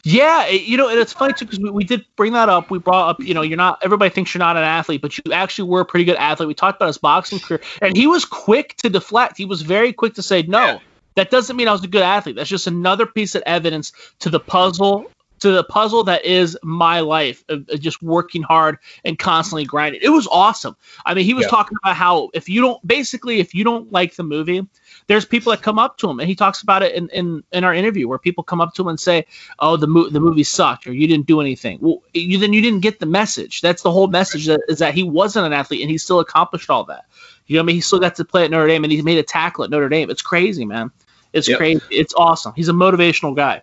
Yeah, 0.03 0.48
you 0.48 0.76
know, 0.76 0.88
and 0.88 0.98
it's 0.98 1.12
funny 1.12 1.34
too 1.34 1.44
because 1.44 1.61
we, 1.61 1.70
we 1.70 1.84
did 1.84 2.05
bring 2.16 2.32
that 2.32 2.48
up. 2.48 2.70
We 2.70 2.78
brought 2.78 3.11
up, 3.11 3.20
you 3.20 3.34
know, 3.34 3.42
you're 3.42 3.59
not 3.59 3.80
everybody 3.82 4.11
thinks 4.11 4.32
you're 4.34 4.40
not 4.40 4.57
an 4.57 4.62
athlete, 4.62 5.03
but 5.03 5.18
you 5.18 5.32
actually 5.32 5.68
were 5.68 5.80
a 5.80 5.84
pretty 5.84 6.05
good 6.05 6.16
athlete. 6.16 6.48
We 6.48 6.55
talked 6.55 6.76
about 6.76 6.86
his 6.86 6.98
boxing 6.98 7.38
career, 7.38 7.61
and 7.82 7.96
he 7.96 8.07
was 8.07 8.24
quick 8.24 8.76
to 8.78 8.88
deflect. 8.88 9.36
He 9.36 9.44
was 9.44 9.62
very 9.62 9.92
quick 9.92 10.14
to 10.14 10.22
say 10.22 10.42
no. 10.42 10.64
Yeah. 10.64 10.78
That 11.16 11.30
doesn't 11.30 11.57
mean 11.57 11.68
I 11.68 11.72
was 11.72 11.84
a 11.84 11.88
good 11.88 12.03
athlete. 12.03 12.36
That's 12.36 12.48
just 12.48 12.66
another 12.66 13.05
piece 13.05 13.34
of 13.34 13.42
evidence 13.44 13.92
to 14.20 14.30
the 14.30 14.40
puzzle 14.40 15.11
to 15.40 15.51
the 15.53 15.64
puzzle 15.64 16.05
that 16.05 16.24
is 16.24 16.57
my 16.62 17.01
life 17.01 17.44
of, 17.48 17.68
of 17.68 17.80
just 17.80 18.03
working 18.03 18.42
hard 18.42 18.78
and 19.05 19.18
constantly 19.18 19.64
grinding. 19.64 20.01
It 20.03 20.11
was 20.11 20.28
awesome. 20.30 20.76
I 21.05 21.14
mean, 21.14 21.24
he 21.24 21.34
was 21.34 21.44
yeah. 21.44 21.51
talking 21.51 21.76
about 21.82 21.96
how 21.96 22.30
if 22.34 22.48
you 22.48 22.61
don't 22.61 22.86
basically 22.86 23.40
if 23.40 23.55
you 23.55 23.64
don't 23.64 23.90
like 23.90 24.14
the 24.14 24.22
movie, 24.22 24.66
there's 25.07 25.24
people 25.24 25.51
that 25.51 25.62
come 25.62 25.78
up 25.78 25.98
to 25.98 26.11
him 26.11 26.20
and 26.20 26.28
he 26.28 26.34
talks 26.34 26.62
about 26.62 26.82
it 26.82 26.94
in, 26.94 27.09
in, 27.11 27.44
in 27.53 27.64
our 27.64 27.74
interview 27.74 28.09
where 28.09 28.18
people 28.18 28.44
come 28.44 28.61
up 28.61 28.74
to 28.74 28.82
him 28.82 28.88
and 28.88 29.01
say, 29.01 29.26
"Oh, 29.59 29.76
the 29.76 29.86
mo- 29.86 30.09
the 30.09 30.20
movie 30.20 30.44
sucked 30.44 30.86
or 30.86 30.92
you 30.92 31.07
didn't 31.07 31.26
do 31.26 31.40
anything." 31.40 31.78
Well, 31.80 32.03
you 32.14 32.38
then 32.38 32.53
you 32.53 32.61
didn't 32.61 32.80
get 32.80 33.01
the 33.01 33.07
message. 33.07 33.61
That's 33.61 33.82
the 33.82 33.90
whole 33.90 34.09
message 34.09 34.46
that 34.46 34.61
is 34.68 34.78
that 34.78 34.94
he 34.94 35.03
wasn't 35.03 35.46
an 35.46 35.53
athlete 35.53 35.82
and 35.82 35.90
he 35.90 35.98
still 35.98 36.20
accomplished 36.20 36.70
all 36.70 36.84
that. 36.84 37.05
You 37.46 37.57
know, 37.57 37.62
I 37.62 37.64
mean, 37.64 37.76
he 37.76 37.80
still 37.80 37.98
got 37.98 38.14
to 38.16 38.24
play 38.24 38.44
at 38.44 38.51
Notre 38.51 38.68
Dame 38.68 38.84
and 38.84 38.92
he 38.92 39.03
made 39.03 39.18
a 39.18 39.22
tackle 39.22 39.64
at 39.64 39.70
Notre 39.70 39.88
Dame. 39.88 40.11
It's 40.11 40.22
crazy, 40.22 40.64
man. 40.64 40.92
It's 41.32 41.48
yep. 41.48 41.59
crazy. 41.59 41.82
It's 41.90 42.14
awesome. 42.14 42.53
He's 42.55 42.68
a 42.68 42.72
motivational 42.72 43.34
guy. 43.34 43.62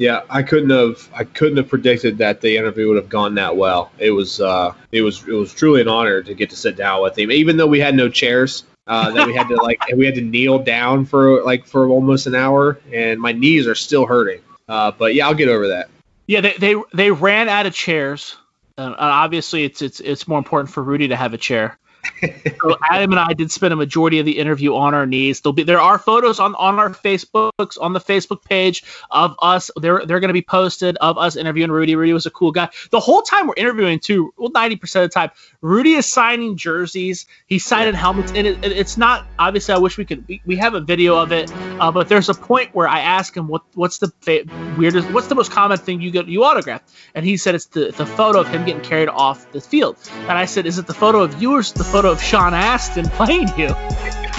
Yeah, 0.00 0.22
I 0.30 0.42
couldn't 0.42 0.70
have 0.70 1.08
I 1.12 1.24
couldn't 1.24 1.58
have 1.58 1.68
predicted 1.68 2.18
that 2.18 2.40
the 2.40 2.56
interview 2.56 2.88
would 2.88 2.96
have 2.96 3.10
gone 3.10 3.34
that 3.34 3.56
well. 3.56 3.92
It 3.98 4.12
was 4.12 4.40
uh, 4.40 4.72
it 4.90 5.02
was 5.02 5.28
it 5.28 5.34
was 5.34 5.52
truly 5.52 5.82
an 5.82 5.88
honor 5.88 6.22
to 6.22 6.34
get 6.34 6.50
to 6.50 6.56
sit 6.56 6.74
down 6.74 7.02
with 7.02 7.18
him, 7.18 7.30
even 7.30 7.58
though 7.58 7.66
we 7.66 7.80
had 7.80 7.94
no 7.94 8.08
chairs. 8.08 8.64
Uh, 8.86 9.10
that 9.12 9.26
we 9.26 9.34
had 9.34 9.46
to 9.48 9.54
like 9.56 9.80
we 9.94 10.04
had 10.04 10.16
to 10.16 10.20
kneel 10.20 10.58
down 10.58 11.04
for 11.04 11.42
like 11.44 11.66
for 11.66 11.88
almost 11.88 12.26
an 12.26 12.34
hour, 12.34 12.80
and 12.92 13.20
my 13.20 13.32
knees 13.32 13.66
are 13.66 13.74
still 13.74 14.06
hurting. 14.06 14.40
Uh, 14.68 14.90
but 14.90 15.14
yeah, 15.14 15.26
I'll 15.26 15.34
get 15.34 15.48
over 15.48 15.68
that. 15.68 15.90
Yeah, 16.26 16.40
they 16.40 16.54
they, 16.58 16.74
they 16.92 17.10
ran 17.10 17.48
out 17.48 17.66
of 17.66 17.74
chairs. 17.74 18.36
Uh, 18.76 18.94
obviously, 18.98 19.64
it's 19.64 19.82
it's 19.82 20.00
it's 20.00 20.26
more 20.26 20.38
important 20.38 20.72
for 20.72 20.82
Rudy 20.82 21.08
to 21.08 21.16
have 21.16 21.34
a 21.34 21.38
chair 21.38 21.78
so 22.22 22.76
Adam 22.90 23.12
and 23.12 23.20
I 23.20 23.32
did 23.32 23.50
spend 23.50 23.72
a 23.72 23.76
majority 23.76 24.18
of 24.18 24.26
the 24.26 24.38
interview 24.38 24.74
on 24.74 24.94
our 24.94 25.06
knees. 25.06 25.40
There'll 25.40 25.54
be 25.54 25.62
there 25.62 25.80
are 25.80 25.98
photos 25.98 26.38
on, 26.40 26.54
on 26.54 26.78
our 26.78 26.90
Facebooks 26.90 27.78
on 27.80 27.92
the 27.92 28.00
Facebook 28.00 28.44
page 28.44 28.84
of 29.10 29.36
us. 29.40 29.70
They're 29.76 30.04
they're 30.04 30.20
going 30.20 30.28
to 30.28 30.34
be 30.34 30.42
posted 30.42 30.96
of 30.98 31.18
us 31.18 31.36
interviewing 31.36 31.70
Rudy. 31.70 31.96
Rudy 31.96 32.12
was 32.12 32.26
a 32.26 32.30
cool 32.30 32.52
guy. 32.52 32.68
The 32.90 33.00
whole 33.00 33.22
time 33.22 33.46
we're 33.46 33.54
interviewing 33.56 34.00
too. 34.00 34.32
Well, 34.36 34.50
ninety 34.52 34.76
percent 34.76 35.04
of 35.04 35.10
the 35.10 35.14
time, 35.14 35.30
Rudy 35.60 35.92
is 35.92 36.06
signing 36.06 36.56
jerseys. 36.56 37.26
He's 37.46 37.64
signing 37.64 37.94
helmets, 37.94 38.32
and 38.34 38.46
it, 38.46 38.64
it's 38.64 38.96
not 38.96 39.26
obviously. 39.38 39.74
I 39.74 39.78
wish 39.78 39.96
we 39.96 40.04
could. 40.04 40.26
We, 40.28 40.42
we 40.44 40.56
have 40.56 40.74
a 40.74 40.80
video 40.80 41.16
of 41.16 41.32
it, 41.32 41.52
uh, 41.80 41.90
but 41.90 42.08
there's 42.08 42.28
a 42.28 42.34
point 42.34 42.74
where 42.74 42.88
I 42.88 43.00
ask 43.00 43.36
him 43.36 43.48
what 43.48 43.62
what's 43.74 43.98
the 43.98 44.12
fa- 44.20 44.44
weirdest, 44.76 45.10
what's 45.10 45.28
the 45.28 45.34
most 45.34 45.50
common 45.50 45.78
thing 45.78 46.00
you 46.00 46.10
get 46.10 46.28
you 46.28 46.44
autograph, 46.44 46.82
and 47.14 47.24
he 47.24 47.36
said 47.36 47.54
it's 47.54 47.66
the 47.66 47.92
the 47.96 48.06
photo 48.06 48.40
of 48.40 48.48
him 48.48 48.64
getting 48.64 48.82
carried 48.82 49.08
off 49.08 49.50
the 49.52 49.60
field. 49.60 49.96
And 50.20 50.32
I 50.32 50.44
said, 50.44 50.66
is 50.66 50.78
it 50.78 50.86
the 50.86 50.94
photo 50.94 51.22
of 51.22 51.40
you 51.40 51.52
or 51.52 51.62
the 51.62 51.84
photo 51.90 52.10
of 52.10 52.22
Sean 52.22 52.54
Astin 52.54 53.06
playing 53.10 53.48
you. 53.58 53.74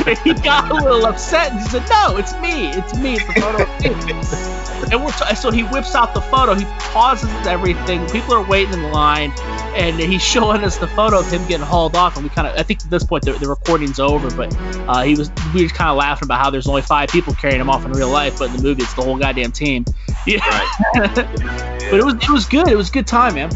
And 0.07 0.17
he 0.23 0.33
got 0.33 0.71
a 0.71 0.73
little 0.73 1.05
upset 1.05 1.51
and 1.51 1.59
he 1.59 1.67
said, 1.67 1.87
"No, 1.89 2.17
it's 2.17 2.33
me. 2.39 2.69
It's 2.69 2.97
me. 2.97 3.15
It's 3.15 3.27
the 3.27 3.41
photo 3.41 3.63
of 3.63 3.81
me." 3.81 4.91
And 4.91 5.05
we're 5.05 5.11
t- 5.11 5.35
so 5.35 5.51
he 5.51 5.63
whips 5.63 5.95
out 5.95 6.13
the 6.13 6.21
photo. 6.21 6.55
He 6.55 6.65
pauses 6.91 7.29
everything. 7.45 8.07
People 8.09 8.33
are 8.33 8.45
waiting 8.45 8.73
in 8.73 8.91
line, 8.91 9.31
and 9.75 9.99
he's 9.99 10.21
showing 10.33 10.63
us 10.63 10.77
the 10.77 10.87
photo 10.87 11.19
of 11.19 11.31
him 11.31 11.45
getting 11.47 11.65
hauled 11.65 11.95
off. 11.95 12.15
And 12.15 12.23
we 12.23 12.29
kind 12.29 12.47
of, 12.47 12.57
I 12.57 12.63
think 12.63 12.83
at 12.83 12.89
this 12.89 13.03
point 13.03 13.23
the, 13.25 13.33
the 13.33 13.47
recording's 13.47 13.99
over, 13.99 14.29
but 14.35 14.55
uh, 14.87 15.03
he 15.03 15.15
was 15.15 15.31
we 15.53 15.63
were 15.63 15.69
kind 15.69 15.89
of 15.89 15.97
laughing 15.97 16.27
about 16.27 16.39
how 16.39 16.49
there's 16.49 16.67
only 16.67 16.81
five 16.81 17.09
people 17.09 17.33
carrying 17.33 17.61
him 17.61 17.69
off 17.69 17.85
in 17.85 17.91
real 17.91 18.09
life, 18.09 18.39
but 18.39 18.49
in 18.49 18.57
the 18.57 18.63
movie 18.63 18.83
it's 18.83 18.93
the 18.93 19.03
whole 19.03 19.17
goddamn 19.17 19.51
team. 19.51 19.85
Yeah. 20.27 20.37
Right. 20.93 21.15
but 21.15 21.95
it 21.95 22.05
was 22.05 22.13
it 22.13 22.29
was 22.29 22.45
good. 22.45 22.67
It 22.67 22.75
was 22.75 22.89
a 22.89 22.91
good 22.91 23.07
time, 23.07 23.33
man. 23.33 23.49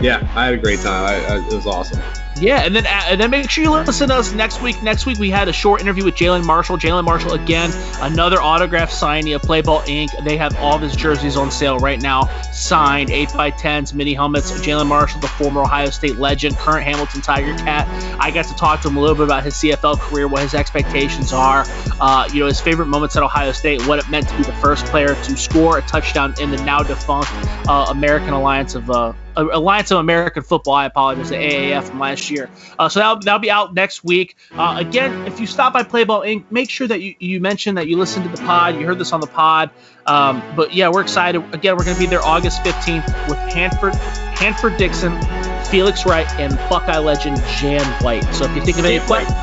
Yeah, 0.00 0.30
I 0.36 0.44
had 0.44 0.54
a 0.54 0.56
great 0.56 0.78
time. 0.78 1.04
I, 1.04 1.34
I, 1.34 1.48
it 1.48 1.52
was 1.52 1.66
awesome. 1.66 2.00
Yeah, 2.38 2.64
and 2.64 2.76
then 2.76 2.84
and 2.86 3.18
then 3.18 3.30
make 3.30 3.48
sure 3.48 3.64
you 3.64 3.70
listen 3.70 4.08
to 4.10 4.14
us 4.14 4.32
next 4.32 4.60
week. 4.60 4.82
Next 4.82 5.06
week 5.06 5.18
we 5.18 5.30
had 5.30 5.48
a 5.48 5.52
short 5.52 5.80
interview 5.80 6.04
with 6.04 6.16
Jalin 6.16 6.44
Marshall. 6.44 6.76
Jalin 6.76 7.04
Marshall 7.04 7.32
again, 7.32 7.70
another 8.00 8.40
autograph 8.40 8.90
signing 8.90 9.32
of 9.32 9.40
Playball 9.40 9.82
Inc. 9.84 10.24
They 10.24 10.36
have 10.36 10.54
all 10.58 10.74
of 10.74 10.82
his 10.82 10.94
jerseys 10.94 11.36
on 11.36 11.50
sale 11.50 11.78
right 11.78 12.00
now, 12.00 12.26
signed 12.52 13.10
eight 13.10 13.32
by 13.32 13.50
tens, 13.50 13.94
mini 13.94 14.12
helmets. 14.12 14.52
Jalin 14.52 14.86
Marshall, 14.86 15.20
the 15.20 15.28
former 15.28 15.62
Ohio 15.62 15.88
State 15.88 16.16
legend, 16.16 16.56
current 16.56 16.84
Hamilton 16.84 17.22
Tiger 17.22 17.54
Cat. 17.56 17.88
I 18.20 18.30
got 18.30 18.44
to 18.46 18.54
talk 18.54 18.82
to 18.82 18.88
him 18.88 18.96
a 18.96 19.00
little 19.00 19.16
bit 19.16 19.24
about 19.24 19.42
his 19.42 19.54
CFL 19.54 19.98
career, 19.98 20.28
what 20.28 20.42
his 20.42 20.52
expectations 20.52 21.32
are, 21.32 21.64
uh, 22.00 22.28
you 22.32 22.40
know, 22.40 22.46
his 22.46 22.60
favorite 22.60 22.86
moments 22.86 23.16
at 23.16 23.22
Ohio 23.22 23.52
State, 23.52 23.86
what 23.86 23.98
it 23.98 24.10
meant 24.10 24.28
to 24.28 24.36
be 24.36 24.42
the 24.42 24.52
first 24.54 24.84
player 24.86 25.14
to 25.14 25.36
score 25.38 25.78
a 25.78 25.82
touchdown 25.82 26.34
in 26.38 26.50
the 26.50 26.58
now 26.64 26.82
defunct 26.82 27.30
uh, 27.66 27.86
American 27.88 28.34
Alliance 28.34 28.74
of 28.74 28.90
uh, 28.90 29.14
Alliance 29.36 29.90
of 29.90 29.98
American 29.98 30.42
Football. 30.42 30.74
I 30.74 30.86
apologize, 30.86 31.30
the 31.30 31.36
AAF 31.36 31.84
from 31.84 32.00
last 32.00 32.30
year. 32.30 32.50
Uh, 32.78 32.88
so 32.88 33.00
that'll, 33.00 33.18
that'll 33.20 33.40
be 33.40 33.50
out 33.50 33.74
next 33.74 34.04
week. 34.04 34.36
Uh, 34.52 34.76
again, 34.78 35.26
if 35.26 35.40
you 35.40 35.46
stop 35.46 35.72
by 35.72 35.82
Playball 35.82 36.26
Inc., 36.26 36.44
make 36.50 36.70
sure 36.70 36.86
that 36.86 37.00
you, 37.00 37.14
you 37.18 37.40
mention 37.40 37.76
that 37.76 37.86
you 37.86 37.98
listened 37.98 38.24
to 38.24 38.30
the 38.30 38.46
pod. 38.46 38.76
You 38.76 38.86
heard 38.86 38.98
this 38.98 39.12
on 39.12 39.20
the 39.20 39.26
pod. 39.26 39.70
Um, 40.06 40.42
but 40.54 40.74
yeah, 40.74 40.88
we're 40.88 41.02
excited. 41.02 41.42
Again, 41.52 41.76
we're 41.76 41.84
going 41.84 41.96
to 41.96 42.00
be 42.00 42.06
there 42.06 42.22
August 42.22 42.62
15th 42.62 43.28
with 43.28 43.38
Hanford, 43.52 43.94
Hanford 44.38 44.76
Dixon, 44.76 45.20
Felix 45.64 46.06
Wright, 46.06 46.28
and 46.38 46.56
Buckeye 46.70 46.98
legend 46.98 47.36
Jan 47.58 47.84
White. 48.02 48.24
So 48.34 48.44
if 48.44 48.54
you 48.54 48.62
think 48.62 48.78
of 48.78 48.84
any 48.84 49.00
questions, 49.00 49.34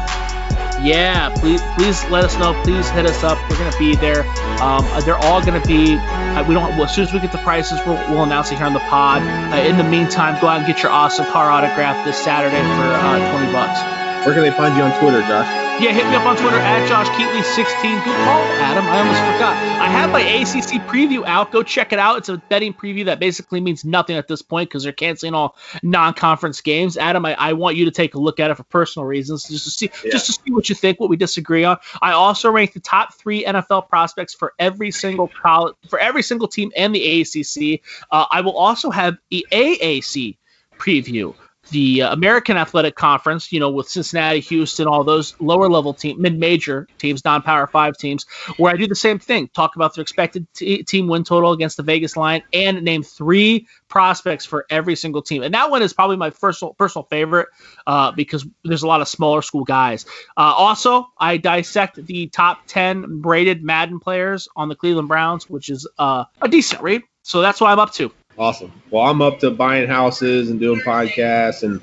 yeah, 0.83 1.29
please 1.29 1.61
please 1.77 2.03
let 2.09 2.23
us 2.23 2.37
know. 2.37 2.53
Please 2.63 2.89
hit 2.89 3.05
us 3.05 3.23
up. 3.23 3.37
We're 3.49 3.57
gonna 3.57 3.77
be 3.77 3.95
there. 3.95 4.25
Um, 4.61 4.85
they're 5.05 5.17
all 5.17 5.43
gonna 5.43 5.65
be. 5.65 5.95
Uh, 5.95 6.43
we 6.47 6.53
don't. 6.53 6.71
Well, 6.77 6.83
as 6.85 6.93
soon 6.95 7.05
as 7.05 7.13
we 7.13 7.19
get 7.19 7.31
the 7.31 7.37
prices, 7.39 7.79
we'll, 7.85 7.95
we'll 8.09 8.23
announce 8.23 8.51
it 8.51 8.57
here 8.57 8.65
on 8.65 8.73
the 8.73 8.79
pod. 8.91 9.21
Uh, 9.23 9.57
in 9.57 9.77
the 9.77 9.83
meantime, 9.83 10.39
go 10.41 10.47
out 10.47 10.57
and 10.59 10.67
get 10.67 10.83
your 10.83 10.91
awesome 10.91 11.25
car 11.27 11.49
autograph 11.49 12.03
this 12.05 12.17
Saturday 12.17 12.61
for 12.61 12.83
uh, 12.91 13.31
twenty 13.31 13.51
bucks. 13.51 13.79
Where 14.25 14.35
can 14.35 14.43
they 14.43 14.51
find 14.51 14.75
you 14.75 14.83
on 14.83 14.91
Twitter, 14.99 15.21
Josh? 15.21 15.62
Yeah, 15.79 15.91
hit 15.91 16.05
me 16.05 16.15
up 16.15 16.25
on 16.25 16.37
Twitter 16.37 16.59
at 16.59 16.87
Josh 16.87 17.07
Keatley16. 17.09 17.81
Good 17.81 18.15
call, 18.23 18.43
Adam. 18.61 18.85
I 18.85 18.99
almost 18.99 19.19
forgot. 19.19 19.55
I 19.81 19.87
have 19.87 20.11
my 20.11 20.21
ACC 20.21 20.79
preview 20.87 21.25
out. 21.25 21.51
Go 21.51 21.63
check 21.63 21.91
it 21.91 21.97
out. 21.97 22.19
It's 22.19 22.29
a 22.29 22.37
betting 22.37 22.73
preview 22.73 23.05
that 23.05 23.19
basically 23.19 23.59
means 23.59 23.83
nothing 23.83 24.15
at 24.15 24.27
this 24.27 24.43
point 24.43 24.69
because 24.69 24.83
they're 24.83 24.93
canceling 24.93 25.33
all 25.33 25.57
non-conference 25.81 26.61
games. 26.61 26.95
Adam, 26.95 27.25
I, 27.25 27.33
I, 27.33 27.53
want 27.53 27.75
you 27.75 27.85
to 27.85 27.91
take 27.91 28.13
a 28.13 28.19
look 28.19 28.39
at 28.39 28.51
it 28.51 28.55
for 28.55 28.63
personal 28.63 29.07
reasons, 29.07 29.47
just 29.47 29.65
to 29.65 29.71
see 29.71 29.91
yeah. 30.05 30.11
just 30.11 30.27
to 30.27 30.33
see 30.33 30.51
what 30.51 30.69
you 30.69 30.75
think, 30.75 30.99
what 30.99 31.09
we 31.09 31.17
disagree 31.17 31.63
on. 31.63 31.77
I 32.01 32.11
also 32.11 32.51
rank 32.51 32.73
the 32.73 32.79
top 32.79 33.15
three 33.15 33.43
NFL 33.43 33.89
prospects 33.89 34.35
for 34.35 34.53
every 34.59 34.91
single 34.91 35.27
college, 35.27 35.75
for 35.89 35.97
every 35.97 36.21
single 36.21 36.47
team 36.47 36.71
and 36.77 36.93
the 36.93 37.21
ACC. 37.21 37.81
Uh, 38.11 38.25
I 38.29 38.41
will 38.41 38.55
also 38.55 38.91
have 38.91 39.17
the 39.31 39.45
AAC 39.51 40.37
preview 40.77 41.33
the 41.73 42.01
American 42.01 42.55
Athletic 42.55 42.95
Conference, 42.95 43.51
you 43.51 43.59
know, 43.59 43.71
with 43.71 43.89
Cincinnati, 43.89 44.39
Houston, 44.39 44.87
all 44.87 45.03
those 45.03 45.35
lower 45.41 45.67
level 45.67 45.93
team, 45.93 46.21
mid 46.21 46.37
major 46.37 46.87
teams, 46.99 47.25
non 47.25 47.41
power 47.41 47.65
five 47.67 47.97
teams, 47.97 48.25
where 48.57 48.71
I 48.71 48.77
do 48.77 48.87
the 48.87 48.95
same 48.95 49.17
thing, 49.19 49.49
talk 49.49 49.75
about 49.75 49.95
their 49.95 50.03
expected 50.03 50.47
t- 50.53 50.83
team 50.83 51.07
win 51.07 51.23
total 51.23 51.51
against 51.51 51.77
the 51.77 51.83
Vegas 51.83 52.15
line, 52.15 52.43
and 52.53 52.83
name 52.83 53.01
three 53.01 53.67
prospects 53.89 54.45
for 54.45 54.65
every 54.69 54.95
single 54.95 55.23
team. 55.23 55.41
And 55.41 55.53
that 55.55 55.71
one 55.71 55.81
is 55.81 55.93
probably 55.93 56.15
my 56.15 56.29
personal 56.29 56.75
personal 56.75 57.05
favorite 57.09 57.49
uh, 57.87 58.11
because 58.11 58.45
there's 58.63 58.83
a 58.83 58.87
lot 58.87 59.01
of 59.01 59.07
smaller 59.07 59.41
school 59.41 59.63
guys. 59.63 60.05
Uh, 60.37 60.53
also, 60.55 61.07
I 61.17 61.37
dissect 61.37 62.05
the 62.05 62.27
top 62.27 62.59
ten 62.67 63.19
braided 63.21 63.63
Madden 63.63 63.99
players 63.99 64.47
on 64.55 64.69
the 64.69 64.75
Cleveland 64.75 65.07
Browns, 65.07 65.49
which 65.49 65.69
is 65.69 65.87
uh, 65.97 66.25
a 66.39 66.47
decent 66.47 66.83
read. 66.83 67.01
So 67.23 67.41
that's 67.41 67.59
what 67.59 67.71
I'm 67.71 67.79
up 67.79 67.93
to. 67.93 68.11
Awesome. 68.37 68.71
Well, 68.89 69.03
I'm 69.03 69.21
up 69.21 69.39
to 69.39 69.51
buying 69.51 69.87
houses 69.87 70.49
and 70.49 70.59
doing 70.59 70.81
podcasts 70.81 71.63
and 71.63 71.81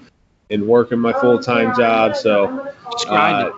and 0.51 0.66
working 0.66 0.98
my 0.98 1.12
full 1.12 1.38
time 1.38 1.76
job. 1.76 2.16
So, 2.16 2.72
uh, 3.09 3.53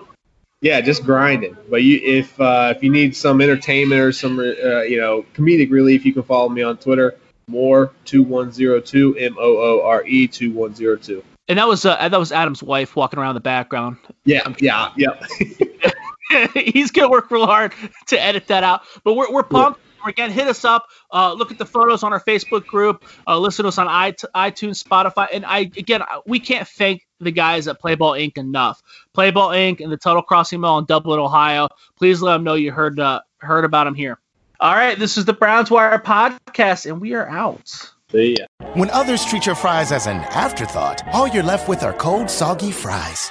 yeah, 0.61 0.81
just 0.83 1.05
grinding. 1.05 1.57
But 1.71 1.83
you, 1.83 2.01
if 2.03 2.39
uh, 2.41 2.75
if 2.77 2.83
you 2.83 2.91
need 2.91 3.17
some 3.17 3.41
entertainment 3.41 4.01
or 4.01 4.13
some 4.13 4.39
uh, 4.39 4.83
you 4.83 5.01
know 5.01 5.25
comedic 5.35 5.71
relief, 5.71 6.05
you 6.05 6.13
can 6.13 6.23
follow 6.23 6.49
me 6.49 6.63
on 6.63 6.77
Twitter 6.77 7.17
Moore 7.49 7.93
two 8.05 8.23
one 8.23 8.53
zero 8.53 8.81
two 8.81 9.17
M 9.17 9.37
O 9.39 9.57
O 9.57 9.87
R 9.87 10.05
E 10.07 10.29
two 10.29 10.53
one 10.53 10.75
zero 10.75 10.97
two. 10.97 11.25
And 11.49 11.59
that 11.59 11.67
was 11.67 11.85
uh, 11.85 12.09
that 12.09 12.19
was 12.19 12.31
Adam's 12.31 12.63
wife 12.63 12.95
walking 12.95 13.19
around 13.19 13.35
the 13.35 13.41
background. 13.41 13.97
Yeah, 14.25 14.55
yeah, 14.59 14.93
yeah. 14.97 15.21
He's 16.55 16.91
gonna 16.91 17.11
work 17.11 17.31
real 17.31 17.47
hard 17.47 17.73
to 18.09 18.21
edit 18.21 18.49
that 18.49 18.65
out. 18.65 18.83
But 19.05 19.15
we're 19.15 19.33
we're 19.33 19.43
pumped. 19.43 19.81
Again, 20.07 20.31
hit 20.31 20.49
us 20.49 20.65
up. 20.65 20.87
Uh, 21.13 21.33
look 21.33 21.51
at 21.51 21.59
the 21.59 21.67
photos 21.67 22.03
on 22.03 22.13
our 22.13 22.21
Facebook 22.21 22.67
group. 22.67 23.05
Uh, 23.27 23.39
listen 23.39 23.65
to 23.65 23.69
us 23.69 23.79
on 23.79 23.87
iTunes, 23.87 24.83
Spotify, 24.83 25.29
and 25.33 25.45
I 25.45 25.71
again 25.77 26.03
we 26.27 26.41
can't 26.41 26.67
thank 26.67 27.07
the 27.21 27.31
guys 27.31 27.69
at 27.69 27.81
Playball 27.81 28.19
Inc. 28.19 28.39
enough. 28.39 28.83
Playball 29.17 29.51
Inc. 29.55 29.81
and 29.81 29.93
the 29.93 29.97
Tuttle 29.97 30.23
Crossing 30.23 30.61
Mall 30.61 30.79
in 30.79 30.85
Dublin, 30.85 31.21
Ohio. 31.21 31.69
Please 31.97 32.21
let 32.21 32.35
them 32.35 32.45
know 32.45 32.55
you 32.55 32.73
heard 32.73 32.99
uh, 32.99 33.21
heard 33.39 33.65
about 33.65 33.85
them 33.85 33.95
here. 33.95 34.19
All 34.61 34.75
right, 34.75 34.97
this 34.99 35.19
is 35.19 35.25
the 35.25 35.33
Browns 35.33 35.71
Wire 35.71 35.99
podcast, 35.99 36.87
and 36.87 37.01
we 37.01 37.15
are 37.15 37.29
out. 37.29 37.69
See 38.13 38.37
ya. 38.39 38.47
When 38.75 38.91
others 38.91 39.25
treat 39.25 39.47
your 39.47 39.55
fries 39.55 39.91
as 39.91 40.07
an 40.07 40.19
afterthought, 40.19 41.03
all 41.13 41.27
you're 41.27 41.43
left 41.43 41.69
with 41.69 41.83
are 41.83 41.95
cold, 41.95 42.31
soggy 42.31 42.71
fries. 42.71 43.31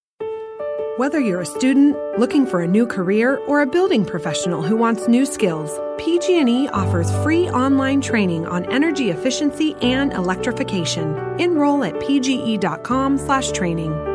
Whether 0.97 1.21
you're 1.21 1.39
a 1.39 1.45
student 1.45 1.95
looking 2.19 2.45
for 2.45 2.59
a 2.59 2.67
new 2.67 2.85
career 2.85 3.39
or 3.47 3.61
a 3.61 3.65
building 3.65 4.03
professional 4.03 4.61
who 4.61 4.75
wants 4.75 5.07
new 5.07 5.25
skills, 5.25 5.71
PG&E 5.97 6.67
offers 6.67 7.09
free 7.23 7.49
online 7.51 8.01
training 8.01 8.45
on 8.45 8.65
energy 8.65 9.09
efficiency 9.09 9.77
and 9.81 10.11
electrification. 10.11 11.15
Enroll 11.39 11.85
at 11.85 11.93
pge.com/training. 12.01 14.10